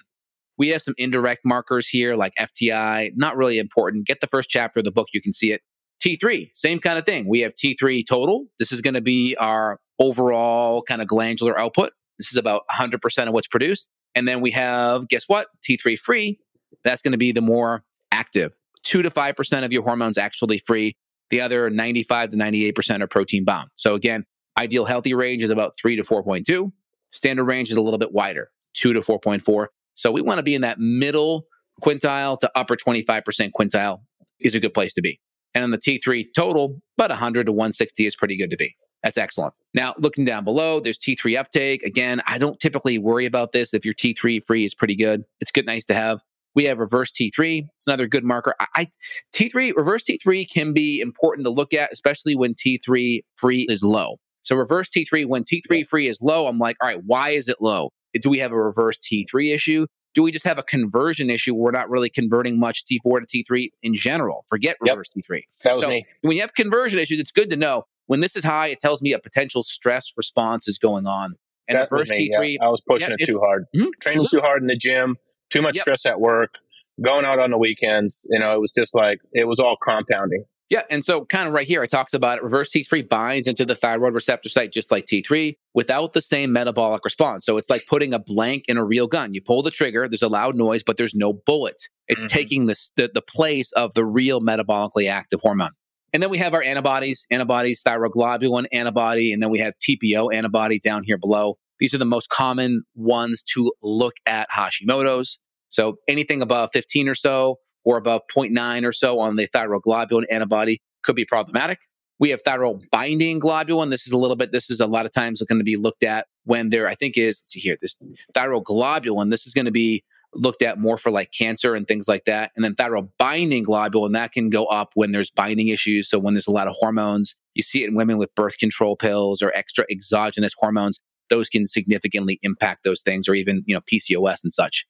We 0.57 0.69
have 0.69 0.81
some 0.81 0.93
indirect 0.97 1.41
markers 1.43 1.89
here 1.89 2.15
like 2.15 2.33
FTI, 2.39 3.11
not 3.17 3.35
really 3.35 3.59
important. 3.59 4.07
Get 4.07 4.21
the 4.21 4.27
first 4.27 4.49
chapter 4.49 4.79
of 4.79 4.85
the 4.85 4.91
book, 4.91 5.09
you 5.11 5.21
can 5.21 5.33
see 5.33 5.51
it. 5.51 5.61
T3, 6.01 6.47
same 6.53 6.79
kind 6.79 6.97
of 6.97 7.05
thing. 7.05 7.27
We 7.27 7.41
have 7.41 7.53
T3 7.53 8.05
total. 8.07 8.45
This 8.59 8.71
is 8.71 8.79
going 8.79 8.93
to 8.93 9.01
be 9.01 9.35
our 9.37 9.79
overall 9.99 10.83
kind 10.83 11.01
of 11.01 11.07
glandular 11.07 11.59
output. 11.59 11.91
This 12.17 12.31
is 12.31 12.37
about 12.37 12.61
100% 12.71 13.27
of 13.27 13.33
what's 13.33 13.47
produced. 13.47 13.89
And 14.15 14.27
then 14.27 14.41
we 14.41 14.51
have, 14.51 15.07
guess 15.09 15.25
what? 15.27 15.47
T3 15.67 15.99
free. 15.99 16.39
That's 16.83 17.01
going 17.01 17.11
to 17.11 17.17
be 17.17 17.31
the 17.31 17.41
more 17.41 17.83
active. 18.11 18.55
2 18.83 19.01
to 19.01 19.09
5% 19.09 19.65
of 19.65 19.73
your 19.73 19.83
hormones 19.83 20.17
actually 20.17 20.59
free. 20.59 20.95
The 21.29 21.41
other 21.41 21.69
95 21.69 22.29
to 22.29 22.37
98% 22.37 23.01
are 23.01 23.07
protein 23.07 23.43
bound. 23.43 23.69
So 23.75 23.95
again, 23.95 24.25
ideal 24.57 24.85
healthy 24.85 25.13
range 25.13 25.43
is 25.43 25.49
about 25.49 25.73
3 25.77 25.95
to 25.97 26.03
4.2. 26.03 26.71
Standard 27.11 27.45
range 27.45 27.71
is 27.71 27.77
a 27.77 27.81
little 27.81 27.97
bit 27.97 28.13
wider, 28.13 28.51
2 28.75 28.93
to 28.93 29.01
4.4. 29.01 29.67
So 29.95 30.11
we 30.11 30.21
want 30.21 30.37
to 30.37 30.43
be 30.43 30.55
in 30.55 30.61
that 30.61 30.79
middle 30.79 31.47
quintile 31.81 32.37
to 32.39 32.51
upper 32.55 32.75
25% 32.75 33.51
quintile 33.57 34.01
is 34.39 34.55
a 34.55 34.59
good 34.59 34.73
place 34.73 34.93
to 34.93 35.01
be. 35.01 35.19
And 35.53 35.63
on 35.63 35.71
the 35.71 35.77
T3 35.77 36.27
total, 36.35 36.77
about 36.97 37.09
100 37.09 37.45
to 37.45 37.51
160 37.51 38.05
is 38.05 38.15
pretty 38.15 38.37
good 38.37 38.51
to 38.51 38.57
be. 38.57 38.75
That's 39.03 39.17
excellent. 39.17 39.53
Now, 39.73 39.93
looking 39.99 40.25
down 40.25 40.43
below, 40.43 40.79
there's 40.79 40.97
T3 40.97 41.37
uptake. 41.37 41.83
Again, 41.83 42.21
I 42.27 42.37
don't 42.37 42.59
typically 42.59 42.97
worry 42.97 43.25
about 43.25 43.51
this. 43.51 43.73
If 43.73 43.85
your 43.85 43.93
T3 43.93 44.43
free 44.43 44.65
is 44.65 44.73
pretty 44.73 44.95
good, 44.95 45.23
it's 45.41 45.51
good, 45.51 45.65
nice 45.65 45.85
to 45.85 45.93
have. 45.93 46.21
We 46.55 46.63
have 46.65 46.79
reverse 46.79 47.11
T3. 47.11 47.67
It's 47.75 47.85
another 47.85 48.07
good 48.07 48.23
marker. 48.23 48.55
I, 48.59 48.65
I 48.75 48.87
T3 49.33 49.75
reverse 49.75 50.03
T3 50.03 50.49
can 50.49 50.73
be 50.73 51.01
important 51.01 51.45
to 51.45 51.51
look 51.51 51.73
at, 51.73 51.91
especially 51.91 52.35
when 52.35 52.53
T3 52.53 53.19
free 53.33 53.67
is 53.69 53.83
low. 53.83 54.17
So 54.41 54.55
reverse 54.55 54.89
T3 54.89 55.27
when 55.27 55.43
T3 55.43 55.85
free 55.85 56.07
is 56.07 56.21
low, 56.21 56.47
I'm 56.47 56.57
like, 56.57 56.77
all 56.81 56.87
right, 56.87 57.01
why 57.05 57.31
is 57.31 57.49
it 57.49 57.57
low? 57.59 57.89
Do 58.13 58.29
we 58.29 58.39
have 58.39 58.51
a 58.51 58.57
reverse 58.57 58.97
T3 58.97 59.53
issue? 59.53 59.85
Do 60.13 60.23
we 60.23 60.31
just 60.31 60.45
have 60.45 60.57
a 60.57 60.63
conversion 60.63 61.29
issue? 61.29 61.53
We're 61.53 61.71
not 61.71 61.89
really 61.89 62.09
converting 62.09 62.57
much 62.57 62.85
T4 62.85 63.27
to 63.27 63.43
T3 63.43 63.69
in 63.83 63.93
general. 63.93 64.45
Forget 64.47 64.77
reverse 64.79 65.09
yep. 65.13 65.25
T3. 65.25 65.41
That 65.63 65.73
was 65.73 65.81
so 65.81 65.89
me. 65.89 66.05
when 66.21 66.37
you 66.37 66.41
have 66.41 66.53
conversion 66.53 66.99
issues, 66.99 67.19
it's 67.19 67.31
good 67.31 67.49
to 67.49 67.57
know 67.57 67.83
when 68.07 68.19
this 68.19 68.35
is 68.35 68.43
high, 68.43 68.67
it 68.67 68.79
tells 68.79 69.01
me 69.01 69.13
a 69.13 69.19
potential 69.19 69.63
stress 69.63 70.11
response 70.15 70.67
is 70.67 70.77
going 70.77 71.07
on. 71.07 71.35
And 71.67 71.77
that 71.77 71.89
the 71.89 71.97
first 71.97 72.11
me, 72.11 72.29
T3, 72.29 72.53
yeah. 72.53 72.65
I 72.65 72.69
was 72.69 72.81
pushing 72.87 73.09
yeah, 73.09 73.15
it 73.19 73.25
too 73.25 73.39
hard, 73.39 73.65
mm-hmm. 73.75 73.89
training 73.99 74.27
too 74.29 74.39
hard 74.39 74.61
in 74.61 74.67
the 74.67 74.75
gym, 74.75 75.17
too 75.49 75.61
much 75.61 75.75
yep. 75.75 75.81
stress 75.81 76.05
at 76.05 76.19
work, 76.19 76.53
going 77.01 77.25
out 77.25 77.39
on 77.39 77.51
the 77.51 77.57
weekends. 77.57 78.19
You 78.29 78.39
know, 78.39 78.53
it 78.53 78.59
was 78.59 78.71
just 78.71 78.93
like 78.93 79.19
it 79.33 79.47
was 79.47 79.59
all 79.59 79.75
compounding. 79.83 80.45
Yeah, 80.69 80.81
and 80.89 81.05
so 81.05 81.25
kind 81.25 81.47
of 81.47 81.53
right 81.53 81.67
here, 81.67 81.83
it 81.83 81.91
talks 81.91 82.15
about 82.15 82.39
it. 82.39 82.43
Reverse 82.43 82.71
T3 82.71 83.07
binds 83.07 83.45
into 83.45 83.65
the 83.65 83.75
thyroid 83.75 84.15
receptor 84.15 84.49
site 84.49 84.71
just 84.71 84.91
like 84.91 85.05
T3 85.05 85.55
without 85.75 86.13
the 86.13 86.21
same 86.21 86.51
metabolic 86.51 87.05
response. 87.05 87.45
So 87.45 87.57
it's 87.57 87.69
like 87.69 87.85
putting 87.85 88.15
a 88.15 88.19
blank 88.19 88.65
in 88.67 88.77
a 88.77 88.83
real 88.83 89.05
gun. 89.05 89.35
You 89.35 89.41
pull 89.41 89.61
the 89.61 89.69
trigger, 89.69 90.07
there's 90.07 90.23
a 90.23 90.27
loud 90.27 90.55
noise, 90.55 90.81
but 90.81 90.97
there's 90.97 91.13
no 91.13 91.33
bullets. 91.33 91.87
It's 92.07 92.23
mm-hmm. 92.23 92.35
taking 92.35 92.65
the, 92.65 92.75
the 92.95 93.21
place 93.21 93.71
of 93.73 93.93
the 93.93 94.05
real 94.05 94.41
metabolically 94.41 95.07
active 95.07 95.39
hormone. 95.41 95.69
And 96.15 96.23
then 96.23 96.29
we 96.29 96.37
have 96.37 96.53
our 96.53 96.63
antibodies, 96.63 97.27
antibodies, 97.29 97.83
thyroglobulin 97.85 98.67
antibody, 98.71 99.33
and 99.33 99.43
then 99.43 99.49
we 99.49 99.59
have 99.59 99.73
TPO 99.85 100.33
antibody 100.33 100.79
down 100.79 101.03
here 101.03 101.17
below. 101.17 101.57
These 101.77 101.93
are 101.93 101.97
the 101.97 102.05
most 102.05 102.29
common 102.29 102.83
ones 102.95 103.43
to 103.53 103.73
look 103.83 104.13
at 104.25 104.47
Hashimoto's. 104.49 105.39
So 105.67 105.97
anything 106.07 106.41
above 106.41 106.69
15 106.71 107.09
or 107.09 107.15
so, 107.15 107.57
or 107.83 107.97
above 107.97 108.21
0.9 108.33 108.85
or 108.85 108.93
so 108.93 109.19
on 109.19 109.35
the 109.35 109.45
thyroglobulin 109.45 110.23
antibody 110.31 110.81
could 111.03 111.17
be 111.17 111.25
problematic. 111.25 111.79
We 112.17 112.29
have 112.29 112.41
thyroid 112.43 112.85
binding 112.93 113.41
globulin. 113.41 113.89
This 113.89 114.07
is 114.07 114.13
a 114.13 114.17
little 114.17 114.37
bit, 114.37 114.53
this 114.53 114.69
is 114.69 114.79
a 114.79 114.87
lot 114.87 115.05
of 115.05 115.13
times 115.13 115.41
going 115.41 115.59
to 115.59 115.65
be 115.65 115.75
looked 115.75 116.03
at 116.03 116.27
when 116.45 116.69
there, 116.69 116.87
I 116.87 116.95
think 116.95 117.17
is, 117.17 117.41
let's 117.41 117.51
see 117.51 117.59
here, 117.59 117.75
this 117.81 117.93
thyroglobulin, 118.33 119.31
this 119.31 119.45
is 119.45 119.53
going 119.53 119.65
to 119.65 119.71
be 119.71 120.01
looked 120.35 120.61
at 120.61 120.79
more 120.79 120.97
for 120.97 121.11
like 121.11 121.31
cancer 121.31 121.75
and 121.75 121.87
things 121.87 122.07
like 122.07 122.25
that. 122.25 122.51
And 122.55 122.63
then 122.63 122.75
thyroid 122.75 123.09
binding 123.17 123.65
globulin, 123.65 124.13
that 124.13 124.31
can 124.31 124.49
go 124.49 124.65
up 124.65 124.91
when 124.93 125.11
there's 125.11 125.31
binding 125.31 125.69
issues. 125.69 126.09
So 126.09 126.19
when 126.19 126.33
there's 126.33 126.47
a 126.47 126.51
lot 126.51 126.67
of 126.67 126.75
hormones, 126.77 127.35
you 127.53 127.63
see 127.63 127.83
it 127.83 127.89
in 127.89 127.95
women 127.95 128.17
with 128.17 128.33
birth 128.35 128.57
control 128.57 128.95
pills 128.95 129.41
or 129.41 129.51
extra 129.55 129.85
exogenous 129.89 130.53
hormones. 130.57 130.99
Those 131.29 131.49
can 131.49 131.65
significantly 131.65 132.39
impact 132.43 132.83
those 132.83 133.01
things, 133.01 133.27
or 133.27 133.33
even 133.33 133.63
you 133.65 133.73
know 133.73 133.81
PCOS 133.81 134.43
and 134.43 134.53
such. 134.53 134.85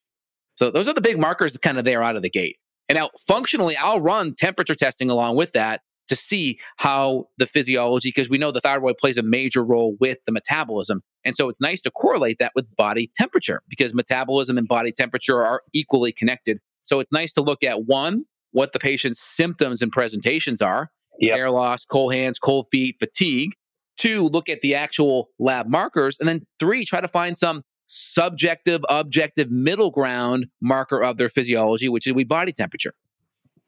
So 0.56 0.70
those 0.70 0.88
are 0.88 0.92
the 0.92 1.00
big 1.00 1.18
markers 1.18 1.52
that 1.52 1.62
kind 1.62 1.78
of 1.78 1.84
there 1.84 2.02
out 2.02 2.16
of 2.16 2.22
the 2.22 2.30
gate. 2.30 2.56
And 2.88 2.96
now 2.96 3.10
functionally, 3.26 3.76
I'll 3.76 4.00
run 4.00 4.34
temperature 4.34 4.74
testing 4.74 5.10
along 5.10 5.36
with 5.36 5.52
that 5.52 5.80
to 6.08 6.16
see 6.16 6.58
how 6.76 7.26
the 7.38 7.46
physiology, 7.46 8.08
because 8.08 8.28
we 8.28 8.38
know 8.38 8.50
the 8.50 8.60
thyroid 8.60 8.96
plays 8.98 9.18
a 9.18 9.22
major 9.22 9.64
role 9.64 9.96
with 10.00 10.18
the 10.26 10.32
metabolism. 10.32 11.02
And 11.24 11.36
so 11.36 11.48
it's 11.48 11.60
nice 11.60 11.80
to 11.82 11.90
correlate 11.90 12.38
that 12.38 12.52
with 12.54 12.74
body 12.76 13.10
temperature 13.14 13.62
because 13.68 13.94
metabolism 13.94 14.56
and 14.58 14.68
body 14.68 14.92
temperature 14.92 15.44
are 15.44 15.62
equally 15.72 16.12
connected. 16.12 16.58
So 16.84 17.00
it's 17.00 17.12
nice 17.12 17.32
to 17.32 17.42
look 17.42 17.64
at 17.64 17.84
one, 17.84 18.24
what 18.52 18.72
the 18.72 18.78
patient's 18.78 19.20
symptoms 19.20 19.82
and 19.82 19.90
presentations 19.90 20.62
are 20.62 20.90
yep. 21.18 21.34
hair 21.34 21.50
loss, 21.50 21.84
cold 21.84 22.14
hands, 22.14 22.38
cold 22.38 22.66
feet, 22.70 22.96
fatigue. 22.98 23.52
Two, 23.96 24.28
look 24.28 24.48
at 24.48 24.60
the 24.60 24.74
actual 24.74 25.30
lab 25.38 25.68
markers. 25.68 26.18
And 26.18 26.28
then 26.28 26.46
three, 26.58 26.84
try 26.84 27.00
to 27.00 27.08
find 27.08 27.36
some 27.38 27.62
subjective, 27.86 28.82
objective, 28.88 29.50
middle 29.50 29.90
ground 29.90 30.46
marker 30.60 31.02
of 31.02 31.16
their 31.16 31.28
physiology, 31.28 31.88
which 31.88 32.06
is 32.06 32.12
we 32.12 32.24
body 32.24 32.52
temperature. 32.52 32.92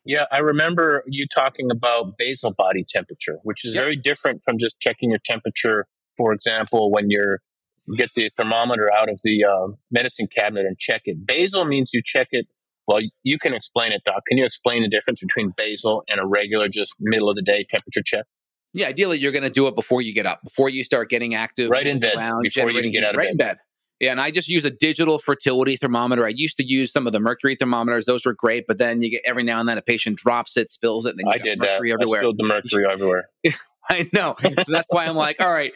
Yeah, 0.04 0.24
I 0.32 0.38
remember 0.38 1.04
you 1.06 1.26
talking 1.26 1.70
about 1.70 2.16
basal 2.16 2.52
body 2.52 2.84
temperature, 2.88 3.38
which 3.42 3.64
is 3.64 3.74
yep. 3.74 3.82
very 3.82 3.96
different 3.96 4.42
from 4.42 4.56
just 4.58 4.80
checking 4.80 5.10
your 5.10 5.20
temperature. 5.24 5.86
For 6.16 6.32
example, 6.32 6.90
when 6.90 7.10
you're 7.10 7.40
you 7.88 7.96
get 7.96 8.10
the 8.14 8.30
thermometer 8.36 8.90
out 8.92 9.08
of 9.08 9.18
the 9.24 9.44
uh, 9.44 9.68
medicine 9.90 10.26
cabinet 10.26 10.66
and 10.66 10.78
check 10.78 11.02
it. 11.06 11.26
Basal 11.26 11.64
means 11.64 11.90
you 11.94 12.02
check 12.04 12.28
it. 12.32 12.46
Well, 12.86 13.00
you 13.22 13.38
can 13.38 13.54
explain 13.54 13.92
it, 13.92 14.02
Doc. 14.04 14.22
Can 14.28 14.38
you 14.38 14.44
explain 14.44 14.82
the 14.82 14.88
difference 14.88 15.20
between 15.20 15.52
basal 15.56 16.04
and 16.08 16.20
a 16.20 16.26
regular, 16.26 16.68
just 16.68 16.94
middle 17.00 17.28
of 17.28 17.36
the 17.36 17.42
day 17.42 17.64
temperature 17.68 18.02
check? 18.04 18.26
Yeah, 18.74 18.88
ideally, 18.88 19.18
you're 19.18 19.32
going 19.32 19.44
to 19.44 19.50
do 19.50 19.66
it 19.66 19.74
before 19.74 20.02
you 20.02 20.12
get 20.12 20.26
up, 20.26 20.40
before 20.44 20.68
you 20.68 20.84
start 20.84 21.08
getting 21.08 21.34
active, 21.34 21.70
right 21.70 21.86
in 21.86 21.98
bed, 21.98 22.16
around, 22.16 22.42
before 22.42 22.70
you 22.70 22.90
get 22.90 23.04
out 23.04 23.14
of 23.14 23.18
right 23.18 23.26
bed. 23.26 23.30
in 23.30 23.36
bed. 23.36 23.56
Yeah, 24.00 24.12
and 24.12 24.20
I 24.20 24.30
just 24.30 24.48
use 24.48 24.64
a 24.64 24.70
digital 24.70 25.18
fertility 25.18 25.76
thermometer. 25.76 26.24
I 26.24 26.28
used 26.28 26.56
to 26.58 26.64
use 26.64 26.92
some 26.92 27.06
of 27.06 27.12
the 27.12 27.20
mercury 27.20 27.56
thermometers; 27.56 28.06
those 28.06 28.24
were 28.24 28.34
great. 28.34 28.66
But 28.68 28.78
then 28.78 29.02
you 29.02 29.10
get 29.10 29.22
every 29.24 29.42
now 29.42 29.58
and 29.58 29.68
then 29.68 29.76
a 29.76 29.82
patient 29.82 30.18
drops 30.18 30.56
it, 30.56 30.70
spills 30.70 31.04
it. 31.04 31.10
And 31.10 31.20
then 31.20 31.28
I 31.28 31.38
did 31.38 31.60
that. 31.60 31.70
Everywhere. 31.70 31.98
I 32.00 32.18
spilled 32.18 32.38
the 32.38 32.46
mercury 32.46 32.86
everywhere. 32.88 33.28
I 33.90 34.08
know. 34.12 34.34
So 34.40 34.64
that's 34.68 34.88
why 34.90 35.06
I'm 35.06 35.16
like, 35.16 35.40
all 35.40 35.50
right, 35.50 35.72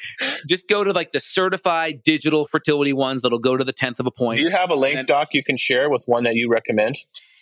just 0.47 0.69
go 0.69 0.85
to 0.85 0.93
like 0.93 1.13
the 1.13 1.21
certified 1.21 2.03
digital 2.05 2.45
fertility 2.45 2.93
ones 2.93 3.23
that'll 3.23 3.39
go 3.39 3.57
to 3.57 3.65
the 3.65 3.73
tenth 3.73 3.99
of 3.99 4.07
a 4.07 4.11
point. 4.11 4.39
Do 4.39 4.45
you 4.45 4.51
have 4.51 4.71
a 4.71 4.75
link, 4.75 4.97
and, 4.97 5.09
Doc, 5.09 5.29
you 5.33 5.43
can 5.43 5.57
share 5.57 5.91
with 5.91 6.05
one 6.07 6.25
that 6.25 6.35
you 6.35 6.49
recommend? 6.49 6.99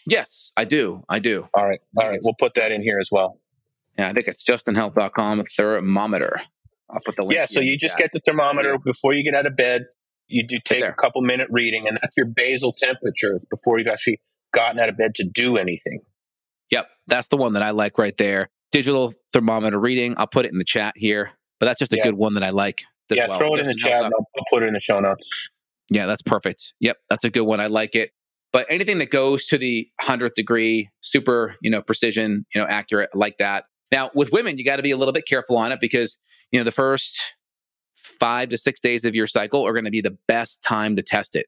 Yes, 0.07 0.53
I 0.57 0.65
do. 0.65 1.05
I 1.09 1.19
do. 1.19 1.49
All 1.55 1.67
right. 1.67 1.81
All 2.01 2.09
right. 2.09 2.21
We'll 2.23 2.35
put 2.39 2.55
that 2.55 2.73
in 2.73 2.83
here 2.83 2.99
as 2.99 3.11
well. 3.13 3.39
Yeah, 3.99 4.09
I 4.09 4.13
think 4.13 4.29
it's 4.29 4.43
justinhealth.com 4.45 5.45
thermometer. 5.45 6.41
I'll 6.89 7.01
put 7.05 7.17
the 7.17 7.23
link. 7.23 7.35
Yeah, 7.35 7.47
so 7.47 7.61
you 7.61 7.77
just 7.77 7.99
get 7.99 8.11
the 8.13 8.21
thermometer 8.21 8.79
before 8.79 9.13
you 9.13 9.23
get 9.23 9.35
out 9.35 9.47
of 9.47 9.57
bed. 9.57 9.87
You 10.31 10.47
do 10.47 10.59
take 10.65 10.83
right 10.83 10.91
a 10.91 10.95
couple 10.95 11.23
minute 11.23 11.49
reading, 11.51 11.87
and 11.87 11.99
that's 12.01 12.17
your 12.17 12.27
basal 12.27 12.73
temperature 12.73 13.41
before 13.51 13.79
you've 13.79 13.89
actually 13.89 14.21
gotten 14.55 14.81
out 14.81 14.89
of 14.89 14.97
bed 14.97 15.15
to 15.17 15.25
do 15.25 15.57
anything. 15.57 16.01
Yep, 16.71 16.89
that's 17.07 17.29
the 17.29 17.37
one 17.37 17.55
that 17.55 17.63
I 17.63 17.71
like 17.71 17.99
right 17.99 18.17
there. 18.17 18.49
Digital 18.73 19.13
thermometer 19.33 19.79
reading. 19.79 20.15
I'll 20.17 20.27
put 20.27 20.47
it 20.47 20.53
in 20.53 20.59
the 20.59 20.65
chat 20.65 20.95
here, 20.97 21.33
but 21.59 21.67
that's 21.67 21.79
just 21.79 21.93
a 21.93 21.97
yeah. 21.97 22.05
good 22.05 22.15
one 22.15 22.35
that 22.35 22.45
I 22.45 22.51
like. 22.51 22.83
Yeah, 23.11 23.27
well. 23.27 23.39
throw 23.39 23.55
it 23.57 23.61
in 23.61 23.67
the 23.67 23.75
chat. 23.75 24.05
I'll, 24.05 24.13
I'll 24.15 24.45
put 24.49 24.63
it 24.63 24.67
in 24.67 24.75
the 24.75 24.81
show 24.81 25.01
notes. 25.01 25.51
Yeah, 25.91 26.07
that's 26.07 26.23
perfect. 26.23 26.75
Yep, 26.79 26.97
that's 27.09 27.25
a 27.25 27.31
good 27.31 27.43
one. 27.43 27.61
I 27.61 27.67
like 27.67 27.97
it. 27.97 28.13
But 28.53 28.67
anything 28.69 28.99
that 28.99 29.11
goes 29.11 29.47
to 29.47 29.59
the 29.59 29.89
hundredth 30.01 30.35
degree, 30.35 30.89
super, 31.01 31.57
you 31.61 31.71
know, 31.71 31.83
precision, 31.83 32.47
you 32.55 32.61
know, 32.61 32.67
accurate 32.69 33.11
like 33.15 33.39
that. 33.39 33.65
Now, 33.93 34.11
with 34.15 34.33
women, 34.33 34.59
you 34.59 34.65
got 34.65 34.77
to 34.77 34.83
be 34.83 34.91
a 34.91 34.97
little 34.97 35.13
bit 35.13 35.27
careful 35.27 35.57
on 35.57 35.73
it 35.73 35.81
because, 35.81 36.19
you 36.51 36.59
know, 36.59 36.65
the 36.65 36.73
first 36.73 37.21
five 38.01 38.49
to 38.51 38.59
six 38.59 38.81
days 38.81 39.05
of 39.05 39.15
your 39.15 39.27
cycle 39.27 39.67
are 39.67 39.73
going 39.73 39.85
to 39.85 39.91
be 39.91 40.01
the 40.01 40.17
best 40.27 40.63
time 40.63 40.97
to 40.97 41.03
test 41.03 41.37
it. 41.37 41.47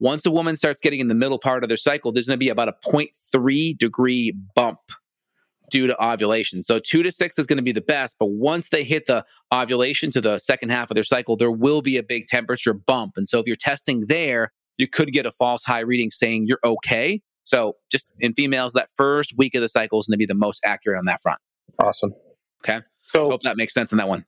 Once 0.00 0.26
a 0.26 0.30
woman 0.30 0.56
starts 0.56 0.80
getting 0.80 1.00
in 1.00 1.08
the 1.08 1.14
middle 1.14 1.38
part 1.38 1.62
of 1.62 1.68
their 1.68 1.76
cycle, 1.76 2.12
there's 2.12 2.26
going 2.26 2.36
to 2.36 2.44
be 2.44 2.48
about 2.48 2.68
a 2.68 2.74
0.3 2.84 3.78
degree 3.78 4.34
bump 4.56 4.80
due 5.70 5.86
to 5.86 6.04
ovulation. 6.04 6.62
So 6.62 6.78
two 6.78 7.02
to 7.02 7.10
six 7.10 7.38
is 7.38 7.46
going 7.46 7.56
to 7.56 7.62
be 7.62 7.72
the 7.72 7.80
best, 7.80 8.16
but 8.18 8.26
once 8.26 8.68
they 8.68 8.84
hit 8.84 9.06
the 9.06 9.24
ovulation 9.52 10.10
to 10.10 10.20
the 10.20 10.38
second 10.38 10.70
half 10.70 10.90
of 10.90 10.96
their 10.96 11.04
cycle, 11.04 11.36
there 11.36 11.50
will 11.50 11.82
be 11.82 11.96
a 11.96 12.02
big 12.02 12.26
temperature 12.26 12.74
bump. 12.74 13.12
And 13.16 13.28
so 13.28 13.38
if 13.38 13.46
you're 13.46 13.56
testing 13.56 14.04
there, 14.08 14.52
you 14.76 14.88
could 14.88 15.12
get 15.12 15.24
a 15.24 15.30
false 15.30 15.64
high 15.64 15.80
reading 15.80 16.10
saying 16.10 16.46
you're 16.46 16.60
okay. 16.64 17.22
So 17.44 17.76
just 17.90 18.10
in 18.18 18.34
females, 18.34 18.72
that 18.74 18.88
first 18.96 19.34
week 19.38 19.54
of 19.54 19.62
the 19.62 19.68
cycle 19.68 19.98
is 19.98 20.08
going 20.08 20.14
to 20.14 20.18
be 20.18 20.26
the 20.26 20.34
most 20.34 20.60
accurate 20.64 20.98
on 20.98 21.06
that 21.06 21.22
front. 21.22 21.38
Awesome. 21.78 22.12
Okay. 22.64 22.80
So 23.06 23.30
hope 23.30 23.42
that 23.42 23.56
makes 23.56 23.74
sense 23.74 23.92
in 23.92 23.98
that 23.98 24.08
one. 24.08 24.24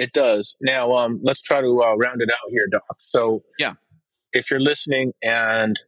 It 0.00 0.14
does. 0.14 0.56
Now, 0.62 0.92
um, 0.92 1.20
let's 1.22 1.42
try 1.42 1.60
to 1.60 1.82
uh, 1.82 1.94
round 1.94 2.22
it 2.22 2.30
out 2.30 2.48
here, 2.48 2.66
Doc. 2.72 2.96
So, 3.10 3.42
yeah, 3.58 3.74
if 4.32 4.50
you're 4.50 4.58
listening 4.58 5.12
and 5.22 5.78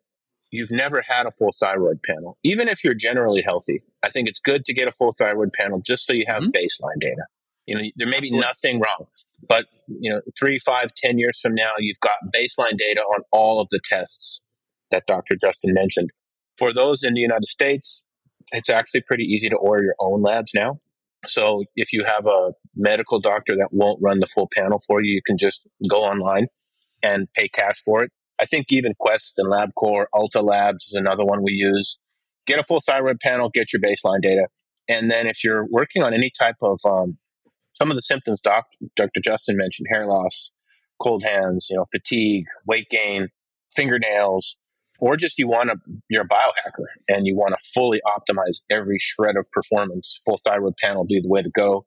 you've 0.50 0.70
never 0.70 1.00
had 1.00 1.24
a 1.24 1.30
full 1.30 1.50
thyroid 1.58 2.02
panel, 2.02 2.36
even 2.44 2.68
if 2.68 2.84
you're 2.84 2.92
generally 2.92 3.40
healthy, 3.40 3.80
I 4.02 4.10
think 4.10 4.28
it's 4.28 4.38
good 4.38 4.66
to 4.66 4.74
get 4.74 4.86
a 4.86 4.92
full 4.92 5.12
thyroid 5.12 5.54
panel 5.54 5.80
just 5.80 6.04
so 6.04 6.12
you 6.12 6.26
have 6.28 6.42
mm-hmm. 6.42 6.50
baseline 6.50 7.00
data. 7.00 7.22
You 7.64 7.76
know, 7.76 7.82
there 7.96 8.06
may 8.06 8.18
Absolutely. 8.18 8.38
be 8.38 8.40
nothing 8.40 8.80
wrong, 8.80 9.06
but 9.48 9.64
you 9.88 10.12
know, 10.12 10.20
three, 10.38 10.58
five, 10.58 10.92
ten 10.94 11.18
years 11.18 11.40
from 11.40 11.54
now, 11.54 11.72
you've 11.78 12.00
got 12.00 12.16
baseline 12.36 12.76
data 12.76 13.00
on 13.00 13.22
all 13.32 13.62
of 13.62 13.68
the 13.70 13.80
tests 13.82 14.42
that 14.90 15.06
Dr. 15.06 15.36
Justin 15.40 15.72
mentioned. 15.72 16.10
For 16.58 16.74
those 16.74 17.02
in 17.02 17.14
the 17.14 17.20
United 17.20 17.46
States, 17.46 18.02
it's 18.52 18.68
actually 18.68 19.00
pretty 19.00 19.24
easy 19.24 19.48
to 19.48 19.56
order 19.56 19.84
your 19.84 19.94
own 19.98 20.20
labs 20.20 20.52
now. 20.54 20.80
So 21.26 21.64
if 21.76 21.92
you 21.92 22.04
have 22.04 22.26
a 22.26 22.52
medical 22.74 23.20
doctor 23.20 23.54
that 23.56 23.68
won't 23.72 24.00
run 24.02 24.20
the 24.20 24.26
full 24.26 24.48
panel 24.56 24.80
for 24.86 25.02
you, 25.02 25.14
you 25.14 25.20
can 25.24 25.38
just 25.38 25.62
go 25.88 26.02
online 26.02 26.46
and 27.02 27.28
pay 27.34 27.48
cash 27.48 27.80
for 27.84 28.02
it. 28.04 28.10
I 28.40 28.46
think 28.46 28.66
even 28.70 28.94
Quest 28.98 29.34
and 29.38 29.50
LabCorp, 29.50 30.06
Ulta 30.14 30.42
Labs 30.42 30.86
is 30.86 30.94
another 30.94 31.24
one 31.24 31.42
we 31.42 31.52
use. 31.52 31.98
Get 32.46 32.58
a 32.58 32.64
full 32.64 32.80
thyroid 32.80 33.20
panel, 33.20 33.50
get 33.50 33.72
your 33.72 33.80
baseline 33.80 34.20
data. 34.20 34.48
And 34.88 35.10
then 35.10 35.28
if 35.28 35.44
you're 35.44 35.66
working 35.70 36.02
on 36.02 36.12
any 36.12 36.30
type 36.36 36.56
of 36.60 36.80
um, 36.84 37.18
some 37.70 37.90
of 37.90 37.96
the 37.96 38.02
symptoms 38.02 38.40
doc, 38.40 38.66
Dr. 38.96 39.20
Justin 39.22 39.56
mentioned, 39.56 39.86
hair 39.90 40.06
loss, 40.06 40.50
cold 41.00 41.22
hands, 41.24 41.68
you 41.70 41.76
know, 41.76 41.86
fatigue, 41.92 42.46
weight 42.66 42.88
gain, 42.90 43.28
fingernails, 43.74 44.56
or 45.02 45.16
just 45.16 45.38
you 45.38 45.48
want 45.48 45.68
to 45.68 45.76
you're 46.08 46.22
a 46.22 46.28
biohacker 46.28 46.86
and 47.08 47.26
you 47.26 47.36
want 47.36 47.52
to 47.52 47.58
fully 47.74 48.00
optimize 48.06 48.60
every 48.70 48.98
shred 48.98 49.36
of 49.36 49.46
performance 49.52 50.20
full 50.24 50.38
thyroid 50.46 50.74
panel 50.78 51.04
be 51.04 51.20
the 51.20 51.28
way 51.28 51.42
to 51.42 51.50
go 51.50 51.84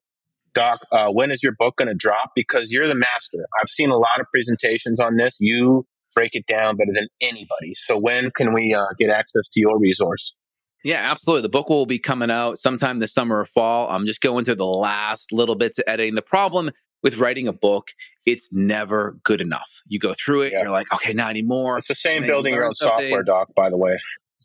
doc 0.53 0.81
uh, 0.91 1.09
when 1.09 1.31
is 1.31 1.41
your 1.41 1.53
book 1.57 1.77
going 1.77 1.87
to 1.87 1.95
drop 1.95 2.31
because 2.35 2.69
you're 2.69 2.87
the 2.87 2.93
master 2.93 3.47
i've 3.59 3.69
seen 3.69 3.89
a 3.89 3.97
lot 3.97 4.19
of 4.19 4.27
presentations 4.31 4.99
on 4.99 5.15
this 5.15 5.37
you 5.39 5.85
break 6.13 6.35
it 6.35 6.45
down 6.45 6.75
better 6.75 6.91
than 6.93 7.07
anybody 7.21 7.73
so 7.73 7.97
when 7.97 8.29
can 8.31 8.53
we 8.53 8.73
uh, 8.73 8.85
get 8.99 9.09
access 9.09 9.47
to 9.47 9.59
your 9.59 9.79
resource 9.79 10.35
yeah, 10.83 11.09
absolutely. 11.09 11.41
The 11.41 11.49
book 11.49 11.67
will 11.67 11.87
be 11.87 11.97
coming 11.97 12.29
out 12.29 12.59
sometime 12.59 12.99
this 12.99 13.11
summer 13.11 13.39
or 13.39 13.45
fall. 13.45 13.89
I'm 13.89 14.05
just 14.05 14.21
going 14.21 14.45
through 14.45 14.57
the 14.57 14.67
last 14.67 15.33
little 15.33 15.55
bits 15.55 15.79
of 15.79 15.85
editing. 15.87 16.13
The 16.13 16.21
problem 16.21 16.69
with 17.03 17.17
writing 17.17 17.47
a 17.47 17.53
book, 17.53 17.91
it's 18.25 18.51
never 18.51 19.17
good 19.23 19.41
enough. 19.41 19.81
You 19.87 19.99
go 19.99 20.13
through 20.13 20.43
it, 20.43 20.53
yeah. 20.53 20.63
you're 20.63 20.71
like, 20.71 20.91
okay, 20.93 21.13
not 21.13 21.29
anymore. 21.29 21.77
It's 21.77 21.87
the 21.87 21.95
same 21.95 22.25
building 22.25 22.53
your 22.53 22.65
own 22.65 22.73
something. 22.73 23.05
software, 23.05 23.23
doc, 23.23 23.49
by 23.55 23.69
the 23.69 23.77
way. 23.77 23.97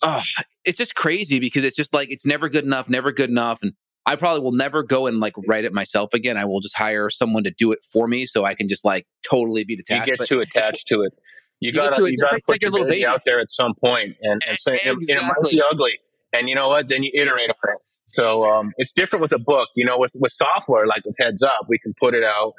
Oh, 0.02 0.22
it's 0.64 0.78
just 0.78 0.94
crazy 0.94 1.38
because 1.38 1.64
it's 1.64 1.76
just 1.76 1.92
like 1.92 2.10
it's 2.10 2.26
never 2.26 2.48
good 2.48 2.64
enough, 2.64 2.88
never 2.88 3.12
good 3.12 3.30
enough. 3.30 3.62
And 3.62 3.72
I 4.06 4.16
probably 4.16 4.42
will 4.42 4.52
never 4.52 4.82
go 4.82 5.06
and 5.06 5.20
like 5.20 5.34
write 5.46 5.64
it 5.64 5.72
myself 5.72 6.14
again. 6.14 6.36
I 6.36 6.44
will 6.44 6.60
just 6.60 6.76
hire 6.76 7.10
someone 7.10 7.44
to 7.44 7.50
do 7.50 7.72
it 7.72 7.80
for 7.92 8.08
me 8.08 8.26
so 8.26 8.44
I 8.44 8.54
can 8.54 8.68
just 8.68 8.84
like 8.84 9.06
totally 9.28 9.64
be 9.64 9.76
detached. 9.76 10.06
You 10.06 10.12
get 10.12 10.18
but, 10.18 10.28
too 10.28 10.40
attached 10.40 10.88
to 10.88 11.02
it. 11.02 11.12
You, 11.62 11.72
you 11.72 11.74
gotta, 11.74 12.10
you 12.10 12.16
gotta 12.16 12.40
put 12.48 12.62
your 12.62 12.70
baby, 12.70 12.84
baby 12.84 13.06
out 13.06 13.20
there 13.26 13.38
at 13.38 13.52
some 13.52 13.74
point, 13.74 14.16
and, 14.22 14.40
and 14.48 14.58
say 14.58 14.76
exactly. 14.76 15.04
it, 15.10 15.18
it 15.18 15.22
might 15.22 15.50
be 15.50 15.60
ugly. 15.70 15.98
And 16.32 16.48
you 16.48 16.54
know 16.54 16.68
what? 16.68 16.88
Then 16.88 17.02
you 17.02 17.10
iterate 17.12 17.50
on 17.50 17.74
it. 17.74 17.76
So 18.12 18.44
um, 18.44 18.72
it's 18.76 18.92
different 18.92 19.22
with 19.22 19.32
a 19.32 19.38
book. 19.38 19.68
You 19.76 19.84
know, 19.84 19.98
with 19.98 20.12
with 20.18 20.32
software 20.32 20.86
like 20.86 21.04
with 21.04 21.16
Heads 21.18 21.42
Up, 21.42 21.66
we 21.68 21.78
can 21.78 21.94
put 21.98 22.14
it 22.14 22.24
out 22.24 22.54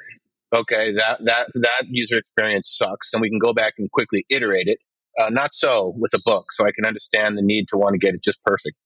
okay, 0.52 0.92
that 0.92 1.18
that 1.24 1.48
that 1.54 1.82
user 1.88 2.18
experience 2.18 2.74
sucks, 2.76 3.12
and 3.12 3.20
we 3.20 3.30
can 3.30 3.38
go 3.38 3.52
back 3.52 3.74
and 3.78 3.90
quickly 3.90 4.24
iterate 4.28 4.68
it. 4.68 4.78
Uh, 5.20 5.28
not 5.28 5.54
so 5.54 5.94
with 5.96 6.14
a 6.14 6.20
book, 6.24 6.52
so 6.52 6.64
I 6.64 6.72
can 6.72 6.86
understand 6.86 7.36
the 7.36 7.42
need 7.42 7.66
to 7.68 7.76
want 7.76 7.94
to 7.94 7.98
get 7.98 8.14
it 8.14 8.22
just 8.22 8.42
perfect. 8.44 8.76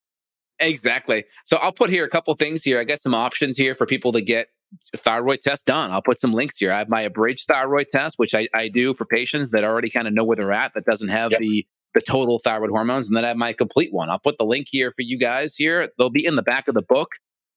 Exactly. 0.59 1.25
So 1.45 1.59
I'll 1.59 1.73
put 1.73 1.91
here 1.91 2.05
a 2.05 2.09
couple 2.09 2.35
things 2.35 2.65
here. 2.65 2.81
I 2.81 2.85
got 2.85 3.01
some 3.01 3.15
options 3.15 3.59
here 3.59 3.75
for 3.75 3.87
people 3.87 4.13
to 4.13 4.23
get 4.23 4.49
thyroid 4.97 5.41
test 5.43 5.67
done. 5.67 5.91
I'll 5.91 6.03
put 6.03 6.19
some 6.19 6.33
links 6.33 6.57
here. 6.59 6.73
I 6.73 6.79
have 6.79 6.89
my 6.89 7.03
abridged 7.03 7.47
thyroid 7.47 7.89
test, 7.93 8.19
which 8.19 8.35
I, 8.35 8.49
I 8.55 8.69
do 8.69 8.95
for 8.95 9.05
patients 9.05 9.51
that 9.51 9.65
already 9.65 9.91
kind 9.91 10.09
of 10.09 10.15
know 10.15 10.25
where 10.25 10.37
they're 10.37 10.53
at, 10.53 10.73
that 10.75 10.85
doesn't 10.85 11.09
have 11.09 11.31
yep. 11.33 11.41
the 11.41 11.67
the 11.97 12.03
total 12.03 12.39
thyroid 12.39 12.69
hormones, 12.69 13.09
and 13.09 13.17
then 13.17 13.25
I 13.25 13.29
have 13.29 13.39
my 13.39 13.55
complete 13.55 13.91
one. 13.91 14.11
I'll 14.11 14.19
put 14.19 14.37
the 14.37 14.45
link 14.45 14.67
here 14.71 14.93
for 14.93 15.01
you 15.01 15.19
guys 15.19 15.57
here. 15.57 15.89
They'll 15.97 16.11
be 16.11 16.27
in 16.27 16.37
the 16.37 16.43
back 16.43 16.69
of 16.69 16.75
the 16.75 16.83
book. 16.83 17.09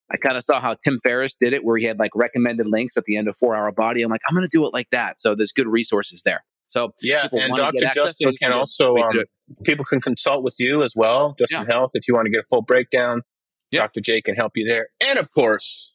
I 0.10 0.16
kind 0.16 0.38
of 0.38 0.46
saw 0.46 0.62
how 0.62 0.76
Tim 0.82 0.98
Ferriss 1.04 1.34
did 1.34 1.52
it, 1.52 1.66
where 1.66 1.78
he 1.78 1.84
had 1.84 2.00
like 2.00 2.12
recommended 2.16 2.68
links 2.70 2.96
at 2.96 3.04
the 3.04 3.18
end 3.18 3.28
of 3.28 3.36
Four 3.36 3.54
Hour 3.54 3.72
Body. 3.74 4.02
I'm 4.02 4.10
like, 4.10 4.22
I'm 4.30 4.34
going 4.34 4.48
to 4.48 4.50
do 4.50 4.66
it 4.66 4.74
like 4.74 4.90
that. 4.92 5.20
So 5.20 5.36
there's 5.36 5.52
good 5.52 5.68
resources 5.68 6.22
there. 6.24 6.46
So 6.70 6.94
yeah, 7.02 7.28
and 7.34 7.54
Dr. 7.54 7.90
Justin 7.94 8.32
can 8.42 8.54
also 8.54 8.96
um, 8.96 9.24
people 9.66 9.84
can 9.84 10.00
consult 10.00 10.42
with 10.42 10.56
you 10.58 10.84
as 10.84 10.94
well, 10.96 11.36
Justin 11.38 11.66
yeah. 11.68 11.76
Health, 11.76 11.92
if 11.96 12.08
you 12.08 12.14
want 12.14 12.28
to 12.28 12.32
get 12.32 12.42
a 12.42 12.48
full 12.50 12.62
breakdown. 12.62 13.24
Yep. 13.72 13.84
Dr. 13.84 14.02
J 14.02 14.22
can 14.22 14.36
help 14.36 14.54
you 14.56 14.68
there, 14.68 14.88
and 15.02 15.20
of 15.20 15.32
course, 15.32 15.94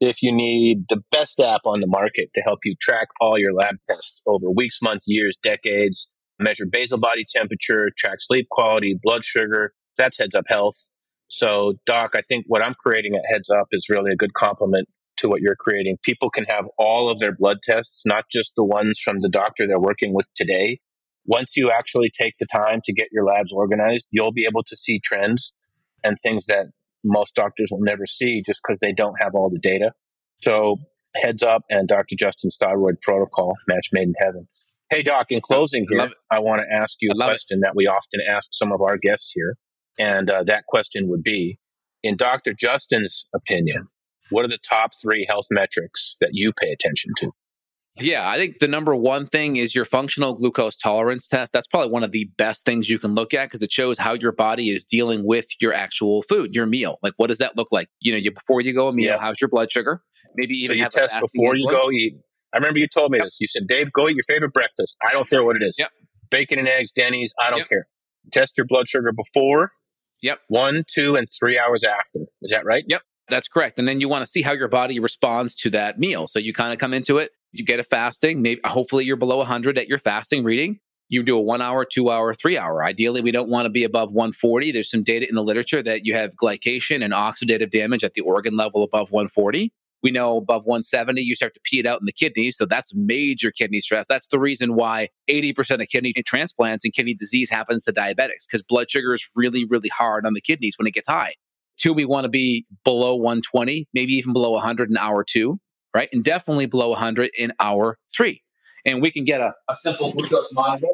if 0.00 0.22
you 0.22 0.32
need 0.32 0.84
the 0.88 1.02
best 1.10 1.40
app 1.40 1.62
on 1.64 1.80
the 1.80 1.86
market 1.86 2.30
to 2.34 2.42
help 2.42 2.60
you 2.64 2.74
track 2.80 3.08
all 3.20 3.38
your 3.38 3.52
lab 3.52 3.76
tests 3.88 4.22
over 4.26 4.50
weeks, 4.50 4.80
months, 4.80 5.06
years, 5.08 5.36
decades, 5.42 6.08
measure 6.38 6.66
basal 6.66 6.98
body 6.98 7.24
temperature, 7.28 7.90
track 7.96 8.16
sleep 8.20 8.48
quality, 8.50 8.98
blood 9.00 9.24
sugar, 9.24 9.72
that's 9.96 10.18
Heads 10.18 10.34
Up 10.34 10.44
Health. 10.48 10.90
So, 11.28 11.74
Doc, 11.86 12.14
I 12.14 12.20
think 12.20 12.44
what 12.46 12.62
I'm 12.62 12.74
creating 12.74 13.14
at 13.14 13.22
Heads 13.32 13.50
Up 13.50 13.68
is 13.72 13.86
really 13.88 14.12
a 14.12 14.16
good 14.16 14.34
complement 14.34 14.88
to 15.18 15.28
what 15.28 15.40
you're 15.40 15.56
creating. 15.56 15.96
People 16.02 16.30
can 16.30 16.44
have 16.44 16.66
all 16.78 17.08
of 17.08 17.18
their 17.18 17.34
blood 17.34 17.58
tests, 17.62 18.04
not 18.04 18.24
just 18.30 18.52
the 18.56 18.64
ones 18.64 19.00
from 19.02 19.20
the 19.20 19.28
doctor 19.28 19.66
they're 19.66 19.78
working 19.80 20.14
with 20.14 20.28
today. 20.34 20.80
Once 21.24 21.56
you 21.56 21.70
actually 21.70 22.10
take 22.10 22.34
the 22.38 22.46
time 22.52 22.80
to 22.84 22.92
get 22.92 23.08
your 23.12 23.24
labs 23.24 23.52
organized, 23.52 24.06
you'll 24.10 24.32
be 24.32 24.44
able 24.44 24.62
to 24.64 24.76
see 24.76 25.00
trends 25.02 25.54
and 26.02 26.18
things 26.18 26.46
that 26.46 26.66
most 27.04 27.34
doctors 27.34 27.68
will 27.70 27.80
never 27.80 28.06
see 28.06 28.42
just 28.44 28.60
because 28.62 28.80
they 28.80 28.92
don't 28.92 29.16
have 29.20 29.34
all 29.34 29.48
the 29.48 29.58
data. 29.58 29.92
So, 30.38 30.78
Heads 31.14 31.42
Up 31.42 31.62
and 31.70 31.88
Dr. 31.88 32.16
Justin's 32.18 32.56
thyroid 32.58 33.00
protocol, 33.02 33.54
match 33.68 33.88
made 33.92 34.08
in 34.08 34.14
heaven. 34.18 34.48
Hey, 34.92 35.02
Doc, 35.02 35.32
in 35.32 35.40
closing 35.40 35.86
here, 35.88 36.10
I 36.30 36.38
want 36.40 36.60
to 36.60 36.70
ask 36.70 36.98
you 37.00 37.12
a 37.12 37.14
question 37.14 37.60
it. 37.60 37.62
that 37.62 37.74
we 37.74 37.86
often 37.86 38.20
ask 38.28 38.50
some 38.52 38.72
of 38.72 38.82
our 38.82 38.98
guests 38.98 39.32
here. 39.34 39.56
And 39.98 40.28
uh, 40.28 40.44
that 40.44 40.64
question 40.68 41.08
would 41.08 41.22
be 41.22 41.58
In 42.02 42.14
Dr. 42.14 42.52
Justin's 42.52 43.26
opinion, 43.34 43.88
what 44.28 44.44
are 44.44 44.48
the 44.48 44.58
top 44.58 44.90
three 45.00 45.24
health 45.26 45.46
metrics 45.50 46.16
that 46.20 46.32
you 46.34 46.52
pay 46.52 46.70
attention 46.72 47.12
to? 47.20 47.30
Yeah, 47.96 48.28
I 48.28 48.36
think 48.36 48.58
the 48.58 48.68
number 48.68 48.94
one 48.94 49.26
thing 49.26 49.56
is 49.56 49.74
your 49.74 49.86
functional 49.86 50.34
glucose 50.34 50.76
tolerance 50.76 51.26
test. 51.26 51.54
That's 51.54 51.66
probably 51.66 51.90
one 51.90 52.04
of 52.04 52.10
the 52.10 52.30
best 52.36 52.66
things 52.66 52.90
you 52.90 52.98
can 52.98 53.14
look 53.14 53.32
at 53.32 53.46
because 53.46 53.62
it 53.62 53.72
shows 53.72 53.96
how 53.96 54.12
your 54.12 54.32
body 54.32 54.68
is 54.68 54.84
dealing 54.84 55.24
with 55.24 55.46
your 55.58 55.72
actual 55.72 56.20
food, 56.24 56.54
your 56.54 56.66
meal. 56.66 56.98
Like, 57.02 57.14
what 57.16 57.28
does 57.28 57.38
that 57.38 57.56
look 57.56 57.72
like? 57.72 57.88
You 58.00 58.12
know, 58.12 58.18
you, 58.18 58.30
before 58.30 58.60
you 58.60 58.74
go 58.74 58.88
a 58.88 58.92
meal, 58.92 59.06
yeah. 59.06 59.18
how's 59.18 59.40
your 59.40 59.48
blood 59.48 59.72
sugar? 59.72 60.02
Maybe 60.36 60.54
even 60.58 60.76
so 60.76 60.82
you 60.82 60.88
test 60.90 61.16
before 61.18 61.56
you 61.56 61.70
go 61.70 61.90
eat. 61.90 62.16
I 62.52 62.58
remember 62.58 62.78
you 62.78 62.88
told 62.88 63.12
me 63.12 63.18
yep. 63.18 63.26
this. 63.26 63.38
You 63.40 63.46
said, 63.46 63.66
Dave, 63.66 63.92
go 63.92 64.08
eat 64.08 64.16
your 64.16 64.24
favorite 64.24 64.52
breakfast. 64.52 64.96
I 65.06 65.12
don't 65.12 65.28
care 65.28 65.44
what 65.44 65.56
it 65.56 65.62
is. 65.62 65.76
Yep. 65.78 65.90
Bacon 66.30 66.58
and 66.58 66.68
eggs, 66.68 66.92
Denny's, 66.92 67.34
I 67.40 67.50
don't 67.50 67.60
yep. 67.60 67.68
care. 67.68 67.86
Test 68.32 68.56
your 68.56 68.66
blood 68.66 68.88
sugar 68.88 69.12
before. 69.12 69.72
Yep. 70.22 70.40
One, 70.48 70.84
two, 70.86 71.16
and 71.16 71.28
three 71.38 71.58
hours 71.58 71.82
after. 71.84 72.26
Is 72.42 72.50
that 72.50 72.64
right? 72.64 72.84
Yep. 72.86 73.02
That's 73.28 73.48
correct. 73.48 73.78
And 73.78 73.88
then 73.88 74.00
you 74.00 74.08
want 74.08 74.24
to 74.24 74.30
see 74.30 74.42
how 74.42 74.52
your 74.52 74.68
body 74.68 75.00
responds 75.00 75.54
to 75.56 75.70
that 75.70 75.98
meal. 75.98 76.28
So 76.28 76.38
you 76.38 76.52
kind 76.52 76.72
of 76.72 76.78
come 76.78 76.92
into 76.92 77.18
it, 77.18 77.30
you 77.52 77.64
get 77.64 77.80
a 77.80 77.84
fasting, 77.84 78.42
maybe 78.42 78.60
hopefully 78.64 79.04
you're 79.04 79.16
below 79.16 79.38
100 79.38 79.78
at 79.78 79.88
your 79.88 79.98
fasting 79.98 80.44
reading. 80.44 80.78
You 81.08 81.22
do 81.22 81.36
a 81.36 81.40
one 81.40 81.60
hour, 81.60 81.84
two 81.84 82.10
hour, 82.10 82.32
three 82.32 82.56
hour. 82.56 82.82
Ideally, 82.82 83.20
we 83.20 83.32
don't 83.32 83.50
want 83.50 83.66
to 83.66 83.70
be 83.70 83.84
above 83.84 84.12
140. 84.12 84.72
There's 84.72 84.90
some 84.90 85.02
data 85.02 85.28
in 85.28 85.34
the 85.34 85.42
literature 85.42 85.82
that 85.82 86.06
you 86.06 86.14
have 86.14 86.34
glycation 86.34 87.04
and 87.04 87.12
oxidative 87.12 87.70
damage 87.70 88.02
at 88.02 88.14
the 88.14 88.22
organ 88.22 88.56
level 88.56 88.82
above 88.82 89.10
140. 89.10 89.72
We 90.02 90.10
know 90.10 90.36
above 90.36 90.64
170, 90.64 91.22
you 91.22 91.34
start 91.34 91.54
to 91.54 91.60
pee 91.64 91.78
it 91.78 91.86
out 91.86 92.00
in 92.00 92.06
the 92.06 92.12
kidneys. 92.12 92.56
So 92.56 92.66
that's 92.66 92.92
major 92.94 93.50
kidney 93.50 93.80
stress. 93.80 94.06
That's 94.08 94.26
the 94.26 94.38
reason 94.38 94.74
why 94.74 95.08
80% 95.30 95.80
of 95.80 95.88
kidney 95.88 96.12
transplants 96.24 96.84
and 96.84 96.92
kidney 96.92 97.14
disease 97.14 97.50
happens 97.50 97.84
to 97.84 97.92
diabetics 97.92 98.46
because 98.46 98.62
blood 98.62 98.90
sugar 98.90 99.14
is 99.14 99.28
really, 99.36 99.64
really 99.64 99.88
hard 99.88 100.26
on 100.26 100.34
the 100.34 100.40
kidneys 100.40 100.74
when 100.76 100.86
it 100.86 100.94
gets 100.94 101.08
high. 101.08 101.34
Two, 101.78 101.92
we 101.92 102.04
want 102.04 102.24
to 102.24 102.28
be 102.28 102.66
below 102.84 103.14
120, 103.14 103.86
maybe 103.94 104.12
even 104.12 104.32
below 104.32 104.52
100 104.52 104.90
in 104.90 104.96
hour 104.96 105.24
two, 105.24 105.58
right? 105.94 106.08
And 106.12 106.22
definitely 106.22 106.66
below 106.66 106.90
100 106.90 107.30
in 107.36 107.52
hour 107.58 107.98
three. 108.14 108.42
And 108.84 109.00
we 109.00 109.10
can 109.10 109.24
get 109.24 109.40
a, 109.40 109.54
a 109.68 109.76
simple 109.76 110.12
glucose 110.12 110.52
monitor. 110.52 110.86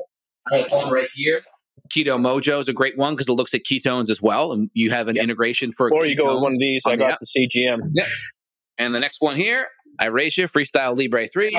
I 0.53 0.59
have 0.59 0.73
one 0.73 0.93
right 0.93 1.09
here. 1.15 1.41
Keto 1.95 2.19
Mojo 2.19 2.61
is 2.61 2.69
a 2.69 2.73
great 2.73 2.99
one 2.99 3.15
because 3.15 3.29
it 3.29 3.33
looks 3.33 3.55
at 3.55 3.63
ketones 3.65 4.11
as 4.11 4.21
well, 4.21 4.53
and 4.53 4.71
you 4.75 4.91
have 4.91 5.09
an 5.09 5.17
yep. 5.17 5.25
integration 5.25 5.73
for. 5.73 5.91
Or 5.93 6.05
you 6.05 6.17
go 6.17 6.35
with 6.35 6.43
one 6.43 6.53
of 6.53 6.59
these. 6.59 6.83
I 6.87 6.97
got 6.97 7.19
the 7.21 7.27
CGM. 7.27 7.79
Yep. 7.95 8.07
And 8.79 8.95
the 8.95 9.01
next 9.01 9.21
one 9.21 9.37
here, 9.37 9.67
iRacia 10.01 10.51
Freestyle 10.51 10.97
Libre 10.97 11.27
3. 11.27 11.59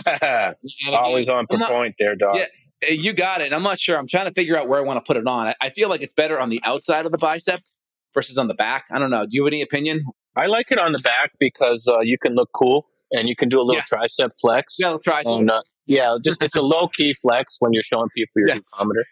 Always 0.94 1.30
on 1.30 1.46
not, 1.52 1.70
point 1.70 1.96
there, 2.00 2.16
Doc. 2.16 2.38
Yeah, 2.38 2.46
eh, 2.88 2.94
you 2.94 3.14
got 3.14 3.42
it. 3.42 3.54
I'm 3.54 3.64
not 3.64 3.80
sure. 3.80 3.98
I'm 3.98 4.08
trying 4.08 4.26
to 4.26 4.34
figure 4.34 4.58
out 4.58 4.68
where 4.68 4.80
I 4.80 4.84
want 4.84 4.98
to 4.98 5.08
put 5.08 5.18
it 5.18 5.28
on. 5.28 5.48
I, 5.48 5.56
I 5.62 5.70
feel 5.70 5.90
like 5.90 6.02
it's 6.02 6.14
better 6.14 6.40
on 6.40 6.50
the 6.50 6.62
outside 6.64 7.06
of 7.06 7.12
the 7.12 7.18
bicep 7.18 7.62
versus 8.14 8.38
on 8.38 8.48
the 8.48 8.54
back. 8.54 8.86
I 8.92 9.00
don't 9.00 9.12
know. 9.12 9.24
Do 9.24 9.32
you 9.32 9.44
have 9.44 9.50
any 9.50 9.62
opinion? 9.62 10.06
I 10.36 10.46
like 10.46 10.72
it 10.72 10.80
on 10.80 10.94
the 10.94 11.00
back 11.00 11.32
because 11.40 11.88
uh, 11.88 12.00
you 12.00 12.18
can 12.18 12.36
look 12.36 12.50
cool 12.54 12.88
and 13.12 13.28
you 13.28 13.36
can 13.36 13.50
do 13.50 13.60
a 13.60 13.64
little 13.64 13.82
yeah. 13.92 13.98
tricep 13.98 14.32
flex. 14.40 14.78
Yeah, 14.80 14.96
tricep. 15.06 15.40
And, 15.40 15.52
uh, 15.52 15.62
yeah, 15.86 16.18
just 16.24 16.42
it's 16.42 16.56
a 16.56 16.62
low 16.62 16.88
key 16.88 17.14
flex 17.14 17.58
when 17.60 17.74
you're 17.74 17.84
showing 17.84 18.10
people 18.16 18.34
your 18.38 18.50
yes. 18.50 18.72
glucometer. 18.80 19.04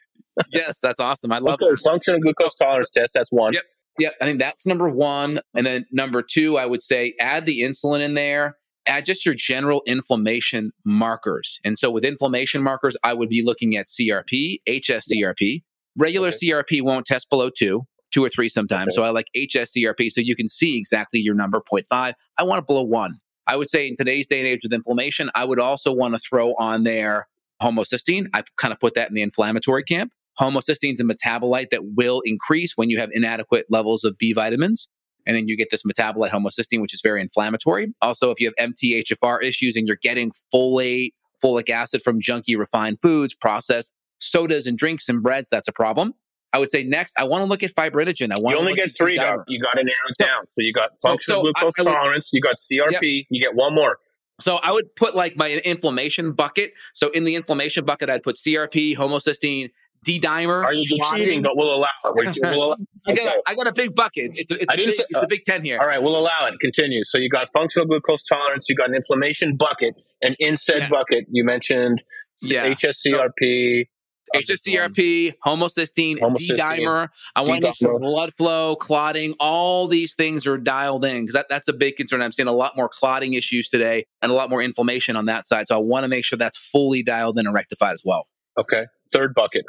yes, 0.51 0.79
that's 0.79 0.99
awesome. 0.99 1.31
I 1.31 1.39
love 1.39 1.59
okay, 1.61 1.73
it. 1.73 1.79
Functional 1.79 2.19
glucose 2.21 2.55
tolerance 2.55 2.91
test. 2.91 3.13
That's 3.13 3.31
one. 3.31 3.53
Yep. 3.53 3.63
Yeah, 3.97 4.09
I 4.21 4.25
think 4.25 4.39
that's 4.39 4.65
number 4.65 4.89
one. 4.89 5.39
And 5.55 5.65
then 5.65 5.85
number 5.91 6.21
two, 6.21 6.57
I 6.57 6.65
would 6.65 6.83
say 6.83 7.15
add 7.19 7.45
the 7.45 7.61
insulin 7.61 8.01
in 8.01 8.13
there, 8.13 8.57
add 8.85 9.05
just 9.05 9.25
your 9.25 9.35
general 9.35 9.81
inflammation 9.87 10.71
markers. 10.85 11.59
And 11.63 11.77
so 11.77 11.89
with 11.89 12.05
inflammation 12.05 12.61
markers, 12.61 12.95
I 13.03 13.13
would 13.13 13.29
be 13.29 13.43
looking 13.43 13.75
at 13.75 13.87
CRP, 13.87 14.59
HSCRP. 14.67 15.63
Regular 15.95 16.29
okay. 16.29 16.37
CRP 16.51 16.81
won't 16.83 17.05
test 17.05 17.29
below 17.29 17.49
two, 17.49 17.83
two 18.11 18.23
or 18.23 18.29
three 18.29 18.49
sometimes. 18.49 18.89
Okay. 18.89 18.95
So 18.95 19.03
I 19.03 19.09
like 19.09 19.27
HSCRP 19.35 20.11
so 20.11 20.21
you 20.21 20.35
can 20.35 20.47
see 20.47 20.77
exactly 20.77 21.19
your 21.19 21.33
number 21.33 21.59
0.5. 21.59 22.13
I 22.37 22.43
want 22.43 22.59
it 22.59 22.67
below 22.67 22.83
one. 22.83 23.19
I 23.47 23.55
would 23.55 23.69
say 23.69 23.87
in 23.87 23.95
today's 23.95 24.27
day 24.27 24.39
and 24.39 24.47
age 24.47 24.59
with 24.61 24.73
inflammation, 24.73 25.31
I 25.33 25.45
would 25.45 25.59
also 25.59 25.91
want 25.91 26.13
to 26.13 26.19
throw 26.19 26.53
on 26.59 26.83
there 26.83 27.27
homocysteine. 27.61 28.27
I 28.33 28.43
kind 28.57 28.73
of 28.73 28.79
put 28.79 28.93
that 28.95 29.09
in 29.09 29.15
the 29.15 29.21
inflammatory 29.21 29.83
camp. 29.83 30.11
Homocysteine 30.39 30.93
is 30.93 31.01
a 31.01 31.03
metabolite 31.03 31.69
that 31.71 31.81
will 31.95 32.21
increase 32.25 32.73
when 32.75 32.89
you 32.89 32.99
have 32.99 33.09
inadequate 33.11 33.65
levels 33.69 34.03
of 34.03 34.17
B 34.17 34.33
vitamins. 34.33 34.87
And 35.25 35.35
then 35.35 35.47
you 35.47 35.57
get 35.57 35.69
this 35.71 35.83
metabolite 35.83 36.29
homocysteine, 36.29 36.81
which 36.81 36.93
is 36.93 37.01
very 37.01 37.21
inflammatory. 37.21 37.93
Also, 38.01 38.31
if 38.31 38.39
you 38.39 38.47
have 38.47 38.71
MTHFR 38.71 39.43
issues 39.43 39.75
and 39.75 39.85
you're 39.85 39.97
getting 39.97 40.31
folate, 40.53 41.11
folic 41.43 41.69
acid 41.69 42.01
from 42.01 42.21
junky 42.21 42.57
refined 42.57 42.99
foods, 43.01 43.33
processed 43.33 43.91
sodas 44.19 44.65
and 44.67 44.77
drinks 44.77 45.09
and 45.09 45.21
breads, 45.21 45.49
that's 45.49 45.67
a 45.67 45.73
problem. 45.73 46.13
I 46.53 46.59
would 46.59 46.71
say 46.71 46.83
next, 46.83 47.19
I 47.19 47.25
want 47.25 47.41
to 47.41 47.45
look 47.45 47.61
at 47.61 47.73
fibrinogen. 47.73 48.31
I 48.31 48.39
want 48.39 48.55
you 48.55 48.59
only 48.59 48.73
get 48.73 48.95
three. 48.97 49.13
You 49.47 49.59
got 49.59 49.73
to 49.73 49.83
narrow 49.83 50.07
it 50.09 50.17
down. 50.17 50.45
So 50.45 50.61
you 50.61 50.71
got 50.71 50.91
functional 51.01 51.41
so, 51.41 51.47
so 51.47 51.53
glucose 51.53 51.73
I, 51.77 51.81
I 51.81 51.93
tolerance, 51.93 52.29
you 52.31 52.39
got 52.39 52.55
CRP, 52.55 53.17
yep. 53.17 53.25
you 53.29 53.41
get 53.41 53.53
one 53.53 53.75
more. 53.75 53.99
So 54.39 54.57
I 54.57 54.71
would 54.71 54.95
put 54.95 55.15
like 55.15 55.35
my 55.35 55.51
inflammation 55.51 56.31
bucket. 56.31 56.73
So 56.93 57.09
in 57.09 57.25
the 57.25 57.35
inflammation 57.35 57.85
bucket, 57.85 58.09
I'd 58.09 58.23
put 58.23 58.37
CRP, 58.37 58.95
homocysteine, 58.95 59.71
D-dimer. 60.03 60.63
Are 60.63 60.73
you 60.73 60.85
cheating? 61.11 61.41
But 61.41 61.57
we'll 61.57 61.73
allow 61.73 61.87
it. 62.05 62.37
We'll 62.41 62.63
allow 62.63 62.75
I, 63.07 63.13
got 63.13 63.27
a, 63.27 63.41
I 63.47 63.55
got 63.55 63.67
a 63.67 63.73
big 63.73 63.95
bucket. 63.95 64.31
It's 64.35 64.51
a, 64.51 64.61
it's, 64.61 64.73
a 64.73 64.77
big, 64.77 64.93
say, 64.93 65.03
it's 65.09 65.23
a 65.23 65.27
big 65.27 65.43
10 65.43 65.63
here. 65.63 65.79
All 65.79 65.87
right, 65.87 66.01
we'll 66.01 66.17
allow 66.17 66.47
it. 66.47 66.59
Continue. 66.59 67.03
So 67.03 67.17
you 67.17 67.29
got 67.29 67.47
functional 67.49 67.87
glucose 67.87 68.23
tolerance, 68.23 68.69
you 68.69 68.75
got 68.75 68.89
an 68.89 68.95
inflammation 68.95 69.55
bucket, 69.55 69.95
and 70.21 70.35
in 70.39 70.57
said 70.57 70.83
yeah. 70.83 70.89
bucket, 70.89 71.25
you 71.29 71.43
mentioned 71.43 72.03
yeah. 72.41 72.73
HSCRP. 72.73 73.87
HSCRP, 74.35 75.35
homocysteine, 75.45 76.19
homocysteine 76.19 76.57
D-dimer. 76.57 77.07
I 77.33 77.41
want 77.41 77.61
to 77.61 77.67
make 77.67 77.75
sure 77.75 77.97
blood 77.97 78.33
flow, 78.33 78.75
clotting, 78.75 79.35
all 79.39 79.87
these 79.87 80.15
things 80.15 80.45
are 80.45 80.57
dialed 80.57 81.05
in 81.05 81.21
because 81.21 81.33
that, 81.33 81.45
that's 81.49 81.69
a 81.69 81.73
big 81.73 81.95
concern. 81.95 82.21
I'm 82.21 82.33
seeing 82.33 82.49
a 82.49 82.53
lot 82.53 82.75
more 82.75 82.89
clotting 82.89 83.35
issues 83.35 83.69
today 83.69 84.05
and 84.21 84.29
a 84.29 84.35
lot 84.35 84.49
more 84.49 84.61
inflammation 84.61 85.15
on 85.15 85.25
that 85.25 85.47
side. 85.47 85.69
So 85.69 85.75
I 85.75 85.79
want 85.79 86.03
to 86.03 86.09
make 86.09 86.25
sure 86.25 86.35
that's 86.35 86.57
fully 86.57 87.03
dialed 87.03 87.39
in 87.39 87.45
and 87.45 87.55
rectified 87.55 87.93
as 87.93 88.03
well. 88.03 88.27
Okay. 88.57 88.87
Third 89.13 89.33
bucket. 89.33 89.63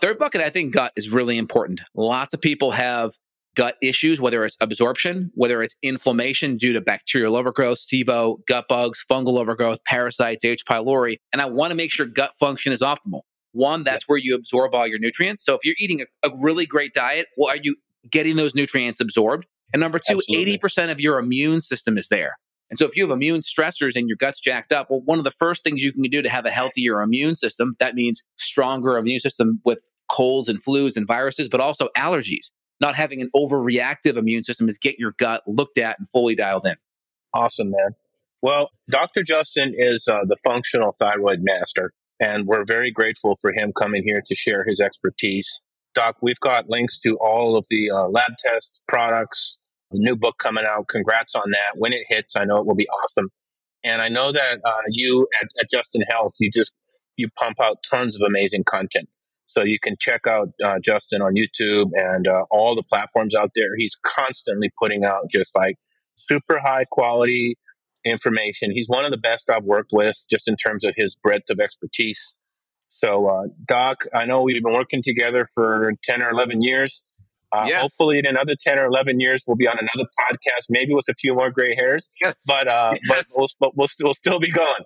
Third 0.00 0.18
bucket, 0.18 0.40
I 0.40 0.50
think 0.50 0.74
gut 0.74 0.92
is 0.96 1.12
really 1.12 1.38
important. 1.38 1.80
Lots 1.94 2.34
of 2.34 2.40
people 2.40 2.72
have 2.72 3.12
gut 3.54 3.76
issues, 3.80 4.20
whether 4.20 4.44
it's 4.44 4.56
absorption, 4.60 5.30
whether 5.34 5.62
it's 5.62 5.76
inflammation 5.82 6.56
due 6.56 6.72
to 6.72 6.80
bacterial 6.80 7.36
overgrowth, 7.36 7.78
SIBO, 7.78 8.38
gut 8.46 8.66
bugs, 8.68 9.04
fungal 9.08 9.38
overgrowth, 9.38 9.82
parasites, 9.84 10.44
H. 10.44 10.64
pylori. 10.68 11.18
And 11.32 11.40
I 11.40 11.46
want 11.46 11.70
to 11.70 11.74
make 11.74 11.92
sure 11.92 12.06
gut 12.06 12.32
function 12.38 12.72
is 12.72 12.80
optimal. 12.80 13.20
One, 13.52 13.84
that's 13.84 14.08
where 14.08 14.18
you 14.18 14.34
absorb 14.34 14.74
all 14.74 14.86
your 14.86 14.98
nutrients. 14.98 15.44
So 15.44 15.54
if 15.54 15.64
you're 15.64 15.76
eating 15.78 16.04
a, 16.24 16.28
a 16.28 16.32
really 16.42 16.66
great 16.66 16.92
diet, 16.92 17.26
well, 17.36 17.50
are 17.50 17.58
you 17.62 17.76
getting 18.10 18.36
those 18.36 18.54
nutrients 18.54 19.00
absorbed? 19.00 19.46
And 19.72 19.80
number 19.80 19.98
two, 19.98 20.16
Absolutely. 20.16 20.58
80% 20.58 20.90
of 20.90 21.00
your 21.00 21.18
immune 21.18 21.60
system 21.60 21.96
is 21.96 22.08
there. 22.08 22.36
And 22.74 22.78
so 22.80 22.86
if 22.86 22.96
you 22.96 23.04
have 23.04 23.12
immune 23.12 23.42
stressors 23.42 23.94
and 23.94 24.08
your 24.08 24.16
gut's 24.16 24.40
jacked 24.40 24.72
up, 24.72 24.90
well, 24.90 25.00
one 25.04 25.18
of 25.18 25.22
the 25.22 25.30
first 25.30 25.62
things 25.62 25.80
you 25.80 25.92
can 25.92 26.02
do 26.02 26.22
to 26.22 26.28
have 26.28 26.44
a 26.44 26.50
healthier 26.50 27.02
immune 27.02 27.36
system, 27.36 27.76
that 27.78 27.94
means 27.94 28.24
stronger 28.36 28.98
immune 28.98 29.20
system 29.20 29.60
with 29.64 29.88
colds 30.10 30.48
and 30.48 30.60
flus 30.60 30.96
and 30.96 31.06
viruses, 31.06 31.48
but 31.48 31.60
also 31.60 31.88
allergies. 31.96 32.50
Not 32.80 32.96
having 32.96 33.20
an 33.20 33.30
overreactive 33.32 34.16
immune 34.16 34.42
system 34.42 34.68
is 34.68 34.76
get 34.76 34.98
your 34.98 35.12
gut 35.18 35.44
looked 35.46 35.78
at 35.78 36.00
and 36.00 36.08
fully 36.08 36.34
dialed 36.34 36.66
in. 36.66 36.74
Awesome, 37.32 37.70
man. 37.70 37.94
Well, 38.42 38.70
Dr. 38.90 39.22
Justin 39.22 39.72
is 39.78 40.08
uh, 40.10 40.24
the 40.26 40.36
functional 40.42 40.96
thyroid 40.98 41.42
master, 41.42 41.92
and 42.18 42.44
we're 42.44 42.64
very 42.64 42.90
grateful 42.90 43.36
for 43.40 43.52
him 43.52 43.72
coming 43.72 44.02
here 44.02 44.20
to 44.26 44.34
share 44.34 44.64
his 44.64 44.80
expertise. 44.80 45.60
Doc, 45.94 46.16
we've 46.20 46.40
got 46.40 46.68
links 46.68 46.98
to 47.02 47.16
all 47.18 47.56
of 47.56 47.66
the 47.70 47.92
uh, 47.92 48.08
lab 48.08 48.32
tests, 48.44 48.80
products, 48.88 49.60
new 49.98 50.16
book 50.16 50.38
coming 50.38 50.64
out. 50.68 50.88
Congrats 50.88 51.34
on 51.34 51.50
that. 51.52 51.76
When 51.76 51.92
it 51.92 52.02
hits, 52.08 52.36
I 52.36 52.44
know 52.44 52.58
it 52.58 52.66
will 52.66 52.74
be 52.74 52.88
awesome. 52.88 53.30
And 53.82 54.00
I 54.00 54.08
know 54.08 54.32
that 54.32 54.60
uh, 54.64 54.82
you 54.88 55.28
at, 55.40 55.48
at 55.60 55.70
Justin 55.70 56.02
Health, 56.08 56.32
you 56.40 56.50
just 56.50 56.72
you 57.16 57.28
pump 57.38 57.60
out 57.60 57.78
tons 57.88 58.20
of 58.20 58.26
amazing 58.26 58.64
content. 58.64 59.08
So 59.46 59.62
you 59.62 59.78
can 59.78 59.94
check 60.00 60.26
out 60.26 60.48
uh, 60.64 60.78
Justin 60.82 61.22
on 61.22 61.34
YouTube 61.34 61.90
and 61.94 62.26
uh, 62.26 62.44
all 62.50 62.74
the 62.74 62.82
platforms 62.82 63.34
out 63.34 63.50
there. 63.54 63.76
He's 63.76 63.96
constantly 64.02 64.70
putting 64.80 65.04
out 65.04 65.30
just 65.30 65.54
like 65.54 65.76
super 66.16 66.58
high 66.58 66.86
quality 66.90 67.56
information. 68.04 68.70
He's 68.72 68.88
one 68.88 69.04
of 69.04 69.10
the 69.10 69.16
best 69.16 69.48
I've 69.50 69.64
worked 69.64 69.90
with 69.92 70.16
just 70.30 70.48
in 70.48 70.56
terms 70.56 70.84
of 70.84 70.94
his 70.96 71.16
breadth 71.16 71.50
of 71.50 71.60
expertise. 71.60 72.34
So, 72.88 73.28
uh, 73.28 73.48
Doc, 73.66 74.04
I 74.14 74.24
know 74.24 74.42
we've 74.42 74.62
been 74.62 74.72
working 74.72 75.02
together 75.02 75.44
for 75.54 75.92
10 76.04 76.22
or 76.22 76.30
11 76.30 76.62
years. 76.62 77.04
Uh, 77.54 77.66
yes. 77.68 77.82
Hopefully, 77.82 78.18
in 78.18 78.26
another 78.26 78.54
10 78.58 78.78
or 78.78 78.86
11 78.86 79.20
years, 79.20 79.44
we'll 79.46 79.56
be 79.56 79.68
on 79.68 79.78
another 79.78 80.08
podcast, 80.18 80.66
maybe 80.70 80.94
with 80.94 81.06
a 81.08 81.14
few 81.14 81.34
more 81.34 81.50
gray 81.50 81.74
hairs. 81.74 82.10
Yes. 82.20 82.42
But, 82.46 82.66
uh, 82.66 82.94
yes. 82.94 83.00
but, 83.08 83.24
we'll, 83.38 83.48
but 83.60 83.76
we'll, 83.76 83.88
we'll 84.02 84.14
still 84.14 84.40
be 84.40 84.50
going. 84.50 84.84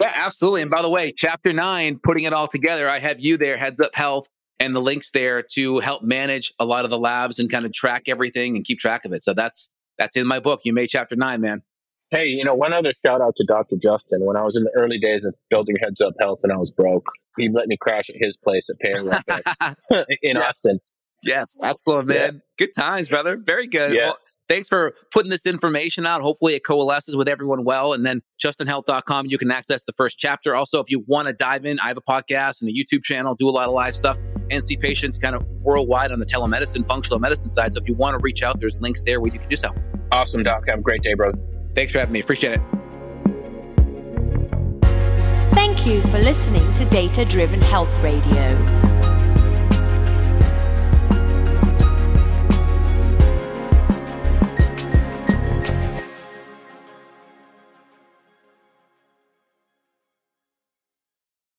Yeah, 0.00 0.12
absolutely. 0.14 0.62
And 0.62 0.70
by 0.70 0.82
the 0.82 0.88
way, 0.88 1.12
chapter 1.16 1.52
nine, 1.52 1.98
putting 2.02 2.24
it 2.24 2.32
all 2.32 2.46
together, 2.46 2.88
I 2.88 3.00
have 3.00 3.18
you 3.18 3.36
there, 3.36 3.56
Heads 3.56 3.80
Up 3.80 3.94
Health, 3.94 4.28
and 4.60 4.74
the 4.74 4.80
links 4.80 5.10
there 5.10 5.42
to 5.54 5.80
help 5.80 6.02
manage 6.02 6.52
a 6.58 6.64
lot 6.64 6.84
of 6.84 6.90
the 6.90 6.98
labs 6.98 7.38
and 7.38 7.50
kind 7.50 7.64
of 7.64 7.72
track 7.72 8.04
everything 8.06 8.56
and 8.56 8.64
keep 8.64 8.78
track 8.78 9.04
of 9.04 9.12
it. 9.12 9.24
So 9.24 9.34
that's 9.34 9.70
that's 9.98 10.16
in 10.16 10.26
my 10.26 10.38
book. 10.38 10.60
You 10.64 10.72
made 10.72 10.88
chapter 10.88 11.16
nine, 11.16 11.40
man. 11.40 11.62
Hey, 12.10 12.26
you 12.26 12.44
know, 12.44 12.54
one 12.54 12.72
other 12.72 12.92
shout 13.04 13.20
out 13.20 13.34
to 13.36 13.44
Dr. 13.44 13.76
Justin. 13.76 14.24
When 14.24 14.36
I 14.36 14.42
was 14.42 14.56
in 14.56 14.64
the 14.64 14.70
early 14.74 14.98
days 14.98 15.24
of 15.24 15.34
building 15.50 15.76
Heads 15.82 16.00
Up 16.00 16.14
Health 16.20 16.40
and 16.42 16.52
I 16.52 16.56
was 16.56 16.70
broke, 16.70 17.06
he 17.36 17.50
let 17.50 17.66
me 17.66 17.76
crash 17.76 18.08
at 18.08 18.16
his 18.18 18.38
place 18.38 18.70
at 18.70 18.78
Paying 18.78 19.04
in 20.22 20.36
yes. 20.36 20.48
Austin. 20.48 20.78
Yes, 21.22 21.58
excellent, 21.62 22.08
man. 22.08 22.16
Yeah. 22.16 22.40
Good 22.58 22.70
times, 22.76 23.08
brother. 23.08 23.36
Very 23.36 23.66
good. 23.66 23.92
Yeah. 23.92 24.06
Well, 24.06 24.18
thanks 24.48 24.68
for 24.68 24.94
putting 25.12 25.30
this 25.30 25.46
information 25.46 26.06
out. 26.06 26.22
Hopefully, 26.22 26.54
it 26.54 26.64
coalesces 26.64 27.16
with 27.16 27.28
everyone 27.28 27.64
well. 27.64 27.92
And 27.92 28.04
then 28.04 28.22
justinhealth.com, 28.42 29.26
you 29.26 29.38
can 29.38 29.50
access 29.50 29.84
the 29.84 29.92
first 29.92 30.18
chapter. 30.18 30.54
Also, 30.54 30.80
if 30.80 30.90
you 30.90 31.04
want 31.06 31.28
to 31.28 31.34
dive 31.34 31.64
in, 31.64 31.78
I 31.80 31.88
have 31.88 31.96
a 31.96 32.02
podcast 32.02 32.62
and 32.62 32.70
a 32.70 32.72
YouTube 32.72 33.02
channel, 33.02 33.34
do 33.34 33.48
a 33.48 33.50
lot 33.50 33.68
of 33.68 33.74
live 33.74 33.96
stuff, 33.96 34.16
and 34.50 34.64
see 34.64 34.76
patients 34.76 35.18
kind 35.18 35.36
of 35.36 35.44
worldwide 35.60 36.12
on 36.12 36.20
the 36.20 36.26
telemedicine, 36.26 36.86
functional 36.86 37.18
medicine 37.18 37.50
side. 37.50 37.74
So 37.74 37.80
if 37.82 37.88
you 37.88 37.94
want 37.94 38.14
to 38.14 38.18
reach 38.18 38.42
out, 38.42 38.58
there's 38.60 38.80
links 38.80 39.02
there 39.02 39.20
where 39.20 39.32
you 39.32 39.38
can 39.38 39.48
do 39.48 39.56
so. 39.56 39.70
Awesome, 40.10 40.42
Doc. 40.42 40.66
Have 40.68 40.78
a 40.78 40.82
great 40.82 41.02
day, 41.02 41.14
bro. 41.14 41.32
Thanks 41.74 41.92
for 41.92 41.98
having 41.98 42.12
me. 42.12 42.20
Appreciate 42.20 42.54
it. 42.54 42.60
Thank 45.52 45.86
you 45.86 46.00
for 46.02 46.18
listening 46.18 46.72
to 46.74 46.84
Data 46.86 47.24
Driven 47.24 47.60
Health 47.60 47.94
Radio. 48.02 48.87